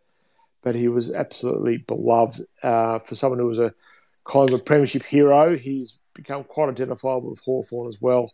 but 0.63 0.75
he 0.75 0.89
was 0.89 1.13
absolutely 1.13 1.79
beloved 1.79 2.45
uh, 2.63 2.99
for 2.99 3.15
someone 3.15 3.39
who 3.39 3.47
was 3.47 3.59
a 3.59 3.75
Collingwood 4.25 4.67
Premiership 4.67 5.03
hero. 5.05 5.57
He's 5.57 5.99
become 6.15 6.45
quite 6.45 6.69
identifiable 6.69 7.31
with 7.31 7.41
Hawthorn 7.41 7.89
as 7.89 8.01
well. 8.01 8.33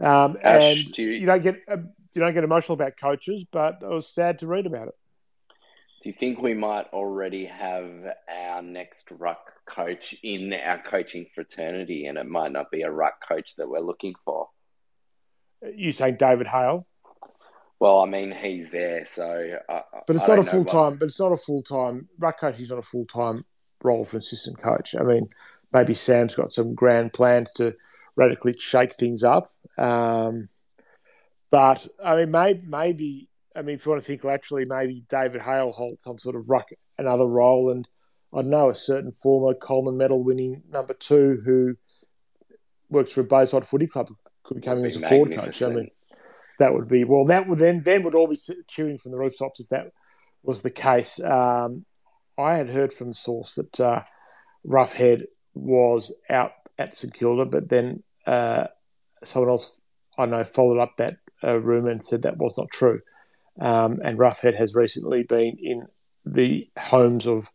Um, 0.00 0.36
Ash, 0.42 0.76
and 0.76 0.92
do 0.92 1.02
you... 1.02 1.10
you... 1.10 1.26
don't 1.26 1.42
get 1.42 1.62
uh, 1.68 1.78
you 2.14 2.20
don't 2.20 2.34
get 2.34 2.44
emotional 2.44 2.74
about 2.74 2.96
coaches, 2.96 3.44
but 3.50 3.82
I 3.82 3.88
was 3.88 4.06
sad 4.06 4.38
to 4.40 4.46
read 4.46 4.66
about 4.66 4.88
it. 4.88 4.94
Do 6.02 6.08
you 6.08 6.14
think 6.18 6.42
we 6.42 6.54
might 6.54 6.86
already 6.92 7.46
have 7.46 7.88
our 8.28 8.60
next 8.60 9.08
ruck 9.12 9.52
coach 9.66 10.16
in 10.24 10.52
our 10.52 10.82
coaching 10.82 11.26
fraternity, 11.32 12.06
and 12.06 12.18
it 12.18 12.26
might 12.26 12.50
not 12.50 12.72
be 12.72 12.82
a 12.82 12.90
ruck 12.90 13.14
coach 13.26 13.54
that 13.56 13.68
we're 13.68 13.78
looking 13.78 14.14
for? 14.24 14.48
You 15.76 15.92
saying 15.92 16.16
David 16.18 16.48
Hale? 16.48 16.88
Well, 17.78 18.00
I 18.00 18.06
mean 18.06 18.32
he's 18.32 18.68
there, 18.70 19.06
so. 19.06 19.58
I, 19.68 19.82
but 20.06 20.16
it's 20.16 20.26
not 20.26 20.40
a 20.40 20.42
full 20.42 20.64
time. 20.64 20.96
But 20.96 21.06
it's 21.06 21.20
not 21.20 21.30
a 21.30 21.36
full 21.36 21.62
time 21.62 22.08
ruck 22.18 22.40
coach. 22.40 22.56
He's 22.56 22.70
not 22.70 22.80
a 22.80 22.82
full 22.82 23.06
time 23.06 23.44
role 23.84 24.04
for 24.04 24.18
assistant 24.18 24.60
coach. 24.60 24.96
I 24.98 25.04
mean, 25.04 25.28
maybe 25.72 25.94
Sam's 25.94 26.34
got 26.34 26.52
some 26.52 26.74
grand 26.74 27.12
plans 27.12 27.52
to 27.52 27.76
radically 28.16 28.54
shake 28.58 28.94
things 28.94 29.22
up. 29.22 29.50
Um, 29.78 30.48
but 31.50 31.86
I 32.04 32.16
mean, 32.16 32.30
maybe, 32.32 32.62
maybe 32.66 33.28
I 33.54 33.62
mean, 33.62 33.76
if 33.76 33.84
you 33.84 33.90
want 33.90 34.02
to 34.02 34.06
think 34.06 34.24
laterally, 34.24 34.64
maybe 34.64 35.04
David 35.08 35.42
Hale 35.42 35.72
holds 35.72 36.04
some 36.04 36.18
sort 36.18 36.36
of 36.36 36.48
ruck 36.48 36.68
another 36.98 37.26
role, 37.26 37.70
and 37.70 37.86
I 38.34 38.42
know 38.42 38.70
a 38.70 38.74
certain 38.74 39.12
former 39.12 39.54
Coleman 39.54 39.96
medal 39.96 40.22
winning 40.22 40.62
number 40.70 40.94
two 40.94 41.42
who 41.44 41.76
works 42.88 43.12
for 43.12 43.22
a 43.22 43.24
Bayside 43.24 43.66
Footy 43.66 43.86
Club 43.86 44.08
could 44.42 44.56
be 44.56 44.60
coming 44.60 44.84
as 44.86 44.96
a 44.96 45.08
forward 45.08 45.34
coach. 45.36 45.62
I 45.62 45.68
mean, 45.68 45.90
that 46.58 46.72
would 46.72 46.88
be 46.88 47.04
well. 47.04 47.26
That 47.26 47.48
would 47.48 47.58
then 47.58 47.82
then 47.82 48.02
would 48.04 48.14
all 48.14 48.28
be 48.28 48.38
cheering 48.68 48.98
from 48.98 49.12
the 49.12 49.18
rooftops 49.18 49.60
if 49.60 49.68
that 49.68 49.92
was 50.42 50.62
the 50.62 50.70
case. 50.70 51.20
Um, 51.20 51.84
I 52.38 52.56
had 52.56 52.68
heard 52.68 52.92
from 52.92 53.12
source 53.12 53.56
that 53.56 53.80
uh, 53.80 54.02
Roughead 54.66 55.24
was 55.54 56.14
out 56.30 56.52
at 56.78 56.94
St 56.94 57.12
Kilda, 57.12 57.44
but 57.44 57.68
then 57.68 58.02
uh, 58.26 58.64
someone 59.22 59.50
else 59.50 59.80
I 60.18 60.26
know 60.26 60.44
followed 60.44 60.80
up 60.80 60.96
that 60.96 61.16
uh, 61.44 61.58
rumor 61.58 61.90
and 61.90 62.02
said 62.02 62.22
that 62.22 62.38
was 62.38 62.56
not 62.56 62.70
true. 62.70 63.00
Um, 63.60 64.00
and 64.02 64.18
Roughead 64.18 64.54
has 64.54 64.74
recently 64.74 65.22
been 65.24 65.56
in 65.60 65.86
the 66.24 66.68
homes 66.78 67.26
of 67.26 67.50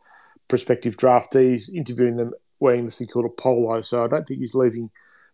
prospective 0.48 0.98
draftees, 0.98 1.74
interviewing 1.74 2.18
them 2.18 2.34
wearing 2.60 2.86
the 2.86 2.91
St 2.91 3.12
Kilda 3.12 3.30
polo. 3.30 3.82
So 3.82 4.04
I 4.04 4.08
don't 4.08 4.28
think 4.28 4.39
he's 4.39 4.56
leaving 4.56 4.89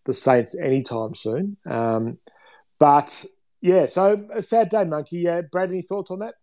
the 0.06 0.14
Saints 0.14 0.58
anytime 0.58 1.16
soon. 1.16 1.58
Um, 1.66 2.18
but 2.80 3.26
yeah, 3.62 3.86
so 3.86 4.28
a 4.34 4.44
sad 4.44 4.70
day, 4.70 4.84
Monkey. 4.84 5.28
Uh, 5.28 5.44
Brad, 5.44 5.70
any 5.70 5.82
thoughts 5.82 6.12
on 6.12 6.20
that? 6.20 6.36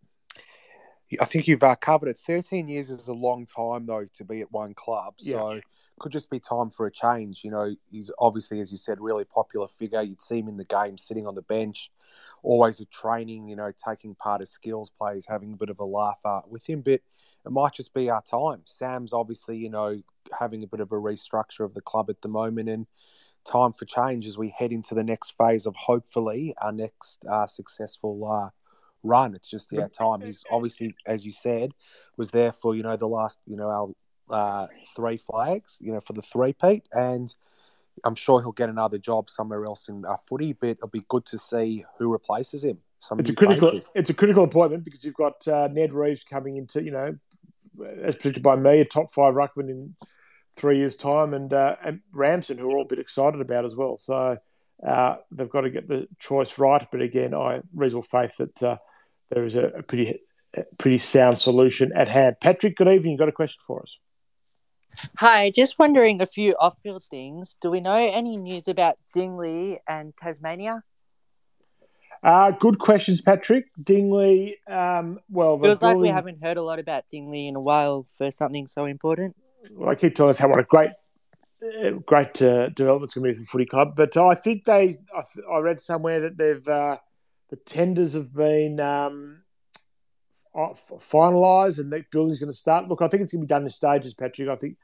I 1.21 1.25
think 1.25 1.49
you've 1.49 1.63
uh, 1.63 1.75
covered 1.77 2.09
it. 2.09 2.19
13 2.19 2.69
years 2.69 2.89
is 2.89 3.09
a 3.09 3.13
long 3.13 3.47
time, 3.47 3.87
though, 3.87 4.07
to 4.15 4.25
be 4.25 4.41
at 4.43 4.53
one 4.53 4.75
club. 4.75 5.15
So 5.19 5.53
yeah. 5.53 5.61
Could 6.01 6.11
just 6.11 6.31
be 6.31 6.41
time 6.41 6.71
for 6.71 6.87
a 6.87 6.91
change. 6.91 7.45
You 7.45 7.51
know, 7.51 7.77
he's 7.93 8.11
obviously, 8.19 8.61
as 8.61 8.73
you 8.73 8.79
said, 8.79 9.01
really 9.01 9.25
popular 9.25 9.69
figure. 9.69 10.03
You'd 10.03 10.21
see 10.21 10.39
him 10.39 10.49
in 10.49 10.57
the 10.57 10.65
game, 10.65 10.99
sitting 10.99 11.27
on 11.27 11.35
the 11.35 11.43
bench, 11.43 11.91
always 12.43 12.81
at 12.81 12.91
training, 12.91 13.49
you 13.49 13.55
know, 13.55 13.71
taking 13.87 14.15
part 14.15 14.41
of 14.41 14.49
skills 14.49 14.91
plays, 14.91 15.27
having 15.29 15.53
a 15.53 15.57
bit 15.57 15.69
of 15.69 15.79
a 15.79 15.85
laugh 15.85 16.19
uh, 16.25 16.41
with 16.49 16.67
him. 16.67 16.81
But 16.81 17.03
it 17.45 17.51
might 17.51 17.75
just 17.75 17.95
be 17.95 18.11
our 18.11 18.23
time. 18.23 18.63
Sam's 18.65 19.13
obviously, 19.13 19.59
you 19.59 19.71
know, 19.71 20.03
having 20.37 20.65
a 20.65 20.67
bit 20.67 20.81
of 20.81 20.91
a 20.91 20.97
restructure 20.97 21.65
of 21.65 21.75
the 21.75 21.83
club 21.83 22.11
at 22.11 22.21
the 22.23 22.29
moment. 22.29 22.69
And 22.69 22.87
time 23.45 23.73
for 23.73 23.85
change 23.85 24.27
as 24.27 24.37
we 24.39 24.55
head 24.57 24.73
into 24.73 24.95
the 24.95 25.05
next 25.05 25.35
phase 25.37 25.67
of 25.67 25.75
hopefully 25.77 26.55
our 26.61 26.73
next 26.73 27.25
uh, 27.31 27.47
successful 27.47 28.27
uh, 28.27 28.51
run. 29.03 29.35
It's 29.35 29.49
just 29.49 29.69
yeah, 29.71 29.89
time. 29.89 30.23
He's 30.23 30.43
obviously, 30.51 30.95
as 31.07 31.25
you 31.25 31.33
said, 31.33 31.73
was 32.17 32.31
there 32.31 32.53
for 32.53 32.75
you 32.75 32.83
know 32.83 32.97
the 32.97 33.09
last 33.09 33.39
you 33.47 33.57
know 33.57 33.69
our 33.69 33.89
uh, 34.31 34.67
three 34.95 35.17
flags, 35.17 35.79
you 35.81 35.93
know, 35.93 36.01
for 36.01 36.13
the 36.13 36.23
three 36.23 36.53
peat, 36.53 36.89
and 36.93 37.35
I'm 38.05 38.15
sure 38.15 38.41
he'll 38.41 38.53
get 38.53 38.69
another 38.69 38.99
job 38.99 39.29
somewhere 39.29 39.65
else 39.65 39.89
in 39.89 40.05
uh, 40.05 40.17
footy. 40.29 40.53
But 40.53 40.71
it'll 40.71 40.89
be 40.89 41.05
good 41.09 41.27
to 41.27 41.39
see 41.39 41.85
who 41.99 42.13
replaces 42.13 42.65
him. 42.65 42.79
Some 42.99 43.21
it's 43.21 43.31
a 43.31 43.35
critical. 43.35 43.71
Faces. 43.71 43.91
It's 43.95 44.11
a 44.11 44.15
critical 44.15 44.45
appointment 44.45 44.85
because 44.85 45.05
you've 45.05 45.15
got 45.15 45.47
uh, 45.49 45.69
Ned 45.73 45.93
Reeves 45.93 46.25
coming 46.25 46.57
into 46.57 46.83
you 46.83 46.91
know, 46.91 47.17
as 48.03 48.17
predicted 48.17 48.43
by 48.43 48.57
me, 48.57 48.81
a 48.81 48.85
top 48.85 49.11
five 49.11 49.35
ruckman 49.35 49.71
in 49.71 49.95
three 50.57 50.79
years' 50.79 50.97
time, 50.97 51.35
and 51.35 51.53
uh, 51.53 51.77
and 51.83 52.01
Ramsden, 52.13 52.59
who 52.59 52.69
we're 52.69 52.77
all 52.77 52.83
a 52.83 52.89
bit 52.89 52.99
excited 52.99 53.41
about 53.41 53.65
as 53.65 53.75
well. 53.75 53.97
So 53.97 54.39
uh, 54.87 55.17
they've 55.31 55.51
got 55.51 55.63
to 55.63 55.71
get 55.71 55.87
the 55.87 56.09
choice 56.19 56.59
right. 56.59 56.87
But 56.91 57.03
again, 57.03 57.35
I 57.35 57.63
reasonable 57.75 58.03
faith 58.03 58.37
that 58.39 58.63
uh, 58.63 58.77
there 59.31 59.45
is 59.45 59.57
a, 59.57 59.65
a 59.67 59.83
pretty 59.83 60.21
a 60.55 60.65
pretty 60.79 60.99
sound 60.99 61.39
solution 61.39 61.93
at 61.95 62.09
hand. 62.09 62.37
Patrick, 62.41 62.77
good 62.77 62.89
evening. 62.89 63.13
You 63.13 63.19
got 63.19 63.29
a 63.29 63.33
question 63.33 63.63
for 63.67 63.83
us? 63.83 63.99
Hi, 65.19 65.51
just 65.51 65.79
wondering 65.79 66.21
a 66.21 66.27
few 66.27 66.55
off-field 66.59 67.05
things. 67.05 67.57
Do 67.61 67.71
we 67.71 67.81
know 67.81 67.95
any 67.95 68.37
news 68.37 68.69
about 68.69 68.97
Dingley 69.15 69.79
and 69.89 70.17
Tasmania? 70.17 70.83
Uh, 72.23 72.51
good 72.51 72.79
questions, 72.79 73.21
Patrick. 73.23 73.67
Dingley, 73.83 74.59
um, 74.69 75.21
well, 75.31 75.59
feels 75.59 75.81
like 75.81 75.97
we 75.97 76.09
haven't 76.09 76.43
heard 76.43 76.59
a 76.59 76.63
lot 76.63 76.79
about 76.79 77.05
Dingley 77.11 77.49
in 77.49 77.57
a 77.57 77.61
while 77.61 78.07
for 78.17 78.31
something 78.31 78.67
so 78.67 78.85
important 78.85 79.35
well, 79.73 79.91
I 79.91 79.95
keep 79.95 80.15
telling 80.15 80.31
us 80.31 80.39
how 80.39 80.49
what 80.49 80.61
a 80.61 80.65
great, 80.65 80.91
uh, 81.63 81.91
great 82.07 82.41
uh, 82.43 82.69
development's 82.71 83.15
going 83.15 83.33
to 83.33 83.39
be 83.39 83.45
for 83.45 83.51
footy 83.51 83.67
club. 83.67 83.95
But 83.97 84.17
I 84.17 84.35
think 84.35 84.65
they, 84.65 84.97
I, 85.17 85.53
I 85.53 85.59
read 85.59 85.81
somewhere 85.81 86.21
that 86.21 86.39
they've 86.39 86.67
uh, 86.67 86.97
the 87.51 87.57
tenders 87.57 88.15
have 88.15 88.35
been 88.35 88.81
um, 88.81 89.40
finalised 90.55 91.79
and 91.79 91.93
the 91.93 92.05
building's 92.11 92.41
going 92.41 92.51
to 92.51 92.57
start. 92.57 92.89
Look, 92.89 93.03
I 93.03 93.09
think 93.09 93.23
it's 93.23 93.33
going 93.33 93.43
to 93.43 93.47
be 93.47 93.49
done 93.49 93.63
in 93.63 93.71
stages, 93.71 94.15
Patrick. 94.15 94.49
I 94.49 94.57
think 94.57 94.77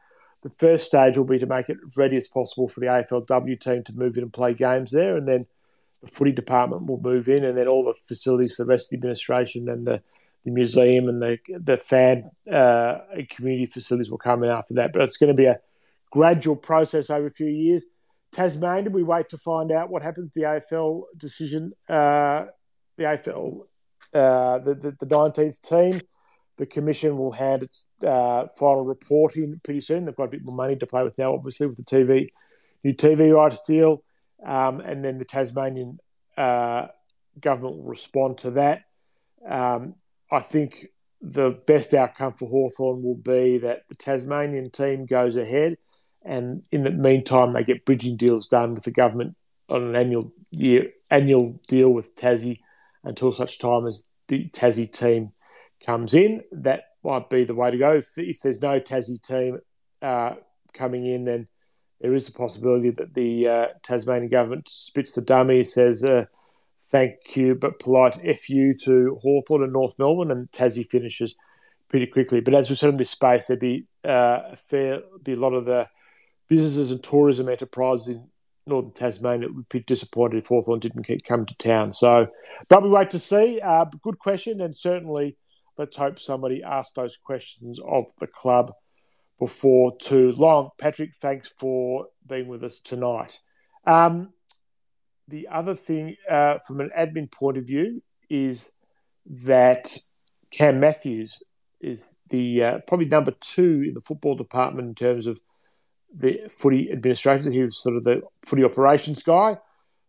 the 0.42 0.50
first 0.50 0.86
stage 0.86 1.16
will 1.16 1.24
be 1.24 1.38
to 1.38 1.46
make 1.46 1.68
it 1.68 1.78
ready 1.96 2.16
as 2.16 2.28
possible 2.28 2.68
for 2.68 2.80
the 2.80 2.86
AFLW 2.86 3.60
team 3.60 3.82
to 3.84 3.96
move 3.96 4.16
in 4.16 4.22
and 4.22 4.32
play 4.32 4.54
games 4.54 4.92
there, 4.92 5.16
and 5.16 5.26
then 5.26 5.46
the 6.02 6.08
footy 6.08 6.32
department 6.32 6.86
will 6.86 7.00
move 7.00 7.28
in, 7.28 7.44
and 7.44 7.58
then 7.58 7.66
all 7.66 7.84
the 7.84 7.94
facilities 7.94 8.54
for 8.54 8.64
the 8.64 8.68
rest 8.68 8.86
of 8.86 8.90
the 8.90 8.96
administration 8.96 9.68
and 9.68 9.86
the 9.86 10.02
the 10.44 10.52
museum 10.52 11.08
and 11.08 11.20
the 11.20 11.38
the 11.58 11.76
fan 11.76 12.30
uh, 12.50 12.98
community 13.30 13.66
facilities 13.66 14.10
will 14.10 14.18
come 14.18 14.44
in 14.44 14.50
after 14.50 14.74
that. 14.74 14.92
But 14.92 15.02
it's 15.02 15.16
going 15.16 15.34
to 15.34 15.42
be 15.42 15.46
a 15.46 15.58
gradual 16.10 16.56
process 16.56 17.10
over 17.10 17.26
a 17.26 17.30
few 17.30 17.48
years. 17.48 17.84
Tasmania, 18.30 18.90
we 18.90 19.02
wait 19.02 19.28
to 19.30 19.38
find 19.38 19.72
out 19.72 19.90
what 19.90 20.02
happens. 20.02 20.32
to 20.32 20.40
The 20.40 20.46
AFL 20.46 21.02
decision, 21.16 21.72
uh, 21.88 22.46
the 22.96 23.04
AFL, 23.04 23.62
uh, 24.16 24.58
the, 24.58 24.74
the, 24.74 24.96
the 24.98 25.06
19th 25.06 25.60
team, 25.60 26.00
the 26.56 26.66
commission 26.66 27.18
will 27.18 27.32
hand 27.32 27.62
its 27.62 27.86
uh, 28.04 28.46
final 28.58 28.84
report 28.84 29.36
in 29.36 29.60
pretty 29.62 29.80
soon. 29.80 30.04
They've 30.04 30.16
got 30.16 30.24
a 30.24 30.28
bit 30.28 30.44
more 30.44 30.54
money 30.54 30.76
to 30.76 30.86
play 30.86 31.02
with 31.02 31.18
now, 31.18 31.34
obviously, 31.34 31.66
with 31.66 31.76
the 31.76 31.84
TV, 31.84 32.30
new 32.82 32.94
TV 32.94 33.34
rights 33.34 33.60
deal. 33.66 34.02
Um, 34.44 34.80
and 34.80 35.04
then 35.04 35.18
the 35.18 35.24
Tasmanian 35.24 35.98
uh, 36.36 36.86
government 37.40 37.76
will 37.76 37.84
respond 37.84 38.38
to 38.38 38.52
that. 38.52 38.82
Um, 39.46 39.94
I 40.30 40.40
think 40.40 40.86
the 41.20 41.50
best 41.66 41.94
outcome 41.94 42.34
for 42.34 42.48
Hawthorn 42.48 43.02
will 43.02 43.16
be 43.16 43.58
that 43.58 43.82
the 43.88 43.94
Tasmanian 43.94 44.70
team 44.70 45.06
goes 45.06 45.36
ahead, 45.36 45.76
and 46.24 46.66
in 46.72 46.84
the 46.84 46.90
meantime, 46.90 47.52
they 47.52 47.64
get 47.64 47.84
bridging 47.84 48.16
deals 48.16 48.46
done 48.46 48.74
with 48.74 48.84
the 48.84 48.90
government 48.90 49.36
on 49.68 49.82
an 49.82 49.96
annual 49.96 50.32
year 50.50 50.90
annual 51.10 51.60
deal 51.68 51.92
with 51.92 52.14
Tassie 52.16 52.60
until 53.06 53.32
such 53.32 53.58
time 53.58 53.86
as 53.86 54.02
the 54.28 54.50
Tassie 54.50 54.92
team 54.92 55.32
comes 55.84 56.12
in. 56.12 56.42
That 56.52 56.82
might 57.02 57.30
be 57.30 57.44
the 57.44 57.54
way 57.54 57.70
to 57.70 57.78
go. 57.78 57.94
If, 57.94 58.18
if 58.18 58.40
there's 58.40 58.60
no 58.60 58.80
Tassie 58.80 59.22
team 59.22 59.60
uh, 60.02 60.34
coming 60.74 61.06
in, 61.06 61.24
then 61.24 61.48
there 62.00 62.14
is 62.14 62.28
a 62.28 62.32
possibility 62.32 62.90
that 62.90 63.14
the 63.14 63.48
uh, 63.48 63.66
Tasmanian 63.82 64.28
government 64.28 64.68
spits 64.68 65.12
the 65.12 65.22
dummy, 65.22 65.64
says, 65.64 66.04
uh, 66.04 66.26
thank 66.90 67.14
you, 67.36 67.54
but 67.54 67.78
polite 67.78 68.14
FU 68.38 68.74
to 68.84 69.18
Hawthorn 69.22 69.62
and 69.62 69.72
North 69.72 69.98
Melbourne, 69.98 70.30
and 70.30 70.50
Tassie 70.50 70.86
finishes 70.86 71.34
pretty 71.88 72.06
quickly. 72.06 72.40
But 72.40 72.54
as 72.54 72.68
we 72.68 72.76
said 72.76 72.90
in 72.90 72.96
this 72.96 73.10
space, 73.10 73.46
there'd 73.46 73.60
be 73.60 73.86
uh, 74.04 74.40
a 74.52 74.56
fair, 74.56 75.00
be 75.22 75.32
a 75.32 75.36
lot 75.36 75.54
of 75.54 75.64
the 75.64 75.88
businesses 76.48 76.90
and 76.90 77.02
tourism 77.02 77.48
enterprises 77.48 78.08
in 78.08 78.28
northern 78.66 78.92
Tasmania 78.92 79.48
would 79.50 79.68
be 79.68 79.80
disappointed 79.80 80.38
if 80.38 80.48
Hawthorn 80.48 80.80
didn't 80.80 81.06
come 81.24 81.46
to 81.46 81.54
town. 81.56 81.92
So, 81.92 82.26
but 82.68 82.82
we 82.82 82.88
wait 82.88 83.10
to 83.10 83.18
see. 83.18 83.60
Uh, 83.60 83.84
good 84.02 84.18
question, 84.18 84.60
and 84.60 84.76
certainly 84.76 85.36
let's 85.78 85.96
hope 85.96 86.18
somebody 86.18 86.62
asks 86.62 86.92
those 86.92 87.16
questions 87.16 87.78
of 87.86 88.04
the 88.18 88.26
club 88.26 88.72
before 89.38 89.96
too 89.98 90.32
long. 90.32 90.70
Patrick, 90.78 91.14
thanks 91.14 91.48
for 91.58 92.06
being 92.26 92.48
with 92.48 92.64
us 92.64 92.80
tonight. 92.80 93.38
Um, 93.86 94.32
the 95.28 95.48
other 95.48 95.74
thing, 95.74 96.16
uh, 96.28 96.58
from 96.66 96.80
an 96.80 96.90
admin 96.96 97.30
point 97.30 97.58
of 97.58 97.66
view, 97.66 98.02
is 98.30 98.72
that 99.26 99.96
Cam 100.50 100.80
Matthews 100.80 101.42
is 101.80 102.06
the 102.30 102.62
uh, 102.62 102.78
probably 102.86 103.06
number 103.06 103.32
two 103.40 103.84
in 103.86 103.94
the 103.94 104.00
football 104.00 104.34
department 104.34 104.88
in 104.88 104.94
terms 104.94 105.26
of 105.26 105.40
the 106.14 106.42
footy 106.48 106.90
administration. 106.92 107.52
He 107.52 107.62
was 107.62 107.78
sort 107.78 107.96
of 107.96 108.04
the 108.04 108.22
footy 108.44 108.64
operations 108.64 109.22
guy. 109.22 109.58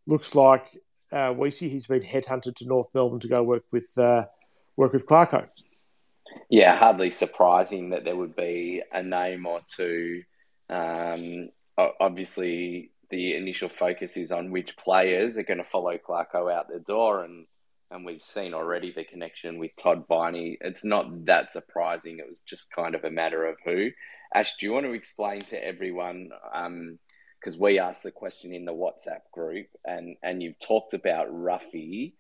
Looks 0.06 0.36
like 0.36 0.68
uh, 1.12 1.34
Weesey, 1.34 1.70
he's 1.70 1.88
been 1.88 2.02
headhunted 2.02 2.56
to 2.56 2.66
North 2.66 2.90
Melbourne 2.94 3.20
to 3.20 3.28
go 3.28 3.44
work 3.44 3.64
with 3.72 3.98
uh, 3.98 4.26
work 4.76 4.94
with 4.94 5.08
Clarko. 5.08 5.48
Yeah, 6.50 6.76
hardly 6.78 7.12
surprising 7.12 7.90
that 7.92 8.04
there 8.04 8.16
would 8.16 8.36
be 8.36 8.84
a 8.92 9.02
name 9.02 9.46
or 9.46 9.62
two. 9.76 10.24
Um, 10.70 11.50
obviously, 11.78 12.92
the 13.10 13.36
initial 13.36 13.70
focus 13.70 14.18
is 14.18 14.32
on 14.32 14.52
which 14.52 14.76
players 14.78 15.38
are 15.38 15.44
going 15.44 15.60
to 15.60 15.64
follow 15.64 15.98
Clarko 15.98 16.54
out 16.54 16.68
the 16.68 16.80
door, 16.80 17.24
and 17.24 17.46
and 17.90 18.06
we've 18.06 18.22
seen 18.22 18.54
already 18.54 18.92
the 18.92 19.06
connection 19.06 19.60
with 19.60 19.72
Todd 19.78 20.06
Viney. 20.10 20.58
It's 20.60 20.84
not 20.84 21.26
that 21.26 21.54
surprising. 21.54 22.20
It 22.20 22.30
was 22.30 22.42
just 22.42 22.70
kind 22.72 22.96
of 22.96 23.06
a 23.06 23.12
matter 23.12 23.46
of 23.46 23.56
who. 23.64 23.92
Ash, 24.34 24.56
do 24.58 24.66
you 24.66 24.74
want 24.74 24.86
to 24.86 24.94
explain 24.94 25.42
to 25.42 25.66
everyone? 25.66 26.30
Because 26.30 27.56
um, 27.56 27.60
we 27.60 27.80
asked 27.80 28.04
the 28.04 28.12
question 28.12 28.54
in 28.54 28.66
the 28.66 28.74
WhatsApp 28.74 29.22
group, 29.34 29.68
and 29.86 30.18
and 30.24 30.42
you've 30.44 30.60
talked 30.60 30.94
about 30.94 31.32
Ruffy, 31.32 32.14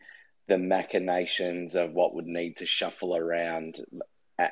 the 0.47 0.58
machinations 0.58 1.76
of 1.76 1.91
what 1.93 2.16
would 2.16 2.28
need 2.28 2.58
to 2.58 2.66
shuffle 2.66 3.16
around, 3.16 3.82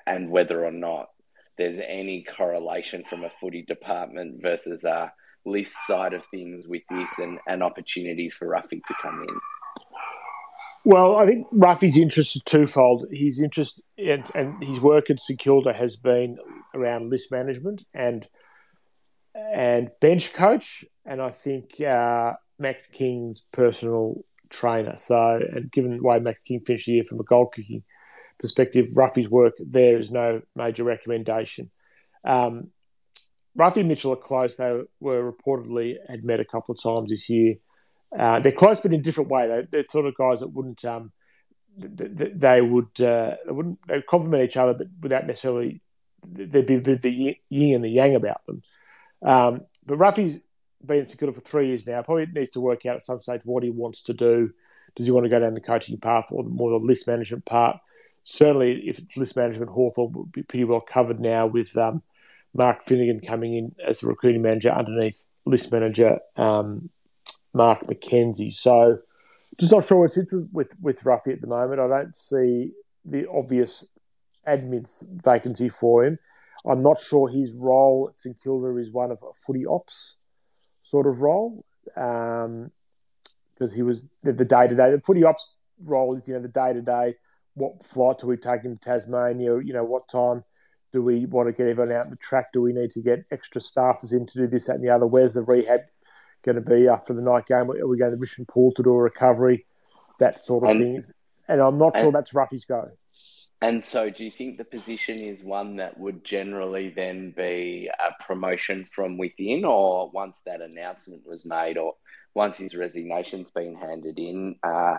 and 0.06 0.30
whether 0.30 0.66
or 0.66 0.72
not 0.72 1.10
there's 1.58 1.80
any 1.80 2.24
correlation 2.24 3.04
from 3.10 3.24
a 3.24 3.32
footy 3.40 3.62
department 3.62 4.42
versus 4.42 4.84
a 4.84 5.14
list 5.46 5.76
side 5.88 6.14
of 6.14 6.26
things 6.26 6.68
with 6.68 6.82
this 6.90 7.10
and, 7.20 7.40
and 7.48 7.64
opportunities 7.64 8.34
for 8.34 8.48
Ruffy 8.48 8.82
to 8.84 8.94
come 9.02 9.22
in. 9.22 9.40
Well, 10.84 11.16
I 11.16 11.26
think 11.26 11.48
Ruffy's 11.52 11.98
interest 11.98 12.36
is 12.36 12.44
twofold. 12.44 13.08
His 13.12 13.40
interest 13.40 13.82
and, 13.98 14.24
and 14.36 14.64
his 14.64 14.80
work 14.80 15.10
at 15.10 15.20
St 15.20 15.40
Kilda 15.40 15.74
has 15.74 15.96
been 15.96 16.38
around 16.76 17.10
list 17.10 17.32
management 17.32 17.86
and 17.94 18.28
and 19.36 19.92
bench 20.00 20.34
coach, 20.34 20.86
and 21.06 21.22
I 21.22 21.30
think 21.30 21.82
uh, 21.82 22.34
Max 22.58 22.88
King's 22.88 23.42
personal 23.52 24.24
trainer. 24.50 24.96
So, 24.96 25.40
and 25.54 25.72
given 25.72 25.98
the 25.98 26.04
way 26.04 26.20
Max 26.20 26.42
King 26.44 26.62
finished 26.62 26.86
the 26.86 26.94
year 26.94 27.04
from 27.04 27.20
a 27.20 27.24
goal 27.24 27.48
kicking 27.48 27.84
perspective, 28.40 28.88
Ruffy's 28.94 29.30
work 29.30 29.54
there 29.60 29.98
is 29.98 30.12
no 30.12 30.42
major 30.56 30.84
recommendation. 30.84 31.70
Um, 32.26 32.72
Ruffy 33.58 33.82
and 33.82 33.90
Mitchell 33.90 34.14
are 34.14 34.18
close. 34.18 34.56
They 34.56 34.82
were 35.00 35.32
reportedly 35.32 35.96
had 36.10 36.24
met 36.24 36.40
a 36.40 36.46
couple 36.46 36.74
of 36.74 36.82
times 36.82 37.10
this 37.10 37.30
year. 37.30 37.56
Uh, 38.18 38.40
they're 38.40 38.52
close, 38.52 38.80
but 38.80 38.94
in 38.94 39.00
a 39.00 39.04
different 39.04 39.30
way. 39.30 39.48
They, 39.48 39.68
they're 39.70 39.86
sort 39.90 40.06
of 40.06 40.16
guys 40.16 40.42
that 40.42 40.50
wouldn't 40.50 40.84
um, 40.86 41.12
they, 41.78 42.32
they 42.34 42.62
would 42.62 43.02
uh, 43.02 43.36
they 43.46 43.52
wouldn't 43.52 43.80
they 43.88 44.02
compliment 44.02 44.44
each 44.44 44.58
other, 44.58 44.74
but 44.74 44.88
without 45.02 45.28
necessarily 45.28 45.82
there'd 46.32 46.66
be 46.66 46.78
the 46.78 47.38
yin 47.50 47.76
and 47.76 47.84
the 47.84 47.90
yang 47.90 48.16
about 48.16 48.46
them. 48.46 48.62
Um, 49.22 49.62
but 49.86 49.98
Ruffy's 49.98 50.40
been 50.86 51.08
St 51.08 51.34
for 51.34 51.42
three 51.42 51.68
years 51.68 51.86
now. 51.86 52.02
Probably 52.02 52.26
needs 52.28 52.52
to 52.52 52.62
work 52.62 52.86
out 52.86 52.96
at 52.96 53.02
some 53.02 53.22
stage 53.22 53.42
what 53.44 53.64
he 53.64 53.70
wants 53.70 54.02
to 54.04 54.14
do. 54.14 54.52
Does 54.96 55.06
he 55.06 55.12
want 55.12 55.26
to 55.26 55.30
go 55.30 55.40
down 55.40 55.54
the 55.54 55.62
coaching 55.62 55.98
path 55.98 56.28
or 56.32 56.44
more 56.44 56.70
the 56.70 56.78
list 56.78 57.08
management 57.08 57.46
part? 57.46 57.78
Certainly, 58.24 58.84
if 58.88 59.00
it's 59.00 59.18
list 59.18 59.36
management, 59.36 59.72
Hawthorn 59.72 60.14
will 60.14 60.26
be 60.26 60.44
pretty 60.44 60.64
well 60.64 60.82
covered 60.82 61.20
now 61.20 61.48
with 61.48 61.76
um, 61.78 62.02
Mark 62.54 62.84
Finnegan 62.84 63.20
coming 63.20 63.56
in 63.56 63.76
as 63.86 64.00
the 64.00 64.08
recruiting 64.08 64.42
manager 64.42 64.72
underneath 64.72 65.26
list 65.46 65.72
manager 65.72 66.20
um, 66.38 66.90
Mark 67.54 67.82
McKenzie. 67.84 68.54
So, 68.54 69.00
just 69.60 69.72
not 69.72 69.84
sure 69.84 70.00
what's 70.00 70.18
with, 70.18 70.50
with 70.52 70.76
with 70.82 71.04
Ruffy 71.04 71.34
at 71.34 71.42
the 71.42 71.48
moment. 71.48 71.80
I 71.80 71.88
don't 71.88 72.16
see 72.16 72.72
the 73.04 73.30
obvious 73.30 73.86
admin 74.48 75.22
vacancy 75.24 75.70
for 75.70 76.06
him. 76.06 76.20
I'm 76.66 76.82
not 76.82 77.00
sure 77.00 77.30
his 77.30 77.54
role 77.54 78.08
at 78.10 78.18
St 78.18 78.42
Kilda 78.42 78.78
is 78.78 78.92
one 78.92 79.12
of 79.12 79.22
a 79.22 79.34
footy 79.34 79.66
ops 79.66 80.18
sort 80.82 81.08
of 81.08 81.22
role 81.22 81.64
because 81.86 82.46
um, 82.46 83.76
he 83.76 83.82
was 83.82 84.06
the 84.24 84.34
day 84.34 84.68
to 84.68 84.76
day. 84.76 84.92
The 84.92 85.02
footy 85.06 85.24
ops 85.24 85.48
role 85.84 86.16
is 86.16 86.28
you 86.28 86.34
know 86.34 86.42
the 86.42 86.48
day 86.48 86.74
to 86.74 86.82
day. 86.82 87.16
What 87.54 87.86
flight 87.86 88.20
do 88.20 88.28
we 88.28 88.38
take 88.38 88.64
him 88.64 88.78
to 88.78 88.84
Tasmania? 88.84 89.60
You 89.62 89.74
know 89.74 89.84
what 89.84 90.08
time 90.10 90.44
do 90.92 91.02
we 91.02 91.26
want 91.26 91.48
to 91.48 91.54
get 91.54 91.68
everyone 91.68 91.94
out 91.94 92.06
in 92.06 92.12
the 92.12 92.18
track? 92.18 92.52
Do 92.54 92.62
we 92.62 92.74
need 92.74 92.92
to 92.92 93.02
get 93.02 93.26
extra 93.32 93.62
staffers 93.62 94.14
in 94.14 94.26
to 94.28 94.40
do 94.40 94.48
this, 94.48 94.68
that, 94.68 94.76
and 94.76 94.84
the 94.84 94.90
other? 94.90 95.06
Where's 95.06 95.34
the 95.34 95.44
rehab 95.44 95.82
going 96.44 96.56
to 96.56 96.62
be 96.62 96.88
after 96.88 97.14
the 97.14 97.22
night 97.22 97.46
game? 97.48 97.70
Are 97.70 97.88
we 97.88 97.98
going 97.98 98.12
to 98.12 98.18
Mission 98.18 98.46
Pool 98.46 98.72
to 98.74 98.84
do 98.84 98.92
a 98.92 99.02
recovery? 99.02 99.66
That 100.20 100.36
sort 100.36 100.64
of 100.64 100.70
and, 100.72 100.80
thing. 100.80 101.04
And 101.48 101.62
I'm 101.62 101.78
not 101.78 101.96
and, 101.96 102.02
sure 102.02 102.12
that's 102.12 102.34
Ruffy's 102.34 102.66
go. 102.66 102.90
And 103.66 103.84
so, 103.84 104.12
do 104.12 104.24
you 104.24 104.30
think 104.30 104.60
the 104.60 104.64
position 104.64 105.18
is 105.18 105.42
one 105.42 105.78
that 105.78 106.00
would 106.00 106.24
generally 106.24 106.90
then 106.96 107.34
be 107.36 107.90
a 107.90 108.24
promotion 108.24 108.88
from 108.94 109.18
within, 109.18 109.66
or 109.66 110.12
once 110.12 110.38
that 110.46 110.62
announcement 110.62 111.24
was 111.26 111.46
made, 111.46 111.76
or 111.76 111.96
once 112.36 112.60
his 112.60 112.76
resignation's 112.76 113.50
been 113.50 113.74
handed 113.74 114.20
in, 114.20 114.58
uh, 114.62 114.98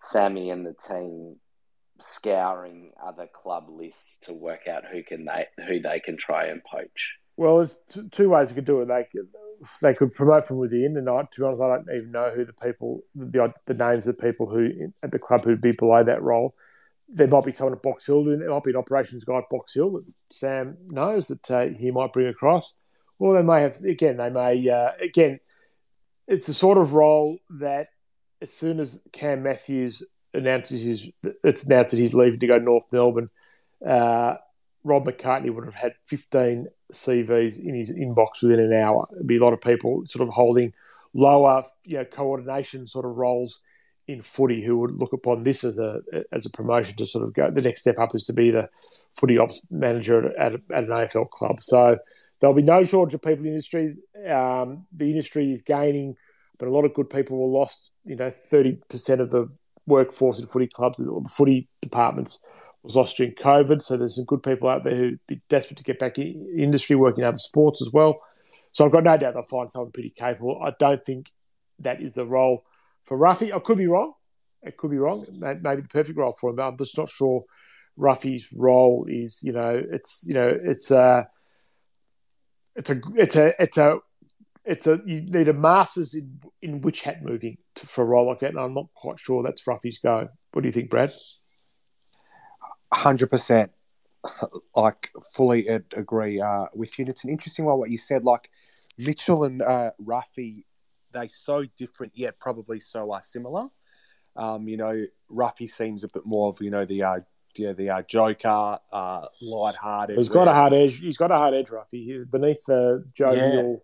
Sammy 0.00 0.50
and 0.50 0.64
the 0.64 0.76
team 0.86 1.40
scouring 1.98 2.92
other 3.04 3.26
club 3.26 3.68
lists 3.68 4.18
to 4.22 4.32
work 4.32 4.68
out 4.68 4.84
who 4.84 5.02
can 5.02 5.24
they 5.24 5.46
who 5.66 5.80
they 5.80 5.98
can 5.98 6.16
try 6.16 6.46
and 6.46 6.62
poach. 6.62 7.16
Well, 7.36 7.56
there's 7.56 7.76
two 8.12 8.28
ways 8.28 8.50
you 8.50 8.54
could 8.54 8.64
do 8.64 8.80
it. 8.82 8.86
They 8.86 9.08
could, 9.10 9.28
they 9.82 9.92
could 9.92 10.12
promote 10.12 10.46
from 10.46 10.58
within, 10.58 10.96
and 10.96 11.10
I, 11.10 11.22
to 11.22 11.40
be 11.40 11.44
honest, 11.44 11.60
I 11.60 11.66
don't 11.66 11.88
even 11.92 12.12
know 12.12 12.30
who 12.30 12.44
the 12.44 12.52
people, 12.52 13.00
the, 13.16 13.52
the 13.66 13.74
names 13.74 14.06
of 14.06 14.16
the 14.16 14.22
people 14.22 14.46
who 14.46 14.92
at 15.02 15.10
the 15.10 15.18
club 15.18 15.44
who'd 15.44 15.60
be 15.60 15.72
below 15.72 16.04
that 16.04 16.22
role. 16.22 16.54
There 17.08 17.28
might 17.28 17.44
be 17.44 17.52
someone 17.52 17.74
at 17.74 17.82
Box 17.82 18.06
Hill, 18.06 18.28
and 18.28 18.40
there 18.40 18.50
might 18.50 18.64
be 18.64 18.70
an 18.70 18.76
operations 18.76 19.24
guy 19.24 19.38
at 19.38 19.50
Box 19.50 19.74
Hill 19.74 19.92
that 19.92 20.04
Sam 20.30 20.76
knows 20.88 21.28
that 21.28 21.50
uh, 21.50 21.66
he 21.78 21.90
might 21.90 22.12
bring 22.12 22.28
across. 22.28 22.76
Or 23.18 23.36
they 23.36 23.42
may 23.42 23.62
have 23.62 23.76
again, 23.84 24.16
they 24.16 24.30
may 24.30 24.68
uh, 24.68 24.90
again. 25.00 25.40
It's 26.26 26.46
the 26.46 26.54
sort 26.54 26.78
of 26.78 26.94
role 26.94 27.38
that 27.58 27.88
as 28.40 28.52
soon 28.52 28.80
as 28.80 29.00
Cam 29.12 29.42
Matthews 29.42 30.02
announces 30.32 30.82
his 30.82 31.08
it's 31.44 31.64
announced 31.64 31.90
that 31.90 32.00
he's 32.00 32.14
leaving 32.14 32.40
to 32.40 32.46
go 32.46 32.58
North 32.58 32.84
Melbourne. 32.90 33.30
Uh, 33.86 34.36
Rob 34.82 35.06
McCartney 35.06 35.52
would 35.52 35.64
have 35.64 35.74
had 35.74 35.94
15 36.04 36.66
CVs 36.92 37.58
in 37.58 37.74
his 37.74 37.90
inbox 37.90 38.42
within 38.42 38.60
an 38.60 38.74
hour. 38.74 39.08
It'd 39.14 39.26
be 39.26 39.38
a 39.38 39.44
lot 39.44 39.54
of 39.54 39.60
people 39.60 40.04
sort 40.06 40.28
of 40.28 40.34
holding 40.34 40.72
lower, 41.14 41.64
you 41.84 41.96
know, 41.96 42.04
coordination 42.04 42.86
sort 42.86 43.06
of 43.06 43.16
roles 43.16 43.60
in 44.06 44.20
footy 44.20 44.62
who 44.62 44.78
would 44.78 44.92
look 44.92 45.12
upon 45.12 45.42
this 45.42 45.64
as 45.64 45.78
a 45.78 46.00
as 46.32 46.46
a 46.46 46.50
promotion 46.50 46.96
to 46.96 47.06
sort 47.06 47.24
of 47.24 47.32
go. 47.34 47.50
The 47.50 47.62
next 47.62 47.80
step 47.80 47.98
up 47.98 48.14
is 48.14 48.24
to 48.24 48.32
be 48.32 48.50
the 48.50 48.68
footy 49.18 49.38
ops 49.38 49.66
manager 49.70 50.26
at, 50.38 50.54
at, 50.54 50.60
at 50.72 50.84
an 50.84 50.90
AFL 50.90 51.30
club. 51.30 51.60
So 51.60 51.98
there'll 52.40 52.54
be 52.54 52.62
no 52.62 52.84
shortage 52.84 53.14
of 53.14 53.22
people 53.22 53.38
in 53.38 53.44
the 53.44 53.50
industry. 53.50 53.96
Um, 54.28 54.86
the 54.92 55.10
industry 55.10 55.52
is 55.52 55.62
gaining, 55.62 56.16
but 56.58 56.68
a 56.68 56.70
lot 56.70 56.84
of 56.84 56.94
good 56.94 57.08
people 57.08 57.38
were 57.38 57.58
lost. 57.58 57.90
You 58.04 58.16
know, 58.16 58.30
30% 58.30 59.20
of 59.20 59.30
the 59.30 59.48
workforce 59.86 60.40
in 60.40 60.46
footy 60.46 60.66
clubs 60.66 61.00
or 61.00 61.20
the 61.20 61.28
footy 61.28 61.68
departments 61.82 62.40
was 62.82 62.96
lost 62.96 63.16
during 63.16 63.34
COVID. 63.34 63.82
So 63.82 63.96
there's 63.96 64.16
some 64.16 64.24
good 64.24 64.42
people 64.42 64.68
out 64.68 64.84
there 64.84 64.96
who'd 64.96 65.20
be 65.26 65.40
desperate 65.48 65.78
to 65.78 65.84
get 65.84 65.98
back 65.98 66.18
in 66.18 66.54
industry, 66.56 66.96
working 66.96 67.22
in 67.22 67.28
other 67.28 67.38
sports 67.38 67.80
as 67.80 67.90
well. 67.92 68.20
So 68.72 68.84
I've 68.84 68.92
got 68.92 69.04
no 69.04 69.16
doubt 69.16 69.34
they'll 69.34 69.42
find 69.42 69.70
someone 69.70 69.92
pretty 69.92 70.10
capable. 70.10 70.60
I 70.62 70.72
don't 70.78 71.04
think 71.04 71.30
that 71.80 72.02
is 72.02 72.14
the 72.14 72.26
role 72.26 72.64
for 73.04 73.18
Ruffy. 73.18 73.52
I 73.52 73.58
could 73.58 73.78
be 73.78 73.86
wrong. 73.86 74.14
It 74.62 74.76
could 74.76 74.90
be 74.90 74.98
wrong. 74.98 75.24
Maybe 75.38 75.80
the 75.80 75.88
perfect 75.88 76.18
role 76.18 76.36
for 76.40 76.50
him, 76.50 76.56
but 76.56 76.68
I'm 76.68 76.78
just 76.78 76.96
not 76.96 77.10
sure 77.10 77.44
Ruffy's 77.98 78.48
role 78.54 79.06
is. 79.08 79.40
You 79.42 79.52
know, 79.52 79.82
it's 79.90 80.24
you 80.26 80.34
know, 80.34 80.58
it's 80.64 80.90
a, 80.90 81.28
it's 82.74 82.90
a, 82.90 83.00
it's 83.16 83.36
a, 83.36 83.62
it's 83.62 83.76
a 83.76 83.98
it's 84.64 84.86
a 84.86 85.00
you 85.04 85.20
need 85.20 85.48
a 85.48 85.52
master's 85.52 86.14
in 86.14 86.40
in 86.62 86.80
which 86.80 87.02
hat 87.02 87.22
moving 87.22 87.58
to, 87.74 87.86
for 87.86 88.02
a 88.02 88.06
role 88.06 88.26
like 88.26 88.38
that, 88.38 88.50
and 88.50 88.58
I'm 88.58 88.74
not 88.74 88.86
quite 88.94 89.20
sure 89.20 89.42
that's 89.42 89.66
Ruffy's 89.66 89.98
go. 89.98 90.28
What 90.52 90.62
do 90.62 90.68
you 90.68 90.72
think, 90.72 90.90
Brad? 90.90 91.12
Hundred 92.92 93.28
percent, 93.28 93.70
like 94.74 95.10
fully 95.32 95.66
agree 95.66 96.40
uh, 96.40 96.66
with 96.74 96.98
you. 96.98 97.02
And 97.02 97.10
it's 97.10 97.24
an 97.24 97.30
interesting 97.30 97.64
one 97.64 97.78
what 97.78 97.90
you 97.90 97.98
said. 97.98 98.24
Like 98.24 98.48
Mitchell 98.96 99.44
and 99.44 99.60
uh, 99.60 99.90
Ruffy, 100.02 100.64
they 101.14 101.28
so 101.28 101.64
different 101.78 102.12
yet 102.14 102.38
probably 102.38 102.80
so 102.80 103.12
are 103.12 103.22
similar. 103.22 103.68
Um, 104.36 104.68
you 104.68 104.76
know, 104.76 105.06
Ruffy 105.30 105.70
seems 105.70 106.04
a 106.04 106.08
bit 106.08 106.26
more 106.26 106.50
of 106.50 106.60
you 106.60 106.70
know 106.70 106.84
the 106.84 107.02
uh, 107.02 107.20
yeah, 107.56 107.72
the 107.72 107.88
uh, 107.88 108.02
Joker, 108.02 108.78
uh, 108.92 109.26
light-hearted. 109.40 110.18
He's 110.18 110.28
got 110.28 110.48
a 110.48 110.52
hard 110.52 110.72
edge. 110.72 110.98
He's 110.98 111.16
got 111.16 111.30
a 111.30 111.36
hard 111.36 111.54
edge, 111.54 111.68
Ruffy. 111.68 112.04
He's 112.04 112.26
beneath 112.26 112.64
the 112.66 113.04
jovial 113.14 113.72
yeah 113.72 113.78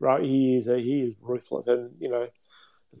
right? 0.00 0.22
He 0.22 0.56
is 0.56 0.68
a, 0.68 0.78
he 0.78 1.02
is 1.02 1.14
ruthless, 1.20 1.66
and 1.66 1.90
you 2.00 2.08
know, 2.08 2.28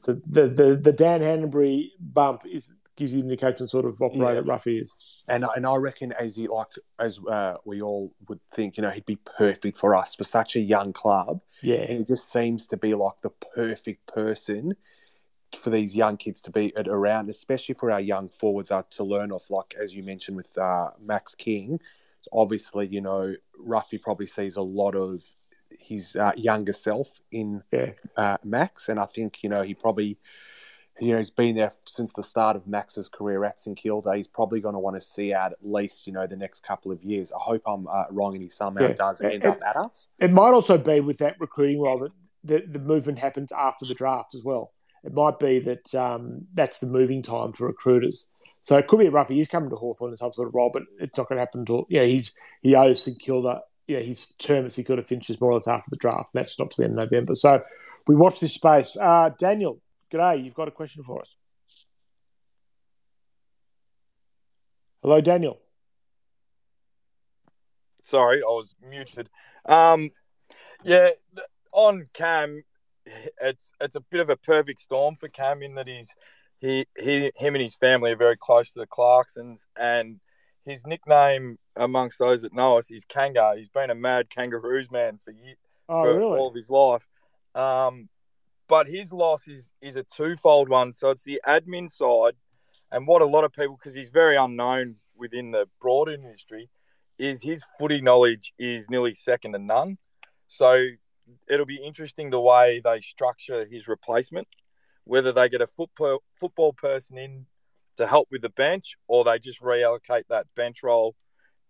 the 0.04 0.20
the 0.26 0.48
the, 0.48 0.76
the 0.76 0.92
Dan 0.92 1.20
Hannebery 1.20 1.90
bump 2.00 2.42
is 2.46 2.72
gives 2.96 3.14
you 3.14 3.20
an 3.20 3.26
indication 3.26 3.66
sort 3.66 3.84
of 3.84 4.00
operator 4.00 4.42
yeah. 4.44 4.52
Ruffy 4.52 4.80
is. 4.80 5.24
And 5.28 5.44
and 5.54 5.66
I 5.66 5.76
reckon 5.76 6.12
as 6.12 6.36
he 6.36 6.48
like 6.48 6.68
as 6.98 7.18
uh, 7.18 7.56
we 7.64 7.82
all 7.82 8.12
would 8.28 8.40
think, 8.52 8.76
you 8.76 8.82
know, 8.82 8.90
he'd 8.90 9.06
be 9.06 9.18
perfect 9.36 9.78
for 9.78 9.94
us 9.94 10.14
for 10.14 10.24
such 10.24 10.56
a 10.56 10.60
young 10.60 10.92
club. 10.92 11.40
Yeah, 11.62 11.76
and 11.76 11.98
he 11.98 12.04
just 12.04 12.30
seems 12.30 12.66
to 12.68 12.76
be 12.76 12.94
like 12.94 13.20
the 13.22 13.30
perfect 13.54 14.06
person 14.06 14.74
for 15.56 15.70
these 15.70 15.94
young 15.94 16.16
kids 16.16 16.40
to 16.42 16.50
be 16.50 16.72
around, 16.76 17.30
especially 17.30 17.74
for 17.74 17.90
our 17.90 18.00
young 18.00 18.28
forwards 18.28 18.70
uh, 18.70 18.82
to 18.90 19.04
learn 19.04 19.30
off. 19.30 19.50
Like 19.50 19.74
as 19.80 19.94
you 19.94 20.02
mentioned 20.02 20.36
with 20.36 20.56
uh, 20.58 20.90
Max 21.00 21.34
King, 21.34 21.80
obviously, 22.32 22.86
you 22.86 23.00
know, 23.00 23.34
Ruffy 23.60 24.00
probably 24.00 24.26
sees 24.26 24.56
a 24.56 24.62
lot 24.62 24.94
of 24.94 25.22
his 25.70 26.16
uh, 26.16 26.32
younger 26.36 26.72
self 26.72 27.08
in 27.30 27.62
yeah. 27.72 27.92
uh, 28.16 28.36
Max, 28.44 28.88
and 28.88 28.98
I 28.98 29.06
think 29.06 29.42
you 29.42 29.48
know 29.48 29.62
he 29.62 29.74
probably 29.74 30.18
you 31.00 31.12
know 31.12 31.18
he's 31.18 31.30
been 31.30 31.56
there 31.56 31.72
since 31.86 32.12
the 32.12 32.22
start 32.22 32.56
of 32.56 32.66
Max's 32.66 33.08
career 33.08 33.44
at 33.44 33.60
St 33.60 33.76
Kilda. 33.76 34.16
He's 34.16 34.26
probably 34.26 34.60
going 34.60 34.74
to 34.74 34.78
want 34.78 34.96
to 34.96 35.00
see 35.00 35.32
out 35.32 35.52
at 35.52 35.58
least 35.62 36.06
you 36.06 36.12
know 36.12 36.26
the 36.26 36.36
next 36.36 36.62
couple 36.62 36.92
of 36.92 37.02
years. 37.02 37.32
I 37.32 37.38
hope 37.40 37.62
I'm 37.66 37.86
uh, 37.86 38.04
wrong 38.10 38.34
and 38.34 38.42
he 38.42 38.50
somehow 38.50 38.88
yeah. 38.88 38.94
does 38.94 39.20
end 39.20 39.34
it, 39.34 39.44
up 39.44 39.60
at 39.66 39.76
us. 39.76 40.08
It 40.18 40.32
might 40.32 40.52
also 40.52 40.78
be 40.78 41.00
with 41.00 41.18
that 41.18 41.36
recruiting 41.40 41.80
role 41.80 41.98
that 41.98 42.12
the, 42.44 42.66
the 42.66 42.78
movement 42.78 43.18
happens 43.18 43.52
after 43.52 43.86
the 43.86 43.94
draft 43.94 44.34
as 44.34 44.42
well. 44.42 44.72
It 45.04 45.12
might 45.14 45.38
be 45.38 45.60
that 45.60 45.94
um, 45.94 46.46
that's 46.54 46.78
the 46.78 46.86
moving 46.86 47.22
time 47.22 47.52
for 47.52 47.66
recruiters. 47.66 48.28
So 48.60 48.76
it 48.76 48.88
could 48.88 48.98
be 48.98 49.06
a 49.06 49.10
Ruffy. 49.10 49.36
He's 49.36 49.46
coming 49.46 49.70
to 49.70 49.76
Hawthorn 49.76 50.10
in 50.10 50.16
some 50.16 50.32
sort 50.32 50.48
of 50.48 50.54
role, 50.54 50.70
but 50.72 50.82
it's 50.98 51.16
not 51.16 51.28
going 51.28 51.36
to 51.36 51.42
happen 51.42 51.60
until 51.60 51.86
yeah 51.88 52.04
he's 52.04 52.32
he 52.62 52.74
owes 52.74 53.02
St 53.02 53.18
Kilda 53.18 53.60
yeah, 53.86 54.00
his 54.00 54.32
term 54.38 54.66
as 54.66 54.76
he 54.76 54.84
could 54.84 54.98
have 54.98 55.06
finishes 55.06 55.40
more 55.40 55.50
or 55.50 55.54
less 55.54 55.68
after 55.68 55.90
the 55.90 55.96
draft. 55.96 56.34
And 56.34 56.44
that 56.44 56.48
stops 56.48 56.76
the 56.76 56.84
end 56.84 56.98
of 56.98 57.10
November. 57.10 57.34
So 57.34 57.62
we 58.06 58.16
watch 58.16 58.40
this 58.40 58.54
space. 58.54 58.96
Uh, 58.96 59.30
Daniel, 59.38 59.80
g'day. 60.12 60.44
You've 60.44 60.54
got 60.54 60.68
a 60.68 60.72
question 60.72 61.02
for 61.04 61.20
us. 61.22 61.36
Hello, 65.02 65.20
Daniel. 65.20 65.60
sorry, 68.02 68.40
I 68.42 68.46
was 68.46 68.74
muted. 68.88 69.28
Um, 69.66 70.10
yeah, 70.84 71.10
on 71.72 72.06
Cam, 72.12 72.62
it's 73.40 73.72
it's 73.80 73.96
a 73.96 74.00
bit 74.00 74.20
of 74.20 74.30
a 74.30 74.36
perfect 74.36 74.80
storm 74.80 75.16
for 75.16 75.28
Cam 75.28 75.62
in 75.62 75.74
that 75.74 75.88
he's 75.88 76.14
he 76.60 76.86
he 76.96 77.32
him 77.36 77.54
and 77.54 77.62
his 77.62 77.74
family 77.74 78.12
are 78.12 78.16
very 78.16 78.36
close 78.36 78.72
to 78.72 78.78
the 78.78 78.86
Clarksons, 78.86 79.66
and 79.78 80.20
his 80.64 80.86
nickname 80.86 81.58
amongst 81.76 82.18
those 82.18 82.42
that 82.42 82.52
know 82.54 82.78
us 82.78 82.90
is 82.90 83.04
Kanga. 83.04 83.54
He's 83.56 83.68
been 83.68 83.90
a 83.90 83.94
mad 83.94 84.30
kangaroos 84.30 84.90
man 84.90 85.18
for 85.24 85.32
Oh, 85.88 86.02
for 86.02 86.14
really? 86.16 86.38
all 86.38 86.48
of 86.48 86.54
his 86.54 86.70
life. 86.70 87.06
Um, 87.54 88.08
but 88.68 88.88
his 88.88 89.12
loss 89.12 89.48
is 89.48 89.72
is 89.80 89.96
a 89.96 90.04
twofold 90.04 90.68
one. 90.68 90.92
So 90.92 91.10
it's 91.10 91.24
the 91.24 91.40
admin 91.46 91.90
side, 91.90 92.34
and 92.90 93.06
what 93.06 93.22
a 93.22 93.26
lot 93.26 93.44
of 93.44 93.52
people, 93.52 93.76
because 93.76 93.94
he's 93.94 94.10
very 94.10 94.36
unknown 94.36 94.96
within 95.16 95.50
the 95.50 95.66
broad 95.80 96.08
industry, 96.08 96.68
is 97.18 97.42
his 97.42 97.64
footy 97.78 98.00
knowledge 98.00 98.52
is 98.58 98.90
nearly 98.90 99.14
second 99.14 99.52
to 99.52 99.58
none. 99.58 99.98
So 100.46 100.86
it'll 101.48 101.66
be 101.66 101.82
interesting 101.84 102.30
the 102.30 102.40
way 102.40 102.80
they 102.84 103.00
structure 103.00 103.64
his 103.64 103.88
replacement, 103.88 104.48
whether 105.04 105.32
they 105.32 105.48
get 105.48 105.60
a 105.60 105.66
football 105.66 106.22
football 106.34 106.72
person 106.72 107.18
in 107.18 107.46
to 107.96 108.06
help 108.06 108.28
with 108.30 108.42
the 108.42 108.50
bench, 108.50 108.96
or 109.08 109.24
they 109.24 109.38
just 109.38 109.62
reallocate 109.62 110.24
that 110.28 110.46
bench 110.54 110.82
role 110.82 111.14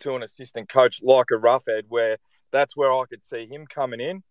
to 0.01 0.15
an 0.17 0.23
assistant 0.23 0.69
coach 0.69 1.01
like 1.03 1.31
a 1.31 1.35
Roughead, 1.35 1.85
where 1.89 2.19
that's 2.51 2.77
where 2.77 2.93
I 2.93 3.05
could 3.09 3.23
see 3.23 3.47
him 3.47 3.67
coming 3.67 4.01
in 4.01 4.23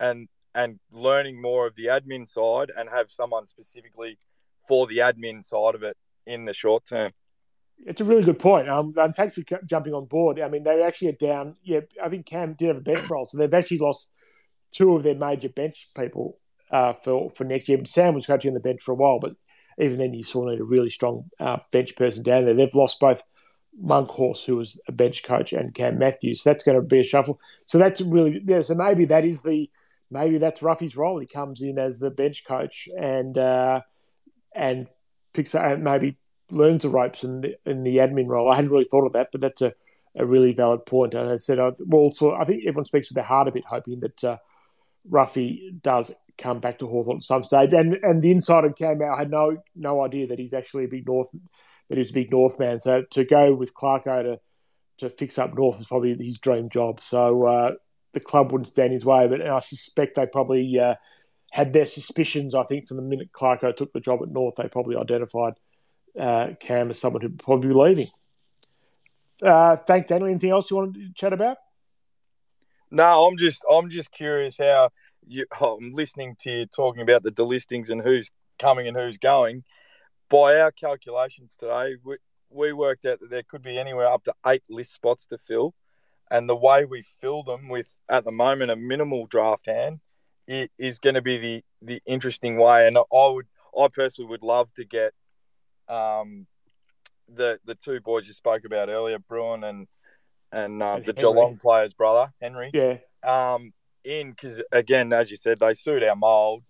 and 0.00 0.28
and 0.56 0.80
learning 0.90 1.40
more 1.40 1.66
of 1.66 1.76
the 1.76 1.86
admin 1.86 2.26
side 2.26 2.72
and 2.76 2.88
have 2.88 3.12
someone 3.12 3.46
specifically 3.46 4.18
for 4.66 4.86
the 4.86 4.98
admin 4.98 5.44
side 5.44 5.74
of 5.74 5.82
it 5.82 5.96
in 6.26 6.46
the 6.46 6.54
short 6.54 6.86
term. 6.86 7.12
It's 7.84 8.00
a 8.00 8.04
really 8.04 8.24
good 8.24 8.38
point. 8.38 8.68
Um, 8.68 8.94
and 8.96 9.14
thanks 9.14 9.34
for 9.36 9.42
jumping 9.66 9.92
on 9.92 10.06
board. 10.06 10.40
I 10.40 10.48
mean, 10.48 10.64
they 10.64 10.82
actually 10.82 11.08
are 11.08 11.12
down. 11.12 11.56
Yeah, 11.62 11.80
I 12.02 12.08
think 12.08 12.24
Cam 12.24 12.54
did 12.54 12.68
have 12.68 12.78
a 12.78 12.80
bench 12.80 13.08
role, 13.10 13.26
so 13.26 13.36
they've 13.36 13.52
actually 13.52 13.78
lost 13.78 14.10
two 14.72 14.96
of 14.96 15.02
their 15.02 15.14
major 15.14 15.50
bench 15.50 15.88
people 15.94 16.38
uh, 16.70 16.94
for 16.94 17.28
for 17.28 17.44
next 17.44 17.68
year. 17.68 17.78
Sam 17.84 18.14
was 18.14 18.26
coaching 18.26 18.50
on 18.50 18.54
the 18.54 18.60
bench 18.60 18.80
for 18.82 18.92
a 18.92 18.96
while, 18.96 19.18
but 19.20 19.36
even 19.78 19.98
then, 19.98 20.14
you 20.14 20.24
still 20.24 20.46
need 20.46 20.58
a 20.58 20.64
really 20.64 20.88
strong 20.88 21.28
uh, 21.38 21.58
bench 21.70 21.96
person 21.96 22.22
down 22.22 22.46
there. 22.46 22.54
They've 22.54 22.74
lost 22.74 22.98
both 22.98 23.22
Monkhorst, 23.84 24.46
who 24.46 24.56
was 24.56 24.80
a 24.88 24.92
bench 24.92 25.22
coach, 25.22 25.52
and 25.52 25.74
Cam 25.74 25.98
Matthews. 25.98 26.42
So 26.42 26.50
that's 26.50 26.64
going 26.64 26.80
to 26.80 26.82
be 26.82 27.00
a 27.00 27.04
shuffle. 27.04 27.38
So 27.66 27.76
that's 27.76 28.00
really 28.00 28.40
yeah. 28.42 28.62
So 28.62 28.74
maybe 28.74 29.04
that 29.04 29.26
is 29.26 29.42
the 29.42 29.68
maybe 30.10 30.38
that's 30.38 30.60
Ruffy's 30.60 30.96
role. 30.96 31.18
He 31.18 31.26
comes 31.26 31.62
in 31.62 31.78
as 31.78 31.98
the 31.98 32.10
bench 32.10 32.44
coach 32.44 32.88
and 32.96 33.36
uh, 33.36 33.80
and 34.54 34.88
picks 35.32 35.54
up 35.54 35.78
maybe 35.78 36.16
learns 36.50 36.82
the 36.82 36.88
ropes 36.88 37.24
in 37.24 37.40
the, 37.40 37.56
in 37.66 37.82
the 37.82 37.96
admin 37.96 38.28
role. 38.28 38.50
I 38.50 38.56
hadn't 38.56 38.70
really 38.70 38.84
thought 38.84 39.06
of 39.06 39.12
that, 39.14 39.28
but 39.32 39.40
that's 39.40 39.62
a, 39.62 39.74
a 40.16 40.24
really 40.24 40.52
valid 40.52 40.86
point. 40.86 41.14
And 41.14 41.28
I 41.28 41.36
said, 41.36 41.58
I, 41.58 41.72
well, 41.80 42.02
also, 42.02 42.32
I 42.32 42.44
think 42.44 42.62
everyone 42.66 42.86
speaks 42.86 43.10
with 43.10 43.16
their 43.16 43.28
heart 43.28 43.48
a 43.48 43.52
bit, 43.52 43.64
hoping 43.64 44.00
that 44.00 44.24
uh, 44.24 44.36
Ruffy 45.10 45.80
does 45.82 46.12
come 46.38 46.60
back 46.60 46.78
to 46.78 46.86
Hawthorn 46.86 47.18
at 47.18 47.22
some 47.22 47.42
stage. 47.42 47.72
And 47.72 47.94
and 48.02 48.22
the 48.22 48.30
insider 48.30 48.72
came 48.72 49.02
out, 49.02 49.16
I 49.16 49.20
had 49.20 49.30
no 49.30 49.56
no 49.74 50.04
idea 50.04 50.28
that 50.28 50.38
he's 50.38 50.54
actually 50.54 50.84
a 50.84 50.88
big 50.88 51.06
North, 51.06 51.30
that 51.88 51.98
he's 51.98 52.10
a 52.10 52.14
big 52.14 52.30
North 52.30 52.58
man. 52.58 52.78
So 52.80 53.02
to 53.10 53.24
go 53.24 53.54
with 53.54 53.74
Clarko 53.74 54.22
to 54.22 54.40
to 54.98 55.10
fix 55.10 55.38
up 55.38 55.54
North 55.54 55.80
is 55.80 55.86
probably 55.86 56.16
his 56.18 56.38
dream 56.38 56.68
job. 56.70 57.00
So 57.00 57.46
uh, 57.46 57.70
the 58.16 58.20
club 58.20 58.50
wouldn't 58.50 58.66
stand 58.66 58.94
his 58.94 59.04
way, 59.04 59.28
but 59.28 59.46
I 59.46 59.58
suspect 59.58 60.14
they 60.14 60.24
probably 60.24 60.80
uh, 60.80 60.94
had 61.50 61.74
their 61.74 61.84
suspicions. 61.84 62.54
I 62.54 62.62
think 62.62 62.88
from 62.88 62.96
the 62.96 63.02
minute 63.02 63.30
Clarko 63.30 63.76
took 63.76 63.92
the 63.92 64.00
job 64.00 64.22
at 64.22 64.30
North, 64.30 64.54
they 64.56 64.68
probably 64.68 64.96
identified 64.96 65.52
uh, 66.18 66.52
Cam 66.58 66.88
as 66.88 66.98
someone 66.98 67.20
who'd 67.20 67.38
probably 67.38 67.68
be 67.68 67.74
leaving. 67.74 68.06
Uh, 69.42 69.76
thanks, 69.76 70.06
Daniel. 70.06 70.30
Anything 70.30 70.48
else 70.48 70.70
you 70.70 70.78
want 70.78 70.94
to 70.94 71.12
chat 71.14 71.34
about? 71.34 71.58
No, 72.90 73.26
I'm 73.26 73.36
just 73.36 73.66
I'm 73.70 73.90
just 73.90 74.10
curious 74.12 74.56
how 74.56 74.88
you. 75.26 75.44
I'm 75.60 75.92
listening 75.92 76.36
to 76.40 76.50
you 76.50 76.66
talking 76.66 77.02
about 77.02 77.22
the 77.22 77.32
delistings 77.32 77.90
and 77.90 78.00
who's 78.00 78.30
coming 78.58 78.88
and 78.88 78.96
who's 78.96 79.18
going. 79.18 79.62
By 80.30 80.58
our 80.58 80.72
calculations 80.72 81.54
today, 81.60 81.96
we, 82.02 82.16
we 82.48 82.72
worked 82.72 83.04
out 83.04 83.20
that 83.20 83.28
there 83.28 83.42
could 83.42 83.62
be 83.62 83.78
anywhere 83.78 84.06
up 84.06 84.24
to 84.24 84.32
eight 84.46 84.62
list 84.70 84.94
spots 84.94 85.26
to 85.26 85.36
fill, 85.36 85.74
and 86.30 86.48
the 86.48 86.56
way 86.56 86.84
we 86.84 87.04
fill 87.20 87.42
them 87.42 87.68
with 87.68 87.88
at 88.08 88.24
the 88.24 88.32
moment 88.32 88.70
a 88.70 88.76
minimal 88.76 89.26
draft 89.26 89.66
hand 89.66 90.00
it 90.46 90.70
is 90.78 90.98
going 90.98 91.14
to 91.14 91.22
be 91.22 91.38
the 91.38 91.64
the 91.82 92.00
interesting 92.06 92.58
way. 92.58 92.86
And 92.86 92.96
I 92.98 93.02
would 93.10 93.46
I 93.78 93.88
personally 93.88 94.30
would 94.30 94.42
love 94.42 94.72
to 94.74 94.84
get 94.84 95.12
um 95.88 96.46
the 97.28 97.58
the 97.64 97.74
two 97.74 98.00
boys 98.00 98.26
you 98.26 98.32
spoke 98.32 98.64
about 98.64 98.88
earlier, 98.88 99.18
Bruhn 99.18 99.68
and 99.68 99.88
and, 100.52 100.82
uh, 100.82 100.94
And 100.94 101.04
the 101.04 101.12
Henry. 101.16 101.20
Geelong 101.20 101.56
player's 101.56 101.92
brother 101.92 102.32
Henry 102.40 102.70
Yeah, 102.72 102.98
um, 103.24 103.72
in 104.04 104.30
because 104.30 104.62
again, 104.72 105.12
as 105.12 105.30
you 105.30 105.36
said, 105.36 105.58
they 105.58 105.74
suit 105.74 106.02
our 106.04 106.16
mold 106.16 106.62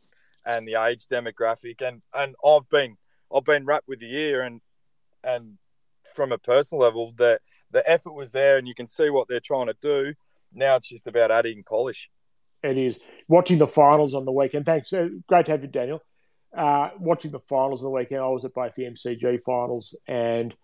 and 0.45 0.67
the 0.67 0.75
age 0.83 1.07
demographic, 1.07 1.83
and 1.83 2.03
and 2.15 2.35
I've 2.45 2.69
been 2.71 2.97
I've 3.35 3.45
been 3.45 3.67
rapt 3.67 3.87
with 3.87 4.01
the 4.01 4.07
year, 4.07 4.43
and 4.43 4.61
and 5.23 5.59
from 6.15 6.33
a 6.33 6.39
personal 6.39 6.83
level, 6.83 7.13
the 7.15 7.39
the 7.71 7.89
effort 7.89 8.13
was 8.13 8.33
there, 8.33 8.57
and 8.59 8.67
you 8.69 8.75
can 8.75 8.87
see 8.87 9.11
what 9.11 9.29
they're 9.29 9.41
trying 9.41 9.67
to 9.67 9.77
do. 9.81 10.15
Now 10.53 10.77
it's 10.77 10.89
just 10.89 11.07
about 11.07 11.31
adding 11.31 11.65
polish. 11.65 12.09
it 12.63 12.79
is. 12.79 12.99
Watching 13.29 13.59
the 13.59 13.67
finals 13.67 14.15
on 14.15 14.25
the 14.25 14.33
weekend. 14.33 14.67
Thanks. 14.67 14.93
Uh, 14.93 15.09
great 15.27 15.47
to 15.47 15.53
have 15.53 15.63
you, 15.63 15.69
Daniel. 15.69 16.03
Uh, 16.57 16.91
watching 16.99 17.31
the 17.33 17.39
finals 17.39 17.83
on 17.83 17.87
the 17.87 17.91
weekend, 17.91 18.23
I 18.23 18.29
was 18.29 18.45
at 18.45 18.55
both 18.55 18.75
the 18.75 18.85
MCG 18.85 19.43
finals, 19.43 19.95
and 20.07 20.55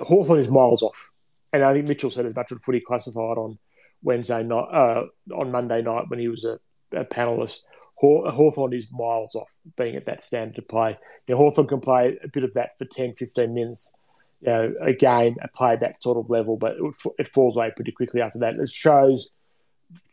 Hawthorn 0.00 0.40
is 0.40 0.48
miles 0.48 0.82
off. 0.82 1.10
And 1.52 1.64
I 1.64 1.72
think 1.72 1.88
Mitchell 1.88 2.10
said 2.10 2.26
as 2.26 2.36
much 2.36 2.52
on 2.52 2.58
footy 2.58 2.80
classified 2.80 3.38
on 3.38 3.58
Wednesday 4.02 4.42
night, 4.42 4.68
uh, 4.72 5.04
on 5.34 5.50
Monday 5.50 5.82
night 5.82 6.04
when 6.08 6.20
he 6.20 6.28
was 6.28 6.44
a, 6.44 6.60
a 6.92 7.04
panelist. 7.04 7.60
Haw- 7.96 8.30
Hawthorn 8.30 8.72
is 8.72 8.86
miles 8.92 9.34
off 9.34 9.52
being 9.76 9.96
at 9.96 10.06
that 10.06 10.22
standard 10.22 10.54
to 10.56 10.62
play. 10.62 10.96
Now, 11.28 11.36
Hawthorn 11.36 11.66
can 11.66 11.80
play 11.80 12.16
a 12.22 12.28
bit 12.28 12.44
of 12.44 12.54
that 12.54 12.78
for 12.78 12.84
10, 12.84 13.14
15 13.14 13.52
minutes, 13.52 13.92
you 14.40 14.48
know, 14.52 14.74
a 14.80 14.92
game, 14.92 15.36
a 15.42 15.76
that 15.76 16.02
sort 16.02 16.16
of 16.16 16.30
level, 16.30 16.56
but 16.56 16.72
it, 16.72 16.94
it 17.18 17.28
falls 17.28 17.56
away 17.56 17.70
pretty 17.74 17.92
quickly 17.92 18.20
after 18.20 18.38
that. 18.40 18.54
It 18.56 18.68
shows 18.68 19.30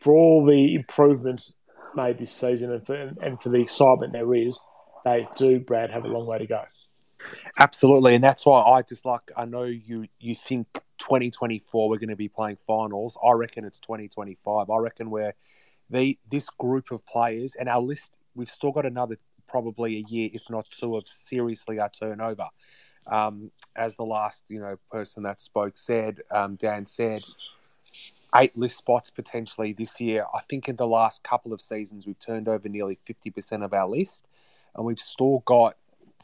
for 0.00 0.12
all 0.12 0.44
the 0.44 0.74
improvements 0.74 1.54
made 1.94 2.18
this 2.18 2.32
season 2.32 2.72
and 2.72 2.84
for, 2.84 3.12
and 3.22 3.40
for 3.40 3.48
the 3.48 3.60
excitement 3.60 4.12
there 4.12 4.34
is, 4.34 4.60
they 5.04 5.26
do, 5.36 5.60
Brad, 5.60 5.90
have 5.90 6.04
a 6.04 6.08
long 6.08 6.26
way 6.26 6.38
to 6.38 6.46
go. 6.46 6.62
Absolutely, 7.58 8.14
and 8.14 8.22
that's 8.22 8.46
why 8.46 8.62
I 8.62 8.82
just 8.82 9.04
like. 9.04 9.32
I 9.36 9.44
know 9.44 9.64
you 9.64 10.06
you 10.20 10.36
think 10.36 10.68
2024 10.98 11.88
we're 11.88 11.98
going 11.98 12.10
to 12.10 12.16
be 12.16 12.28
playing 12.28 12.58
finals. 12.66 13.18
I 13.24 13.32
reckon 13.32 13.64
it's 13.64 13.80
2025. 13.80 14.70
I 14.70 14.76
reckon 14.78 15.10
we're 15.10 15.34
the 15.90 16.16
this 16.30 16.48
group 16.50 16.90
of 16.92 17.04
players 17.06 17.56
and 17.58 17.68
our 17.68 17.80
list. 17.80 18.12
We've 18.34 18.50
still 18.50 18.70
got 18.70 18.86
another 18.86 19.16
probably 19.48 19.96
a 19.96 20.04
year, 20.08 20.30
if 20.32 20.48
not 20.48 20.68
two, 20.70 20.94
of 20.94 21.08
seriously 21.08 21.80
our 21.80 21.90
turnover. 21.90 22.46
Um, 23.08 23.50
as 23.74 23.94
the 23.94 24.04
last 24.04 24.44
you 24.48 24.60
know 24.60 24.76
person 24.90 25.22
that 25.22 25.40
spoke 25.40 25.78
said, 25.78 26.20
um, 26.30 26.56
Dan 26.56 26.84
said, 26.86 27.22
eight 28.36 28.56
list 28.56 28.76
spots 28.78 29.10
potentially 29.10 29.72
this 29.72 30.00
year. 30.00 30.26
I 30.34 30.40
think 30.48 30.68
in 30.68 30.76
the 30.76 30.86
last 30.86 31.22
couple 31.22 31.52
of 31.52 31.60
seasons 31.60 32.06
we've 32.06 32.18
turned 32.18 32.48
over 32.48 32.68
nearly 32.68 32.98
50% 33.08 33.64
of 33.64 33.72
our 33.72 33.88
list, 33.88 34.26
and 34.74 34.84
we've 34.84 34.98
still 34.98 35.42
got 35.46 35.76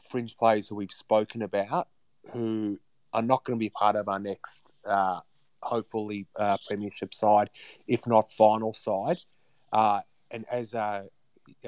fringe 0.09 0.37
players 0.37 0.67
who 0.67 0.75
we've 0.75 0.91
spoken 0.91 1.41
about 1.41 1.87
who 2.31 2.79
are 3.13 3.21
not 3.21 3.43
going 3.43 3.57
to 3.57 3.59
be 3.59 3.69
part 3.69 3.95
of 3.95 4.09
our 4.09 4.19
next, 4.19 4.65
uh, 4.85 5.19
hopefully, 5.61 6.27
uh, 6.35 6.57
premiership 6.67 7.13
side, 7.13 7.49
if 7.87 8.05
not 8.05 8.31
final 8.33 8.73
side. 8.73 9.17
Uh, 9.71 10.01
and 10.31 10.45
as 10.51 10.73
uh, 10.73 11.03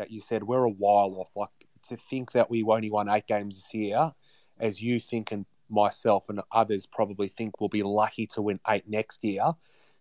you 0.10 0.22
said, 0.22 0.44
we're 0.44 0.64
a 0.64 0.70
while 0.70 1.16
off. 1.20 1.30
Like 1.36 1.50
to 1.84 1.98
think 2.10 2.34
that 2.34 2.50
we 2.50 2.64
only 2.64 2.90
won 2.90 3.10
eight 3.10 3.28
games 3.28 3.56
this 3.56 3.74
year, 3.74 4.12
as 4.60 4.82
you 4.82 5.00
think 5.00 5.32
and 5.32 5.46
myself 5.70 6.30
and 6.30 6.42
others 6.52 6.86
probably 6.86 7.28
think 7.28 7.60
we'll 7.60 7.70
be 7.70 7.84
lucky 7.84 8.28
to 8.28 8.42
win 8.42 8.60
eight 8.70 8.88
next 8.88 9.24
year. 9.24 9.52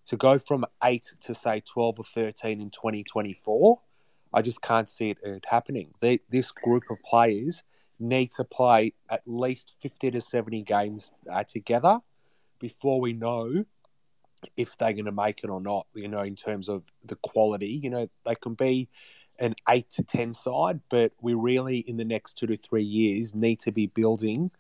To 0.07 0.17
go 0.17 0.39
from 0.39 0.65
eight 0.85 1.13
to 1.23 1.35
say 1.35 1.63
12 1.67 1.99
or 1.99 2.05
13 2.05 2.61
in 2.61 2.71
2024, 2.71 3.81
I 4.33 4.43
just 4.43 4.63
can't 4.63 4.89
see 4.89 5.11
it, 5.11 5.19
it 5.25 5.45
happening. 5.49 5.93
They, 6.01 6.21
this 6.31 6.53
group 6.53 6.85
of 6.91 7.03
players 7.03 7.65
need 7.99 8.31
to 8.33 8.45
play 8.45 8.93
at 9.11 9.23
least 9.27 9.73
50 9.83 10.13
to 10.13 10.21
70 10.21 10.63
games 10.63 11.11
uh, 11.33 11.43
together 11.45 11.99
before 12.61 13.01
we 13.01 13.15
know 13.15 13.65
if 14.57 14.77
they're 14.77 14.93
going 14.93 15.07
to 15.07 15.13
make 15.13 15.43
it 15.43 15.51
or 15.51 15.61
not, 15.61 15.87
you 15.95 16.09
know, 16.09 16.23
in 16.23 16.37
terms 16.37 16.69
of 16.69 16.83
the 17.05 17.17
quality. 17.17 17.81
You 17.83 17.91
know, 17.91 18.09
they 18.25 18.35
can 18.35 18.55
be 18.55 18.89
an 19.39 19.55
8 19.69 19.91
to 19.91 20.03
10 20.03 20.33
side, 20.33 20.81
but 20.89 21.13
we 21.21 21.35
really, 21.35 21.79
in 21.79 21.97
the 21.97 22.05
next 22.05 22.35
two 22.39 22.47
to 22.47 22.57
three 22.57 22.85
years, 22.85 23.35
need 23.35 23.61
to 23.61 23.73
be 23.73 23.87
building 23.87 24.51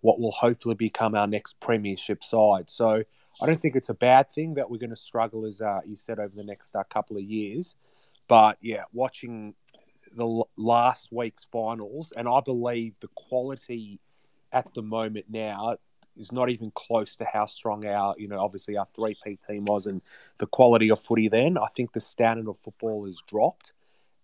what 0.00 0.18
will 0.18 0.32
hopefully 0.32 0.74
become 0.74 1.14
our 1.14 1.26
next 1.26 1.60
premiership 1.60 2.24
side. 2.24 2.70
So 2.70 3.02
I 3.42 3.46
don't 3.46 3.60
think 3.60 3.76
it's 3.76 3.90
a 3.90 3.94
bad 3.94 4.30
thing 4.30 4.54
that 4.54 4.70
we're 4.70 4.78
going 4.78 4.90
to 4.90 4.96
struggle, 4.96 5.46
as 5.46 5.60
uh, 5.60 5.80
you 5.86 5.96
said, 5.96 6.18
over 6.18 6.34
the 6.34 6.44
next 6.44 6.74
uh, 6.74 6.82
couple 6.84 7.16
of 7.16 7.22
years. 7.22 7.76
But 8.28 8.58
yeah, 8.60 8.84
watching 8.92 9.54
the 10.16 10.24
l- 10.24 10.48
last 10.56 11.08
week's 11.12 11.46
finals, 11.52 12.12
and 12.16 12.28
I 12.28 12.40
believe 12.40 12.94
the 13.00 13.08
quality 13.14 14.00
at 14.52 14.72
the 14.74 14.82
moment 14.82 15.26
now, 15.28 15.76
is 16.16 16.32
not 16.32 16.50
even 16.50 16.70
close 16.72 17.16
to 17.16 17.24
how 17.24 17.46
strong 17.46 17.86
our, 17.86 18.14
you 18.18 18.28
know, 18.28 18.40
obviously 18.40 18.76
our 18.76 18.86
three-peat 18.94 19.40
team 19.48 19.64
was 19.64 19.86
and 19.86 20.02
the 20.38 20.46
quality 20.46 20.90
of 20.90 21.00
footy 21.00 21.28
then. 21.28 21.56
I 21.56 21.66
think 21.76 21.92
the 21.92 22.00
standard 22.00 22.48
of 22.48 22.58
football 22.58 23.06
has 23.06 23.22
dropped, 23.28 23.72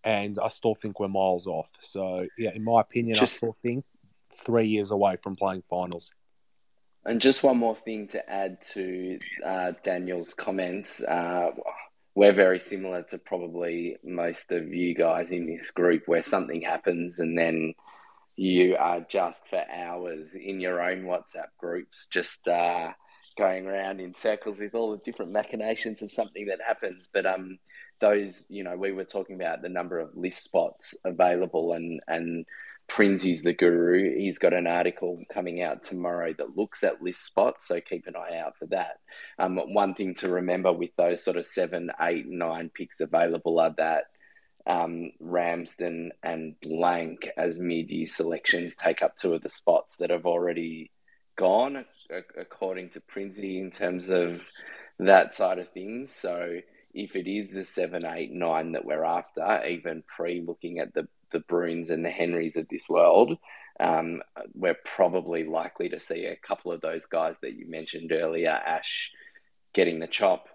and 0.07 0.39
I 0.39 0.47
still 0.49 0.77
think 0.77 1.01
we're 1.01 1.09
miles 1.09 1.49
off. 1.49 1.69
So 1.81 2.27
yeah, 2.39 2.53
in 2.55 2.63
my 2.65 2.81
opinion, 2.81 3.17
Just- 3.17 3.35
I 3.35 3.37
still 3.39 3.57
think 3.61 3.85
three 4.39 4.69
years 4.69 4.93
away 4.93 5.17
from 5.23 5.35
playing 5.35 5.65
finals. 5.69 6.13
And 7.05 7.21
just 7.21 7.43
one 7.43 7.59
more 7.59 7.77
thing 7.77 8.09
to 8.09 8.31
add 8.31 8.61
to 8.73 9.19
uh, 9.45 9.73
Daniel's 9.83 10.35
comments. 10.35 11.01
Uh, 11.03 11.51
we're 12.15 12.33
very 12.33 12.59
similar 12.59 13.03
to 13.05 13.19
probably 13.19 13.97
most 14.03 14.51
of 14.51 14.73
you 14.73 14.95
guys 14.95 15.31
in 15.31 15.47
this 15.47 15.71
group 15.71 16.03
where 16.07 16.23
something 16.23 16.63
happens 16.63 17.21
and 17.21 17.39
then 17.39 17.75
you 18.37 18.77
are 18.77 19.01
just 19.01 19.49
for 19.49 19.63
hours 19.73 20.35
in 20.35 20.61
your 20.61 20.83
own 20.83 21.05
WhatsApp 21.05 21.51
groups, 21.59 22.07
just 22.11 22.47
uh, 22.49 22.91
going 23.39 23.67
around 23.67 24.01
in 24.01 24.15
circles 24.15 24.59
with 24.59 24.75
all 24.75 24.93
the 24.93 25.03
different 25.05 25.33
machinations 25.33 26.03
of 26.03 26.11
something 26.11 26.47
that 26.47 26.61
happens. 26.67 27.09
But 27.13 27.27
um, 27.27 27.59
those, 28.01 28.47
you 28.49 28.65
know, 28.65 28.77
we 28.77 28.93
were 28.93 29.05
talking 29.05 29.37
about 29.37 29.63
the 29.63 29.69
number 29.69 29.99
of 29.99 30.17
list 30.17 30.45
spots 30.45 30.95
available 31.05 31.73
and, 31.73 32.01
and 32.07 32.47
Prinzy's 32.89 33.43
the 33.43 33.53
guru. 33.53 34.17
He's 34.17 34.39
got 34.39 34.53
an 34.53 34.67
article 34.67 35.23
coming 35.33 35.63
out 35.63 35.83
tomorrow 35.83 36.33
that 36.39 36.57
looks 36.57 36.85
at 36.85 37.03
list 37.03 37.25
spots, 37.25 37.67
so 37.69 37.81
keep 37.81 38.07
an 38.07 38.15
eye 38.17 38.39
out 38.39 38.57
for 38.59 38.67
that. 38.67 39.01
Um, 39.39 39.57
one 39.57 39.95
thing 39.95 40.15
to 40.17 40.29
remember 40.29 40.73
with 40.73 40.95
those 40.97 41.25
sort 41.25 41.37
of 41.37 41.47
seven, 41.47 41.91
eight, 42.01 42.27
nine 42.29 42.71
picks 42.73 43.01
available 43.01 43.59
are 43.59 43.75
that 43.77 44.05
um, 44.67 45.13
Ramsden 45.21 46.13
and 46.23 46.55
Blank 46.61 47.29
as 47.37 47.59
mid-year 47.59 48.09
selections 48.09 48.75
take 48.77 49.03
up 49.03 49.17
two 49.17 49.35
of 49.35 49.43
the 49.43 49.49
spots 49.51 49.97
that 49.97 50.11
have 50.11 50.27
already 50.27 50.91
gone, 51.37 51.85
according 52.39 52.91
to 52.91 53.01
Prinzy, 53.01 53.61
in 53.61 53.71
terms 53.71 54.09
of 54.09 54.41
that 54.99 55.35
side 55.35 55.59
of 55.59 55.71
things. 55.73 56.13
So 56.15 56.61
if 56.97 57.15
it 57.15 57.31
is 57.31 57.51
the 57.51 57.65
seven, 57.65 58.07
eight, 58.07 58.33
nine 58.33 58.73
that 58.73 58.85
we're 58.85 59.05
after, 59.05 59.65
even 59.67 60.03
pre-looking 60.09 60.79
at 60.81 60.95
the 60.95 61.07
the 61.33 61.41
Bruhns 61.41 61.91
and 61.91 62.05
the 62.05 62.11
Henrys 62.11 62.57
of 62.57 62.69
this 62.69 62.89
world, 62.89 63.37
um, 63.81 64.23
we're 64.55 64.79
probably 64.85 65.45
likely 65.45 65.89
to 65.89 66.01
see 66.01 66.25
a 66.25 66.37
couple 66.37 66.73
of 66.73 66.81
those 66.81 67.05
guys 67.05 67.35
that 67.43 67.55
you 67.55 67.69
mentioned 67.69 68.13
earlier, 68.13 68.51
Ash, 68.51 69.11
getting 69.75 69.99
the 69.99 70.07
chop. 70.07 70.49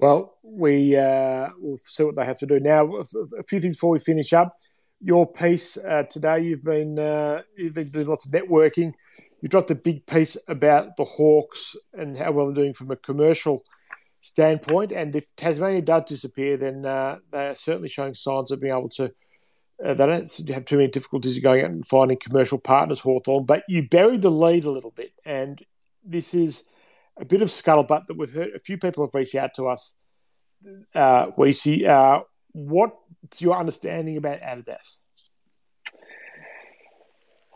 Well, 0.00 0.36
we 0.42 0.96
uh, 0.96 1.50
will 1.58 1.78
see 1.78 2.02
what 2.02 2.16
they 2.16 2.24
have 2.24 2.38
to 2.40 2.46
do 2.46 2.60
now. 2.60 2.84
A 2.86 3.04
a 3.38 3.42
few 3.44 3.60
things 3.60 3.76
before 3.76 3.90
we 3.90 4.00
finish 4.00 4.32
up. 4.32 4.56
Your 5.00 5.26
piece 5.26 5.76
uh, 5.78 6.02
today, 6.10 6.40
you've 6.40 6.64
been 6.64 6.98
uh, 6.98 7.42
you've 7.56 7.74
been 7.74 7.90
doing 7.90 8.08
lots 8.08 8.26
of 8.26 8.32
networking. 8.32 8.92
You 9.40 9.48
dropped 9.48 9.70
a 9.70 9.76
big 9.76 10.04
piece 10.04 10.36
about 10.48 10.96
the 10.96 11.04
Hawks 11.04 11.76
and 11.94 12.16
how 12.16 12.32
well 12.32 12.46
they're 12.46 12.62
doing 12.62 12.74
from 12.74 12.90
a 12.90 12.96
commercial 12.96 13.62
standpoint. 14.20 14.92
And 14.92 15.14
if 15.14 15.34
Tasmania 15.36 15.82
does 15.82 16.04
disappear, 16.04 16.56
then 16.56 16.84
uh, 16.84 17.18
they 17.30 17.48
are 17.48 17.54
certainly 17.54 17.88
showing 17.88 18.14
signs 18.14 18.50
of 18.50 18.60
being 18.60 18.72
able 18.72 18.90
to. 18.90 19.12
Uh, 19.84 19.94
they 19.94 20.06
don't 20.06 20.48
have 20.48 20.64
too 20.64 20.76
many 20.76 20.88
difficulties 20.88 21.38
going 21.38 21.64
out 21.64 21.70
and 21.70 21.86
finding 21.86 22.18
commercial 22.18 22.58
partners, 22.58 22.98
Hawthorn. 22.98 23.44
But 23.44 23.62
you 23.68 23.88
buried 23.88 24.22
the 24.22 24.30
lead 24.30 24.64
a 24.64 24.70
little 24.70 24.90
bit, 24.90 25.12
and 25.24 25.64
this 26.04 26.34
is 26.34 26.64
a 27.16 27.24
bit 27.24 27.42
of 27.42 27.48
scuttlebutt 27.48 28.06
that 28.06 28.16
we've 28.16 28.32
heard. 28.32 28.54
A 28.54 28.60
few 28.60 28.76
people 28.76 29.06
have 29.06 29.14
reached 29.14 29.36
out 29.36 29.54
to 29.54 29.68
us. 29.68 29.94
Uh, 30.94 31.26
we 31.36 31.52
see. 31.52 31.86
Uh, 31.86 32.20
what's 32.52 33.40
your 33.40 33.56
understanding 33.56 34.16
about 34.16 34.40
Adidas? 34.40 35.00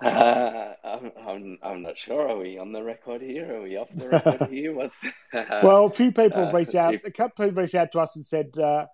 Uh, 0.03 0.74
I'm, 0.84 1.12
I'm, 1.26 1.59
I'm 1.62 1.82
not 1.82 1.96
sure. 1.98 2.28
Are 2.28 2.38
we 2.38 2.59
on 2.59 2.72
the 2.72 2.82
record 2.82 3.22
here? 3.22 3.57
Are 3.57 3.62
we 3.62 3.76
off 3.76 3.88
the 3.94 4.09
record 4.09 4.46
here? 4.50 4.74
What's 4.74 4.96
Well, 5.62 5.86
a 5.86 5.90
few 5.90 6.12
people 6.12 6.46
uh, 6.46 6.53
reached 6.53 6.74
out. 6.74 6.94
A 6.94 7.11
couple 7.11 7.46
people 7.46 7.62
reached 7.62 7.74
out 7.74 7.92
to 7.92 8.00
us 8.00 8.16
and 8.16 8.26
said 8.26 8.59
uh, 8.59 8.86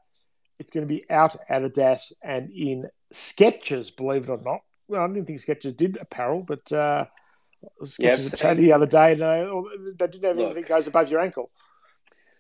it's 0.59 0.71
going 0.71 0.87
to 0.87 0.93
be 0.93 1.09
out 1.11 1.37
at 1.49 1.63
Adidas 1.63 2.13
and 2.23 2.51
in 2.51 2.89
Skechers. 3.13 3.95
Believe 3.95 4.25
it 4.25 4.31
or 4.31 4.43
not. 4.43 4.61
Well, 4.89 5.03
I 5.03 5.07
didn't 5.09 5.27
think 5.27 5.41
Skechers 5.41 5.77
did 5.77 5.99
apparel, 5.99 6.45
but 6.47 6.71
uh, 6.73 7.07
Skechers 7.83 7.99
yeah, 8.31 8.37
chatted 8.37 8.65
the 8.65 8.73
other 8.73 8.87
day. 8.87 9.13
And, 9.13 9.23
uh, 9.23 9.63
they 9.97 10.07
didn't 10.07 10.25
have 10.25 10.39
anything 10.39 10.63
that 10.63 10.69
goes 10.69 10.87
above 10.87 11.11
your 11.11 11.21
ankle. 11.21 11.51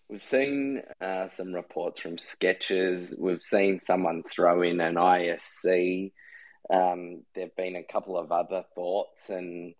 We've 0.08 0.22
seen 0.22 0.82
uh, 1.02 1.28
some 1.28 1.52
reports 1.52 2.00
from 2.00 2.16
Skechers. 2.16 3.14
We've 3.18 3.42
seen 3.42 3.78
someone 3.78 4.22
throw 4.30 4.62
in 4.62 4.80
an 4.80 4.94
ISC. 4.94 6.12
Um, 6.70 7.24
there 7.34 7.44
have 7.44 7.56
been 7.56 7.76
a 7.76 7.82
couple 7.82 8.18
of 8.18 8.30
other 8.30 8.64
thoughts, 8.74 9.30
and 9.30 9.74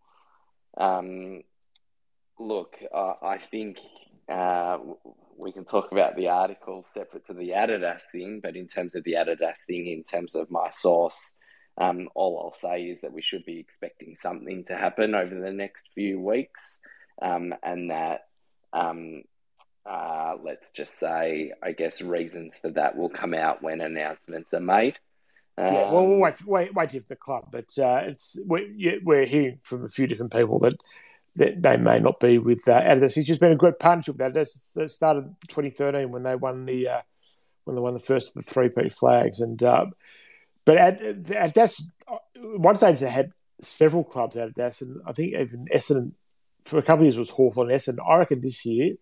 um, 0.77 1.43
look, 2.39 2.77
I, 2.95 3.15
I 3.23 3.39
think 3.39 3.79
uh, 4.29 4.79
we 5.37 5.53
can 5.53 5.65
talk 5.65 5.93
about 5.93 6.17
the 6.17 6.29
article 6.29 6.87
separate 6.93 7.27
to 7.27 7.35
the 7.35 7.51
Adidas 7.51 8.01
thing. 8.11 8.41
But 8.43 8.57
in 8.57 8.69
terms 8.69 8.95
of 8.95 9.05
the 9.05 9.15
Adidas 9.15 9.57
thing, 9.67 9.87
in 9.87 10.05
terms 10.05 10.35
of 10.35 10.51
my 10.51 10.71
source, 10.71 11.37
um, 11.77 12.09
all 12.15 12.41
I'll 12.43 12.59
say 12.59 12.85
is 12.85 13.03
that 13.03 13.13
we 13.13 13.23
should 13.23 13.45
be 13.45 13.61
expecting 13.61 14.17
something 14.17 14.65
to 14.69 14.77
happen 14.77 15.15
over 15.15 15.35
the 15.35 15.53
next 15.53 15.89
few 15.95 16.21
weeks, 16.21 16.81
um, 17.21 17.55
and 17.63 17.91
that. 17.91 18.23
Um, 18.73 19.23
uh, 19.89 20.35
let's 20.45 20.69
just 20.69 20.99
say, 20.99 21.53
I 21.63 21.73
guess 21.73 22.03
reasons 22.03 22.55
for 22.61 22.71
that 22.73 22.95
will 22.95 23.09
come 23.09 23.33
out 23.33 23.63
when 23.63 23.81
announcements 23.81 24.53
are 24.53 24.61
made. 24.61 24.99
Yeah, 25.59 25.91
well, 25.93 26.07
we'll 26.07 26.15
Um, 26.15 26.21
wait, 26.21 26.47
wait, 26.47 26.75
wait 26.75 26.93
here 26.93 27.01
for 27.01 27.09
the 27.09 27.17
club, 27.17 27.49
but 27.51 27.77
uh, 27.79 28.03
it's 28.05 28.39
we're, 28.47 29.01
we're 29.03 29.27
hearing 29.27 29.59
from 29.65 29.85
a 29.85 29.89
few 29.89 30.07
different 30.07 30.33
people 30.33 30.61
that 30.61 30.77
that 31.37 31.63
they 31.63 31.77
may 31.77 31.99
not 32.01 32.21
be 32.21 32.39
with 32.39 32.67
uh, 32.69 32.81
Adidas. 32.81 33.17
It's 33.17 33.27
just 33.27 33.41
been 33.41 33.53
a 33.53 33.57
great 33.57 33.79
partnership 33.79 34.17
with 34.17 34.35
Adidas. 34.35 34.77
It 34.77 34.91
started 34.91 35.35
2013 35.49 36.11
when 36.11 36.23
they 36.23 36.37
won 36.37 36.65
the 36.65 36.89
uh, 36.89 37.01
when 37.65 37.75
they 37.75 37.83
won 37.83 37.95
the 37.95 38.01
first 38.01 38.29
of 38.29 38.35
the 38.35 38.43
three-peat 38.43 38.93
flags, 38.93 39.41
and 39.41 39.61
uh, 39.63 39.87
but 40.65 40.77
at 40.77 41.01
Adidas, 41.03 41.83
at 42.09 42.19
one 42.59 42.77
stage 42.77 43.01
they 43.01 43.11
had 43.11 43.33
several 43.61 44.05
clubs 44.05 44.37
out 44.37 44.49
of 44.49 44.55
Adidas, 44.55 44.83
and 44.83 45.01
I 45.07 45.13
think 45.13 45.35
even 45.35 45.67
Essendon 45.75 46.13
for 46.65 46.79
a 46.79 46.83
couple 46.83 47.01
of 47.01 47.07
years 47.07 47.17
was 47.17 47.31
Hawthorn 47.31 47.69
Essendon. 47.69 48.09
I 48.09 48.19
reckon 48.19 48.41
this 48.41 48.65
year, 48.65 48.95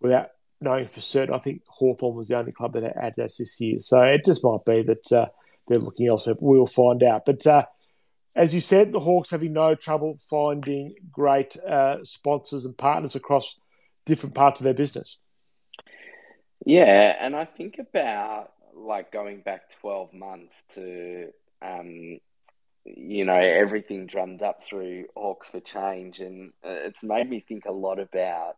without 0.00 0.28
knowing 0.62 0.86
for 0.86 1.00
certain, 1.02 1.34
I 1.34 1.38
think 1.38 1.62
Hawthorn 1.68 2.14
was 2.14 2.28
the 2.28 2.38
only 2.38 2.52
club 2.52 2.72
that 2.72 2.84
had 2.84 3.16
Adidas 3.16 3.36
this 3.36 3.60
year. 3.60 3.78
So 3.78 4.02
it 4.02 4.24
just 4.24 4.42
might 4.44 4.64
be 4.64 4.82
that 4.82 5.12
uh, 5.12 5.28
they're 5.70 5.78
looking 5.78 6.08
elsewhere. 6.08 6.34
We'll 6.40 6.66
find 6.66 7.02
out. 7.02 7.24
But 7.24 7.46
uh, 7.46 7.64
as 8.34 8.52
you 8.52 8.60
said, 8.60 8.92
the 8.92 8.98
Hawks 8.98 9.30
having 9.30 9.52
no 9.52 9.76
trouble 9.76 10.18
finding 10.28 10.96
great 11.12 11.56
uh, 11.56 12.02
sponsors 12.02 12.64
and 12.66 12.76
partners 12.76 13.14
across 13.14 13.56
different 14.04 14.34
parts 14.34 14.60
of 14.60 14.64
their 14.64 14.74
business. 14.74 15.16
Yeah, 16.66 17.16
and 17.20 17.36
I 17.36 17.44
think 17.44 17.78
about 17.78 18.50
like 18.74 19.12
going 19.12 19.42
back 19.42 19.70
12 19.80 20.12
months 20.12 20.56
to, 20.74 21.28
um, 21.62 22.18
you 22.84 23.24
know, 23.24 23.38
everything 23.38 24.06
drummed 24.06 24.42
up 24.42 24.64
through 24.64 25.06
Hawks 25.14 25.50
for 25.50 25.60
Change, 25.60 26.18
and 26.18 26.52
uh, 26.64 26.86
it's 26.86 27.02
made 27.04 27.30
me 27.30 27.44
think 27.46 27.64
a 27.66 27.72
lot 27.72 28.00
about 28.00 28.56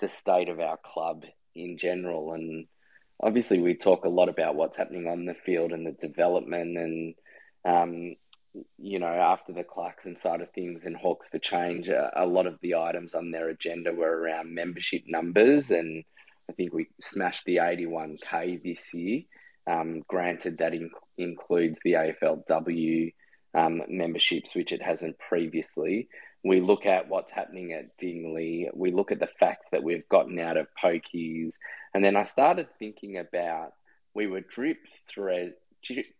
the 0.00 0.08
state 0.08 0.48
of 0.48 0.60
our 0.60 0.78
club 0.82 1.24
in 1.54 1.76
general. 1.76 2.32
And 2.32 2.66
obviously, 3.24 3.58
we 3.58 3.74
talk 3.74 4.04
a 4.04 4.08
lot 4.08 4.28
about 4.28 4.54
what's 4.54 4.76
happening 4.76 5.08
on 5.08 5.24
the 5.24 5.34
field 5.34 5.72
and 5.72 5.86
the 5.86 5.92
development, 5.92 6.78
and 6.78 7.14
um, 7.64 8.14
you 8.78 8.98
know, 9.00 9.06
after 9.06 9.52
the 9.52 9.64
Clarkson 9.64 10.16
side 10.16 10.40
of 10.40 10.52
things 10.52 10.84
and 10.84 10.96
Hawks 10.96 11.28
for 11.28 11.38
Change, 11.38 11.88
a, 11.88 12.12
a 12.14 12.26
lot 12.26 12.46
of 12.46 12.58
the 12.62 12.76
items 12.76 13.14
on 13.14 13.32
their 13.32 13.48
agenda 13.48 13.92
were 13.92 14.16
around 14.16 14.54
membership 14.54 15.02
numbers 15.08 15.70
and 15.70 16.04
I 16.48 16.52
think 16.52 16.72
we 16.72 16.88
smashed 17.00 17.44
the 17.46 17.56
81k 17.56 18.62
this 18.62 18.92
year. 18.92 19.22
Um, 19.66 20.02
granted, 20.06 20.58
that 20.58 20.74
in- 20.74 20.90
includes 21.16 21.80
the 21.82 21.94
AFLW 21.94 23.14
um, 23.54 23.82
memberships, 23.88 24.54
which 24.54 24.72
it 24.72 24.82
hasn't 24.82 25.18
previously. 25.18 26.08
We 26.44 26.60
look 26.60 26.84
at 26.84 27.08
what's 27.08 27.32
happening 27.32 27.72
at 27.72 27.96
Dingley. 27.96 28.68
We 28.74 28.92
look 28.92 29.10
at 29.10 29.18
the 29.18 29.30
fact 29.40 29.64
that 29.72 29.82
we've 29.82 30.08
gotten 30.10 30.38
out 30.38 30.58
of 30.58 30.66
pokies, 30.82 31.56
and 31.94 32.04
then 32.04 32.16
I 32.16 32.24
started 32.24 32.68
thinking 32.78 33.18
about 33.18 33.72
we 34.14 34.26
were 34.26 34.40
drip 34.40 34.78
thread 35.08 35.54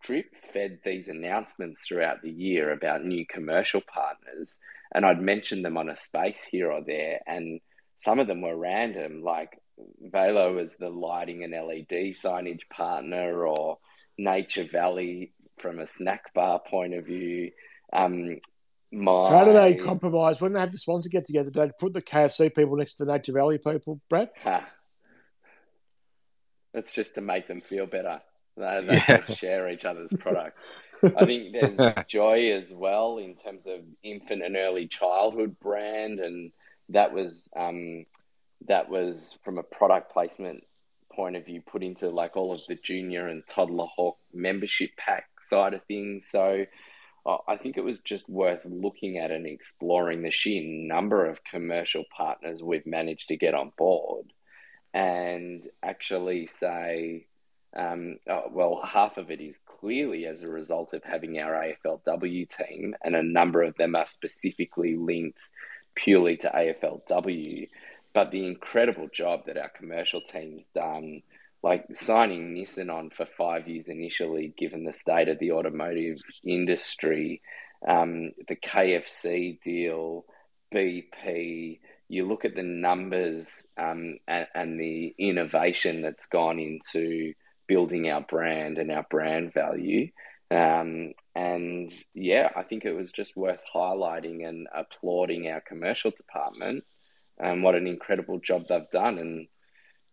drip 0.03 0.27
fed 0.53 0.79
these 0.85 1.09
announcements 1.09 1.83
throughout 1.83 2.20
the 2.20 2.31
year 2.31 2.72
about 2.72 3.05
new 3.05 3.27
commercial 3.27 3.81
partners, 3.81 4.59
and 4.95 5.07
I'd 5.07 5.20
mention 5.20 5.62
them 5.62 5.77
on 5.77 5.89
a 5.89 5.97
space 5.97 6.41
here 6.51 6.70
or 6.70 6.83
there, 6.83 7.20
and 7.27 7.61
some 7.99 8.18
of 8.18 8.27
them 8.27 8.43
were 8.43 8.57
random, 8.57 9.22
like 9.22 9.59
Velo 10.01 10.59
as 10.59 10.70
the 10.79 10.91
lighting 10.91 11.45
and 11.45 11.53
LED 11.53 12.14
signage 12.14 12.68
partner, 12.70 13.47
or 13.47 13.79
Nature 14.18 14.68
Valley 14.70 15.33
from 15.59 15.79
a 15.79 15.89
snack 15.89 16.35
bar 16.35 16.61
point 16.61 16.95
of 16.95 17.07
view. 17.07 17.51
Um, 17.93 18.39
my 18.95 19.31
How 19.31 19.45
do 19.45 19.53
they 19.53 19.75
compromise 19.75 20.41
when 20.41 20.53
they 20.53 20.61
have 20.61 20.73
the 20.73 20.79
sponsor 20.79 21.09
get 21.09 21.27
together? 21.27 21.51
Do 21.51 21.61
they 21.61 21.71
put 21.79 21.93
the 21.93 22.03
KFC 22.03 22.55
people 22.55 22.77
next 22.77 22.95
to 22.95 23.05
the 23.05 23.13
Nature 23.13 23.33
Valley 23.33 23.59
people, 23.59 24.01
Brad? 24.09 24.31
Ha. 24.43 24.67
That's 26.73 26.93
just 26.93 27.15
to 27.15 27.21
make 27.21 27.47
them 27.47 27.61
feel 27.61 27.87
better. 27.87 28.21
They, 28.57 28.81
they 28.87 28.95
Yeah. 28.95 29.25
share 29.25 29.69
each 29.71 29.85
other's 29.85 30.13
product. 30.19 30.57
I 31.17 31.25
think 31.25 31.53
there's 31.53 31.95
Joy 32.09 32.53
as 32.53 32.73
well 32.73 33.19
in 33.19 33.35
terms 33.35 33.67
of 33.67 33.81
infant 34.03 34.43
and 34.43 34.57
early 34.57 34.87
childhood 34.89 35.59
brand, 35.61 36.21
and 36.21 36.53
that 36.91 37.13
was 37.13 37.49
um, 37.57 38.07
that 38.67 38.89
was 38.89 39.37
from 39.45 39.59
a 39.59 39.63
product 39.63 40.13
placement 40.13 40.65
point 41.13 41.37
of 41.37 41.47
view 41.47 41.61
put 41.61 41.83
into 41.83 42.09
like 42.09 42.37
all 42.37 42.53
of 42.53 42.61
the 42.67 42.75
junior 42.75 43.29
and 43.29 43.47
toddler 43.47 43.87
hawk 43.87 44.17
membership 44.33 44.91
pack 44.97 45.27
side 45.43 45.75
of 45.75 45.83
things. 45.85 46.29
So 46.31 46.65
I 47.27 47.57
think 47.57 47.77
it 47.77 47.85
was 47.85 48.01
just 48.01 48.29
worth 48.29 48.61
looking 48.64 49.16
at 49.18 49.33
and 49.33 49.47
exploring 49.47 50.22
the 50.22 50.31
sheer 50.31 50.62
number 50.62 51.25
of 51.25 51.43
commercial 51.45 52.05
partners 52.14 52.62
we've 52.62 52.87
managed 52.87 53.29
to 53.29 53.37
get 53.37 53.55
on 53.55 53.72
board, 53.77 54.33
and 54.93 55.62
actually 55.83 56.47
say. 56.47 57.27
Um, 57.77 58.18
uh, 58.31 58.43
well, 58.53 58.83
half 58.85 59.16
of 59.16 59.33
it 59.33 59.41
is 59.41 59.59
clearly 59.66 60.27
as 60.27 60.43
a 60.43 60.49
result 60.49 60.95
of 60.95 61.03
having 61.03 61.41
our 61.41 61.55
AFLW 61.85 62.49
team, 62.49 62.95
and 63.03 63.16
a 63.16 63.22
number 63.25 63.64
of 63.64 63.77
them 63.77 63.97
are 63.97 64.07
specifically 64.07 64.95
linked 64.95 65.41
purely 65.97 66.37
to 66.37 66.49
AFLW. 66.49 67.68
But 68.12 68.31
the 68.31 68.47
incredible 68.47 69.09
job 69.12 69.47
that 69.47 69.59
our 69.59 69.70
commercial 69.70 70.20
team's 70.20 70.64
done, 70.72 71.22
like 71.65 71.87
signing 71.95 72.55
Nissan 72.55 72.93
on 72.93 73.09
for 73.09 73.27
five 73.39 73.67
years 73.69 73.89
initially, 73.89 74.53
given 74.59 74.85
the 74.85 74.93
state 74.93 75.29
of 75.29 75.39
the 75.39 75.53
automotive 75.53 76.19
industry, 76.45 77.41
um, 77.89 78.33
the 78.49 78.55
KFC 78.55 79.59
deal, 79.62 80.27
BP, 80.75 81.81
you 82.09 82.29
look 82.29 82.45
at 82.45 82.55
the 82.55 82.62
numbers 82.62 83.75
um, 83.79 84.19
and, 84.29 84.47
and 84.55 84.79
the 84.79 85.15
innovation 85.19 86.03
that's 86.03 86.27
gone 86.27 86.59
into 86.59 87.33
building 87.67 88.11
our 88.11 88.21
brand 88.21 88.77
and 88.77 88.93
our 88.93 89.07
brand 89.09 89.55
value. 89.55 90.11
Um, 90.51 91.15
and 91.35 91.91
yeah, 92.12 92.51
I 92.55 92.65
think 92.65 92.85
it 92.85 92.93
was 92.93 93.11
just 93.11 93.39
worth 93.39 93.61
highlighting 93.75 94.47
and 94.47 94.69
applauding 94.75 95.49
our 95.49 95.62
commercial 95.62 96.11
department 96.11 96.85
and 97.39 97.62
what 97.62 97.75
an 97.75 97.87
incredible 97.87 98.39
job 98.39 98.65
they've 98.69 98.91
done. 98.93 99.17
And, 99.17 99.49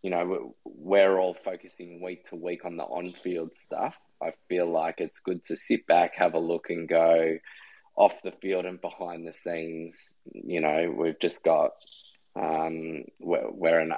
you 0.02 0.10
know, 0.10 0.56
we're 0.66 1.18
all 1.20 1.36
focusing 1.46 2.02
week 2.02 2.26
to 2.30 2.36
week 2.36 2.66
on 2.66 2.78
the 2.78 2.84
on 2.84 3.08
field 3.08 3.52
stuff. 3.56 3.96
I 4.22 4.34
feel 4.50 4.72
like 4.72 5.00
it's 5.00 5.20
good 5.20 5.44
to 5.46 5.58
sit 5.58 5.86
back, 5.88 6.16
have 6.16 6.34
a 6.34 6.40
look, 6.40 6.70
and 6.70 6.88
go 6.88 7.38
off 7.96 8.14
the 8.24 8.32
field 8.42 8.66
and 8.66 8.80
behind 8.80 9.28
the 9.28 9.34
scenes. 9.34 10.14
You 10.32 10.62
know, 10.62 10.94
we've 10.96 11.20
just 11.20 11.44
got, 11.44 11.72
um, 12.36 13.04
we're, 13.20 13.50
we're 13.52 13.80
an, 13.80 13.92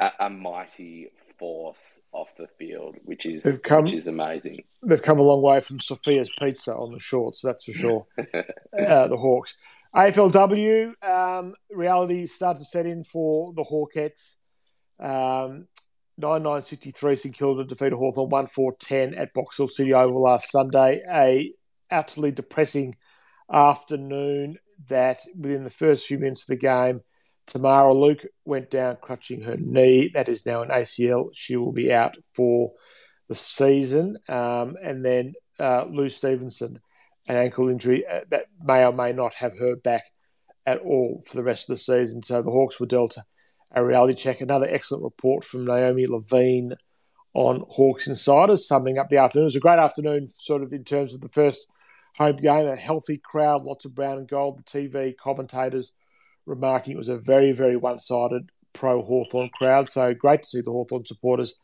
a, 0.00 0.10
a 0.20 0.30
mighty 0.30 1.10
force 1.38 2.00
off 2.12 2.28
the 2.38 2.48
field, 2.58 2.96
which 3.04 3.26
is 3.26 3.42
They've 3.44 3.62
come- 3.62 3.84
which 3.84 3.94
is 3.94 4.06
amazing. 4.06 4.58
They've 4.82 5.02
come 5.02 5.18
a 5.18 5.22
long 5.22 5.42
way 5.42 5.60
from 5.60 5.80
Sophia's 5.80 6.30
Pizza 6.38 6.74
on 6.74 6.92
the 6.92 7.00
shorts, 7.00 7.42
that's 7.42 7.64
for 7.64 7.72
sure. 7.72 8.06
uh, 8.18 9.08
the 9.08 9.16
Hawks. 9.16 9.54
AFLW, 9.94 10.92
um, 11.04 11.54
reality 11.70 12.26
started 12.26 12.58
to 12.58 12.64
set 12.64 12.86
in 12.86 13.04
for 13.04 13.52
the 13.54 13.62
Hawkettes. 13.62 14.36
Um, 15.00 15.66
9963 16.18 17.16
St 17.16 17.36
Kilda 17.36 17.64
defeated 17.64 17.96
Hawthorn 17.96 18.30
1 18.30 18.46
4 18.46 18.76
10 18.80 19.14
at 19.14 19.34
Box 19.34 19.58
Hill 19.58 19.68
City 19.68 19.92
Oval 19.92 20.22
last 20.22 20.50
Sunday. 20.50 21.02
A 21.10 21.52
utterly 21.90 22.32
depressing 22.32 22.96
afternoon 23.52 24.58
that 24.88 25.20
within 25.38 25.64
the 25.64 25.70
first 25.70 26.06
few 26.06 26.18
minutes 26.18 26.42
of 26.42 26.48
the 26.48 26.56
game, 26.56 27.02
Tamara 27.46 27.92
Luke 27.92 28.24
went 28.44 28.70
down 28.70 28.96
clutching 29.00 29.42
her 29.42 29.56
knee. 29.58 30.10
That 30.14 30.28
is 30.28 30.46
now 30.46 30.62
an 30.62 30.70
ACL. 30.70 31.30
She 31.32 31.56
will 31.56 31.72
be 31.72 31.92
out 31.92 32.16
for 32.34 32.72
the 33.28 33.34
season. 33.34 34.16
Um, 34.28 34.76
and 34.82 35.04
then 35.04 35.34
uh, 35.60 35.84
Lou 35.84 36.08
Stevenson, 36.08 36.80
an 37.28 37.36
ankle 37.36 37.68
injury 37.68 38.04
uh, 38.06 38.20
that 38.30 38.46
may 38.62 38.84
or 38.84 38.92
may 38.92 39.12
not 39.12 39.34
have 39.34 39.56
her 39.58 39.76
back 39.76 40.04
at 40.64 40.78
all 40.78 41.22
for 41.26 41.36
the 41.36 41.44
rest 41.44 41.68
of 41.68 41.74
the 41.74 41.78
season. 41.78 42.22
So 42.22 42.42
the 42.42 42.50
Hawks 42.50 42.80
were 42.80 42.86
dealt 42.86 43.16
a 43.72 43.84
reality 43.84 44.14
check. 44.14 44.40
Another 44.40 44.68
excellent 44.68 45.04
report 45.04 45.44
from 45.44 45.64
Naomi 45.64 46.06
Levine 46.06 46.74
on 47.34 47.64
Hawks 47.68 48.08
Insiders, 48.08 48.66
summing 48.66 48.98
up 48.98 49.08
the 49.10 49.18
afternoon. 49.18 49.44
It 49.44 49.46
was 49.46 49.56
a 49.56 49.60
great 49.60 49.78
afternoon, 49.78 50.28
sort 50.28 50.62
of 50.62 50.72
in 50.72 50.84
terms 50.84 51.14
of 51.14 51.20
the 51.20 51.28
first 51.28 51.66
home 52.16 52.36
game, 52.36 52.66
a 52.66 52.76
healthy 52.76 53.18
crowd, 53.22 53.62
lots 53.62 53.84
of 53.84 53.94
brown 53.94 54.18
and 54.18 54.28
gold. 54.28 54.58
The 54.58 54.62
TV 54.62 55.16
commentators 55.16 55.92
remarking 56.46 56.94
it 56.94 56.98
was 56.98 57.08
a 57.08 57.18
very, 57.18 57.52
very 57.52 57.76
one 57.76 57.98
sided 57.98 58.50
pro 58.72 59.02
Hawthorn 59.02 59.50
crowd. 59.50 59.88
So 59.88 60.14
great 60.14 60.42
to 60.42 60.48
see 60.48 60.60
the 60.62 60.70
Hawthorn 60.70 61.04
supporters 61.04 61.58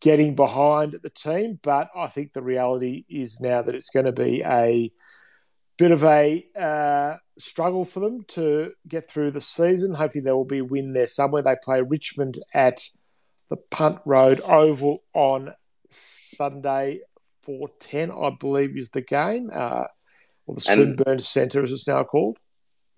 getting 0.00 0.34
behind 0.34 0.96
the 1.02 1.10
team. 1.10 1.58
But 1.62 1.88
I 1.94 2.08
think 2.08 2.32
the 2.32 2.42
reality 2.42 3.04
is 3.08 3.38
now 3.40 3.62
that 3.62 3.74
it's 3.74 3.90
going 3.90 4.06
to 4.06 4.12
be 4.12 4.42
a 4.44 4.90
bit 5.76 5.92
of 5.92 6.04
a 6.04 6.46
uh, 6.58 7.16
struggle 7.38 7.84
for 7.84 8.00
them 8.00 8.24
to 8.28 8.72
get 8.88 9.08
through 9.08 9.30
the 9.32 9.40
season. 9.40 9.94
Hopefully, 9.94 10.22
there 10.22 10.36
will 10.36 10.44
be 10.44 10.58
a 10.58 10.64
win 10.64 10.92
there 10.92 11.06
somewhere. 11.06 11.42
They 11.42 11.56
play 11.62 11.80
Richmond 11.80 12.38
at 12.54 12.88
the 13.48 13.56
Punt 13.56 14.00
Road 14.04 14.40
Oval 14.46 15.00
on 15.14 15.52
Sunday. 15.90 17.00
410, 17.42 18.10
I 18.10 18.30
believe, 18.38 18.76
is 18.76 18.90
the 18.90 19.02
game, 19.02 19.50
uh, 19.54 19.84
or 20.46 20.56
the 20.56 20.60
Swinburne 20.60 21.20
Centre, 21.20 21.62
as 21.62 21.70
it's 21.70 21.86
now 21.86 22.02
called. 22.02 22.38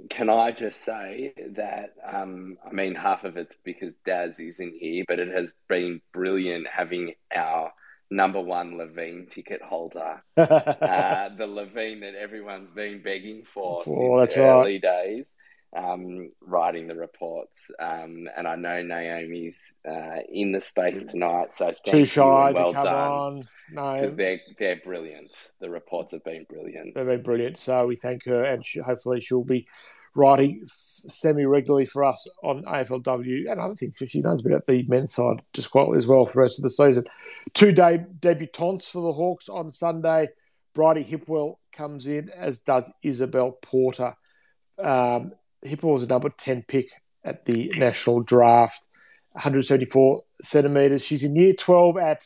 Can 0.09 0.31
I 0.31 0.53
just 0.53 0.85
say 0.85 1.35
that, 1.57 1.95
um, 2.11 2.57
I 2.67 2.73
mean, 2.73 2.95
half 2.95 3.25
of 3.25 3.37
it's 3.37 3.57
because 3.65 3.97
Daz 4.07 4.39
isn't 4.39 4.75
here, 4.79 5.05
but 5.07 5.19
it 5.19 5.29
has 5.29 5.53
been 5.69 6.01
brilliant 6.13 6.67
having 6.69 7.15
our 7.35 7.73
number 8.11 8.41
one 8.41 8.77
Levine 8.79 9.27
ticket 9.31 9.61
holder, 9.63 10.23
uh, 10.37 11.29
the 11.37 11.47
Levine 11.47 12.01
that 12.01 12.15
everyone's 12.15 12.71
been 12.75 13.03
begging 13.03 13.45
for 13.53 13.83
For, 13.85 14.21
since 14.21 14.35
that's 14.35 14.37
right. 14.39 14.61
early 14.61 14.79
days, 14.79 15.37
um, 15.77 16.31
writing 16.41 16.89
the 16.89 16.95
reports. 16.95 17.71
Um, 17.79 18.27
and 18.37 18.49
I 18.49 18.57
know 18.57 18.83
Naomi's 18.83 19.75
uh, 19.89 20.21
in 20.33 20.53
the 20.53 20.61
space 20.61 21.03
tonight, 21.11 21.55
so 21.55 21.67
thank 21.67 21.85
Too 21.85 22.05
shy 22.05 22.53
well 22.53 22.69
to 22.69 22.75
come 22.75 22.85
done. 22.85 23.11
on. 23.11 23.49
No, 23.73 24.11
They're, 24.11 24.39
they're 24.59 24.81
brilliant. 24.83 25.35
The 25.61 25.69
reports 25.71 26.13
have 26.13 26.25
been 26.25 26.47
brilliant. 26.49 26.95
They've 26.95 27.05
been 27.07 27.23
brilliant. 27.23 27.59
So 27.59 27.87
we 27.87 27.97
thank 27.97 28.25
her, 28.25 28.45
and 28.45 28.65
she, 28.65 28.81
hopefully 28.81 29.21
she'll 29.21 29.45
be 29.45 29.67
writing 30.15 30.63
semi 30.67 31.45
regularly 31.45 31.87
for 31.87 32.05
us 32.05 32.29
on 32.43 32.65
AFLW. 32.65 33.51
And 33.51 33.61
I 33.61 33.73
think 33.75 33.97
cuz 33.97 34.11
she 34.11 34.21
knows 34.21 34.45
about 34.45 34.67
the 34.67 34.85
men's 34.89 35.15
side 35.15 35.43
just 35.53 35.71
quite 35.71 35.89
as 35.97 36.07
well 36.07 36.27
for 36.27 36.35
the 36.35 36.41
rest 36.41 36.59
of 36.59 36.63
the 36.63 36.71
season. 36.71 37.05
Two 37.55 37.73
day 37.73 38.05
debutantes 38.21 38.89
for 38.91 39.03
the 39.03 39.13
Hawks 39.13 39.49
on 39.49 39.71
Sunday. 39.71 40.29
Bridie 40.75 41.05
Hipwell 41.05 41.57
comes 41.73 42.07
in, 42.07 42.31
as 42.31 42.61
does 42.61 42.91
Isabel 43.03 43.53
Porter. 43.63 44.15
Um, 44.79 45.33
Hipwell 45.65 45.95
was 45.95 46.03
a 46.05 46.07
number 46.07 46.31
10 46.31 46.65
pick 46.69 46.87
at 47.25 47.45
the 47.45 47.73
national 47.77 48.23
draft, 48.23 48.87
174 49.33 50.23
centimetres. 50.43 51.05
She's 51.05 51.25
in 51.25 51.35
year 51.35 51.55
12 51.55 51.97
at 51.99 52.23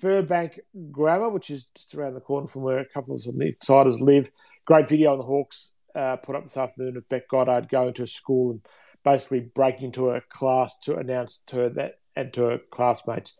Firbank 0.00 0.58
Grammar, 0.90 1.30
which 1.30 1.50
is 1.50 1.66
just 1.74 1.94
around 1.94 2.14
the 2.14 2.20
corner 2.20 2.46
from 2.46 2.62
where 2.62 2.78
a 2.78 2.88
couple 2.88 3.14
of 3.14 3.22
the 3.22 3.54
insiders 3.60 4.00
live. 4.00 4.30
Great 4.64 4.88
video 4.88 5.12
on 5.12 5.18
the 5.18 5.24
Hawks 5.24 5.72
uh, 5.94 6.16
put 6.16 6.36
up 6.36 6.44
this 6.44 6.56
afternoon 6.56 6.96
of 6.96 7.08
Bec 7.08 7.28
Goddard 7.28 7.68
going 7.68 7.94
to 7.94 8.04
a 8.04 8.06
school 8.06 8.52
and 8.52 8.60
basically 9.04 9.40
breaking 9.40 9.86
into 9.86 10.06
her 10.06 10.22
class 10.28 10.76
to 10.80 10.96
announce 10.96 11.42
to 11.46 11.56
her 11.56 11.68
that 11.70 11.98
and 12.16 12.32
to 12.34 12.42
her 12.42 12.58
classmates 12.70 13.38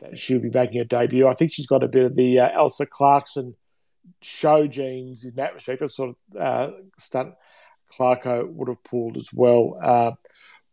that 0.00 0.18
she'll 0.18 0.40
be 0.40 0.50
making 0.52 0.78
her 0.78 0.84
debut. 0.84 1.26
I 1.26 1.34
think 1.34 1.52
she's 1.52 1.66
got 1.66 1.82
a 1.82 1.88
bit 1.88 2.04
of 2.04 2.16
the 2.16 2.40
uh, 2.40 2.48
Elsa 2.54 2.86
Clarkson 2.86 3.54
show 4.22 4.66
genes 4.66 5.24
in 5.24 5.34
that 5.36 5.54
respect. 5.54 5.80
That 5.80 5.90
sort 5.90 6.10
of 6.10 6.40
uh, 6.40 6.70
stunt 6.98 7.34
Clarko 7.92 8.48
would 8.48 8.68
have 8.68 8.82
pulled 8.84 9.16
as 9.16 9.30
well. 9.32 9.78
Uh, 9.82 10.12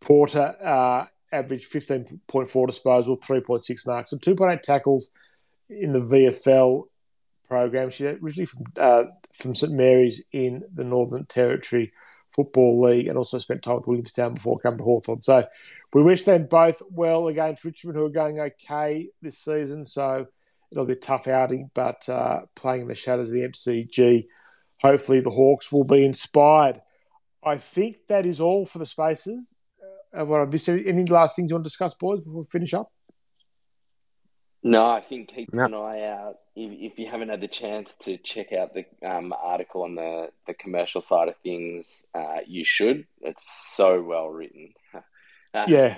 Porter 0.01 0.55
uh, 0.63 1.05
averaged 1.32 1.71
15.4 1.71 2.67
disposal, 2.67 3.17
3.6 3.17 3.88
marks, 3.88 4.11
and 4.11 4.21
2.8 4.21 4.61
tackles 4.61 5.11
in 5.69 5.93
the 5.93 5.99
VFL 5.99 6.84
program. 7.47 7.89
She's 7.89 8.07
originally 8.07 8.45
from 8.45 8.63
uh, 8.78 9.03
from 9.36 9.55
St 9.55 9.73
Mary's 9.73 10.21
in 10.31 10.63
the 10.73 10.86
Northern 10.86 11.25
Territory 11.25 11.91
Football 12.29 12.81
League, 12.81 13.07
and 13.07 13.17
also 13.17 13.39
spent 13.39 13.63
time 13.63 13.77
with 13.77 13.88
Williamstown 13.88 14.33
before 14.33 14.57
coming 14.57 14.79
to 14.79 14.83
Hawthorn. 14.83 15.21
So 15.21 15.45
we 15.93 16.03
wish 16.03 16.23
them 16.23 16.47
both 16.47 16.81
well 16.89 17.27
against 17.27 17.63
Richmond, 17.63 17.97
who 17.97 18.05
are 18.05 18.09
going 18.09 18.39
okay 18.39 19.09
this 19.21 19.39
season. 19.39 19.86
So 19.86 20.27
it'll 20.71 20.86
be 20.86 20.93
a 20.93 20.97
tough 20.97 21.27
outing, 21.27 21.71
but 21.73 22.07
uh, 22.09 22.41
playing 22.55 22.83
in 22.83 22.88
the 22.88 22.95
shadows 22.95 23.29
of 23.29 23.36
the 23.36 23.47
MCG, 23.47 24.25
hopefully 24.81 25.21
the 25.21 25.29
Hawks 25.29 25.71
will 25.71 25.86
be 25.86 26.05
inspired. 26.05 26.81
I 27.43 27.57
think 27.57 28.07
that 28.07 28.25
is 28.25 28.41
all 28.41 28.65
for 28.65 28.79
the 28.79 28.86
spaces. 28.86 29.47
Uh, 30.17 30.25
what 30.25 30.41
I 30.41 30.45
missed. 30.45 30.69
Any 30.69 31.05
last 31.05 31.36
things 31.36 31.49
you 31.49 31.55
want 31.55 31.63
to 31.63 31.69
discuss, 31.69 31.93
boys, 31.93 32.21
before 32.21 32.41
we 32.41 32.47
finish 32.47 32.73
up? 32.73 32.91
No, 34.68 34.84
I 34.89 34.99
think 34.99 35.30
keep 35.30 35.49
Yeah. 35.53 35.66
an 35.66 35.76
eye 35.76 36.01
out. 36.07 36.39
If, 36.55 36.93
if 36.93 36.97
you 36.99 37.07
haven't 37.07 37.30
had 37.30 37.39
the 37.39 37.47
chance 37.47 37.93
to 38.01 38.18
check 38.18 38.51
out 38.51 38.74
the 38.74 38.84
um, 39.07 39.32
article 39.32 39.84
on 39.84 39.93
the, 39.93 40.30
the 40.47 40.55
commercial 40.55 41.01
side 41.01 41.28
of 41.28 41.36
things, 41.43 42.03
uh, 42.16 42.39
you 42.47 42.66
should. 42.66 43.05
It's 43.22 43.43
so 43.76 44.01
well 44.01 44.28
written. 44.30 44.74
Uh, 45.53 45.66
Yeah. 45.70 45.97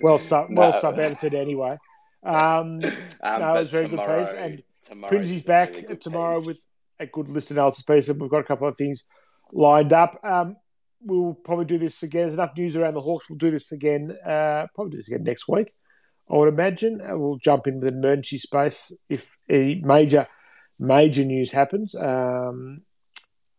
Well, 0.00 0.16
sub, 0.16 0.48
No. 0.48 0.60
well 0.62 0.80
sub 0.80 0.98
edited 0.98 1.34
anyway. 1.34 1.76
Um, 2.24 2.82
um, 3.22 3.40
no, 3.40 3.54
it 3.56 3.60
was 3.60 3.68
very 3.70 3.86
tomorrow, 3.86 4.24
good 4.24 4.34
piece. 4.34 4.62
And 4.88 5.02
Prinzy's 5.02 5.42
back 5.42 5.74
really 5.74 5.96
tomorrow 5.98 6.38
piece. 6.38 6.46
with 6.46 6.64
a 7.00 7.06
good 7.06 7.28
list 7.28 7.50
analysis 7.50 7.82
piece. 7.82 8.08
And 8.08 8.18
we've 8.18 8.30
got 8.30 8.38
a 8.38 8.44
couple 8.44 8.66
of 8.66 8.78
things 8.78 9.04
lined 9.52 9.92
up. 9.92 10.18
Um, 10.24 10.56
we'll 11.02 11.34
probably 11.34 11.66
do 11.66 11.76
this 11.76 12.02
again. 12.02 12.22
There's 12.22 12.32
enough 12.34 12.56
news 12.56 12.76
around 12.78 12.94
the 12.94 13.02
Hawks. 13.02 13.28
We'll 13.28 13.36
do 13.36 13.50
this 13.50 13.72
again. 13.72 14.16
Uh, 14.24 14.68
probably 14.74 14.92
do 14.92 14.96
this 14.96 15.08
again 15.08 15.22
next 15.24 15.46
week. 15.48 15.74
I 16.30 16.36
would 16.36 16.48
imagine. 16.48 17.00
We'll 17.02 17.36
jump 17.36 17.66
into 17.66 17.90
the 17.90 17.96
emergency 17.96 18.38
space 18.38 18.92
if 19.08 19.36
any 19.48 19.80
major, 19.84 20.26
major 20.78 21.24
news 21.24 21.50
happens. 21.50 21.94
Um, 21.94 22.82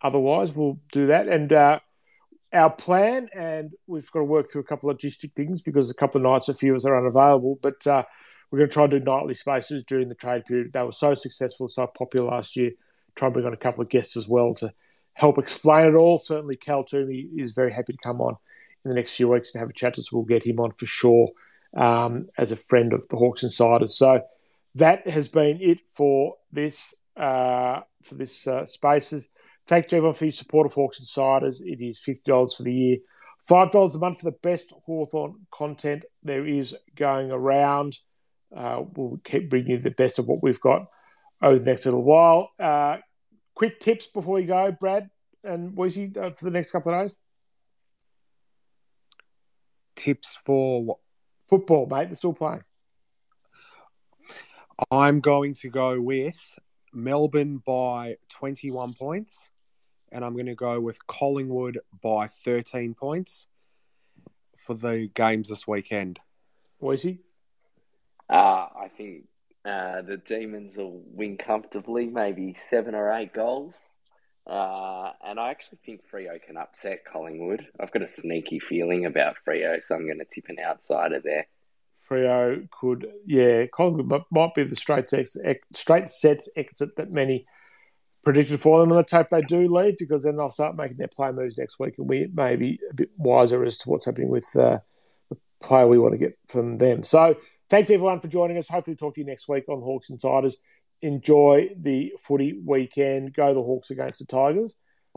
otherwise, 0.01 0.51
we'll 0.53 0.79
do 0.91 1.07
that. 1.07 1.27
And 1.27 1.53
uh, 1.53 1.79
our 2.51 2.71
plan, 2.71 3.29
and 3.37 3.71
we've 3.85 4.09
got 4.11 4.19
to 4.19 4.25
work 4.25 4.49
through 4.49 4.61
a 4.61 4.65
couple 4.65 4.89
of 4.89 4.97
logistic 4.97 5.33
things 5.33 5.61
because 5.61 5.91
a 5.91 5.95
couple 5.95 6.19
of 6.19 6.31
nights 6.31 6.49
a 6.49 6.53
few 6.53 6.71
of 6.71 6.77
us 6.77 6.85
are 6.85 6.97
unavailable. 6.97 7.59
But 7.61 7.85
uh, 7.85 8.03
we're 8.49 8.59
going 8.59 8.69
to 8.69 8.73
try 8.73 8.83
and 8.83 8.91
do 8.91 8.99
nightly 8.99 9.35
spaces 9.35 9.83
during 9.83 10.07
the 10.07 10.15
trade 10.15 10.45
period. 10.45 10.73
They 10.73 10.81
were 10.81 10.91
so 10.91 11.13
successful, 11.13 11.67
so 11.67 11.85
popular 11.87 12.31
last 12.31 12.55
year. 12.55 12.71
Try 13.15 13.27
and 13.27 13.33
bring 13.33 13.45
on 13.45 13.53
a 13.53 13.57
couple 13.57 13.81
of 13.81 13.89
guests 13.89 14.17
as 14.17 14.27
well 14.27 14.55
to 14.55 14.73
help 15.13 15.37
explain 15.37 15.87
it 15.87 15.95
all. 15.95 16.17
Certainly, 16.17 16.57
Cal 16.57 16.83
Twomey 16.83 17.27
is 17.37 17.53
very 17.53 17.71
happy 17.71 17.93
to 17.93 17.99
come 18.03 18.21
on 18.21 18.35
in 18.83 18.91
the 18.91 18.95
next 18.95 19.15
few 19.15 19.29
weeks 19.29 19.53
and 19.53 19.59
have 19.59 19.69
a 19.69 19.73
chat. 19.73 19.95
So 19.95 20.03
we'll 20.11 20.25
get 20.25 20.45
him 20.45 20.59
on 20.59 20.71
for 20.71 20.87
sure 20.87 21.29
um, 21.75 22.27
as 22.37 22.51
a 22.51 22.55
friend 22.55 22.93
of 22.93 23.07
the 23.09 23.17
Hawks 23.17 23.43
Insiders. 23.43 23.97
So 23.97 24.21
that 24.75 25.07
has 25.07 25.27
been 25.27 25.59
it 25.61 25.79
for 25.93 26.35
this 26.51 26.93
uh, 27.17 27.81
for 28.03 28.15
this 28.15 28.47
uh, 28.47 28.65
Spaces. 28.65 29.29
Thanks 29.67 29.89
to 29.89 29.95
everyone 29.95 30.15
for 30.15 30.25
your 30.25 30.31
support 30.31 30.67
of 30.67 30.73
Hawks 30.73 30.99
Insiders. 30.99 31.61
It 31.61 31.81
is 31.81 31.99
fifty 31.99 32.29
dollars 32.29 32.55
for 32.55 32.63
the 32.63 32.73
year, 32.73 32.97
five 33.41 33.71
dollars 33.71 33.95
a 33.95 33.99
month 33.99 34.19
for 34.19 34.25
the 34.25 34.37
best 34.43 34.73
Hawthorn 34.85 35.47
content 35.51 36.03
there 36.23 36.45
is 36.45 36.75
going 36.95 37.31
around. 37.31 37.97
Uh, 38.55 38.83
we'll 38.95 39.19
keep 39.23 39.49
bringing 39.49 39.71
you 39.71 39.77
the 39.79 39.91
best 39.91 40.19
of 40.19 40.27
what 40.27 40.43
we've 40.43 40.61
got 40.61 40.85
over 41.41 41.59
the 41.59 41.65
next 41.65 41.85
little 41.85 42.03
while. 42.03 42.51
Uh, 42.59 42.97
quick 43.53 43.79
tips 43.79 44.07
before 44.07 44.35
we 44.35 44.43
go, 44.43 44.71
Brad 44.71 45.09
and 45.43 45.75
Weezy, 45.75 46.15
uh, 46.15 46.31
for 46.31 46.45
the 46.45 46.51
next 46.51 46.71
couple 46.71 46.93
of 46.93 47.01
days. 47.01 47.17
Tips 49.95 50.37
for 50.45 50.83
what? 50.83 50.97
Football, 51.47 51.87
mate. 51.87 52.05
They're 52.05 52.15
still 52.15 52.33
playing. 52.33 52.63
I'm 54.91 55.21
going 55.21 55.53
to 55.55 55.69
go 55.69 56.01
with 56.01 56.35
Melbourne 56.93 57.61
by 57.65 58.17
21 58.29 58.93
points, 58.93 59.49
and 60.11 60.25
I'm 60.25 60.33
going 60.33 60.47
to 60.47 60.55
go 60.55 60.79
with 60.79 61.05
Collingwood 61.07 61.79
by 62.01 62.27
13 62.27 62.93
points 62.93 63.47
for 64.65 64.73
the 64.73 65.09
games 65.13 65.49
this 65.49 65.67
weekend. 65.67 66.19
Boise? 66.79 67.19
Uh, 68.29 68.35
I 68.35 68.89
think 68.97 69.25
uh, 69.63 70.01
the 70.01 70.17
Demons 70.17 70.75
will 70.75 71.01
win 71.11 71.37
comfortably, 71.37 72.07
maybe 72.07 72.55
seven 72.57 72.95
or 72.95 73.11
eight 73.11 73.33
goals. 73.33 73.94
Uh, 74.47 75.11
and 75.25 75.39
I 75.39 75.49
actually 75.49 75.79
think 75.85 76.01
Freo 76.11 76.41
can 76.41 76.55
upset 76.57 77.03
Collingwood. 77.03 77.67
I've 77.79 77.91
got 77.91 78.03
a 78.03 78.07
sneaky 78.07 78.59
feeling 78.59 79.05
about 79.05 79.37
Freo, 79.45 79.83
so 79.83 79.95
I'm 79.95 80.05
going 80.05 80.19
to 80.19 80.25
tip 80.25 80.45
an 80.49 80.57
outsider 80.63 81.19
there. 81.23 81.47
Freo 82.07 82.69
could, 82.69 83.11
yeah, 83.25 83.65
Collingwood 83.65 84.23
might 84.31 84.53
be 84.53 84.63
the 84.63 84.75
straight 84.75 85.09
sets, 85.09 85.35
straight 85.73 86.09
sets 86.09 86.47
exit 86.55 86.95
that 86.97 87.11
many 87.11 87.47
predicted 88.23 88.61
for 88.61 88.79
them. 88.79 88.89
And 88.89 88.97
let's 88.97 89.11
hope 89.11 89.29
they 89.31 89.41
do 89.41 89.67
leave 89.67 89.97
because 89.97 90.23
then 90.23 90.37
they'll 90.37 90.49
start 90.49 90.75
making 90.75 90.97
their 90.97 91.07
play 91.07 91.31
moves 91.31 91.57
next 91.57 91.79
week, 91.79 91.95
and 91.97 92.07
we 92.07 92.27
may 92.31 92.55
be 92.55 92.79
a 92.91 92.93
bit 92.93 93.09
wiser 93.17 93.63
as 93.63 93.77
to 93.79 93.89
what's 93.89 94.05
happening 94.05 94.29
with 94.29 94.47
uh, 94.55 94.77
the 95.29 95.37
player 95.59 95.87
we 95.87 95.97
want 95.97 96.13
to 96.13 96.19
get 96.19 96.37
from 96.47 96.77
them. 96.77 97.01
So 97.01 97.35
thanks 97.69 97.89
everyone 97.89 98.19
for 98.19 98.27
joining 98.27 98.57
us. 98.57 98.67
Hopefully, 98.67 98.95
talk 98.95 99.15
to 99.15 99.21
you 99.21 99.25
next 99.25 99.47
week 99.47 99.69
on 99.69 99.81
Hawks 99.81 100.11
Insiders 100.11 100.57
enjoy 101.01 101.69
the 101.77 102.13
footy 102.21 102.59
weekend. 102.65 103.33
Go 103.33 103.53
the 103.53 103.61
Hawks 103.61 103.91
against 103.91 104.19
the 104.19 104.25
Tigers. 104.25 104.75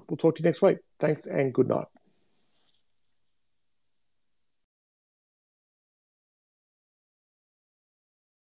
We'll 0.08 0.16
talk 0.16 0.36
to 0.36 0.42
you 0.42 0.48
next 0.48 0.62
week. 0.62 0.78
Thanks 0.98 1.26
and 1.26 1.52
good 1.52 1.68
night. 1.68 1.86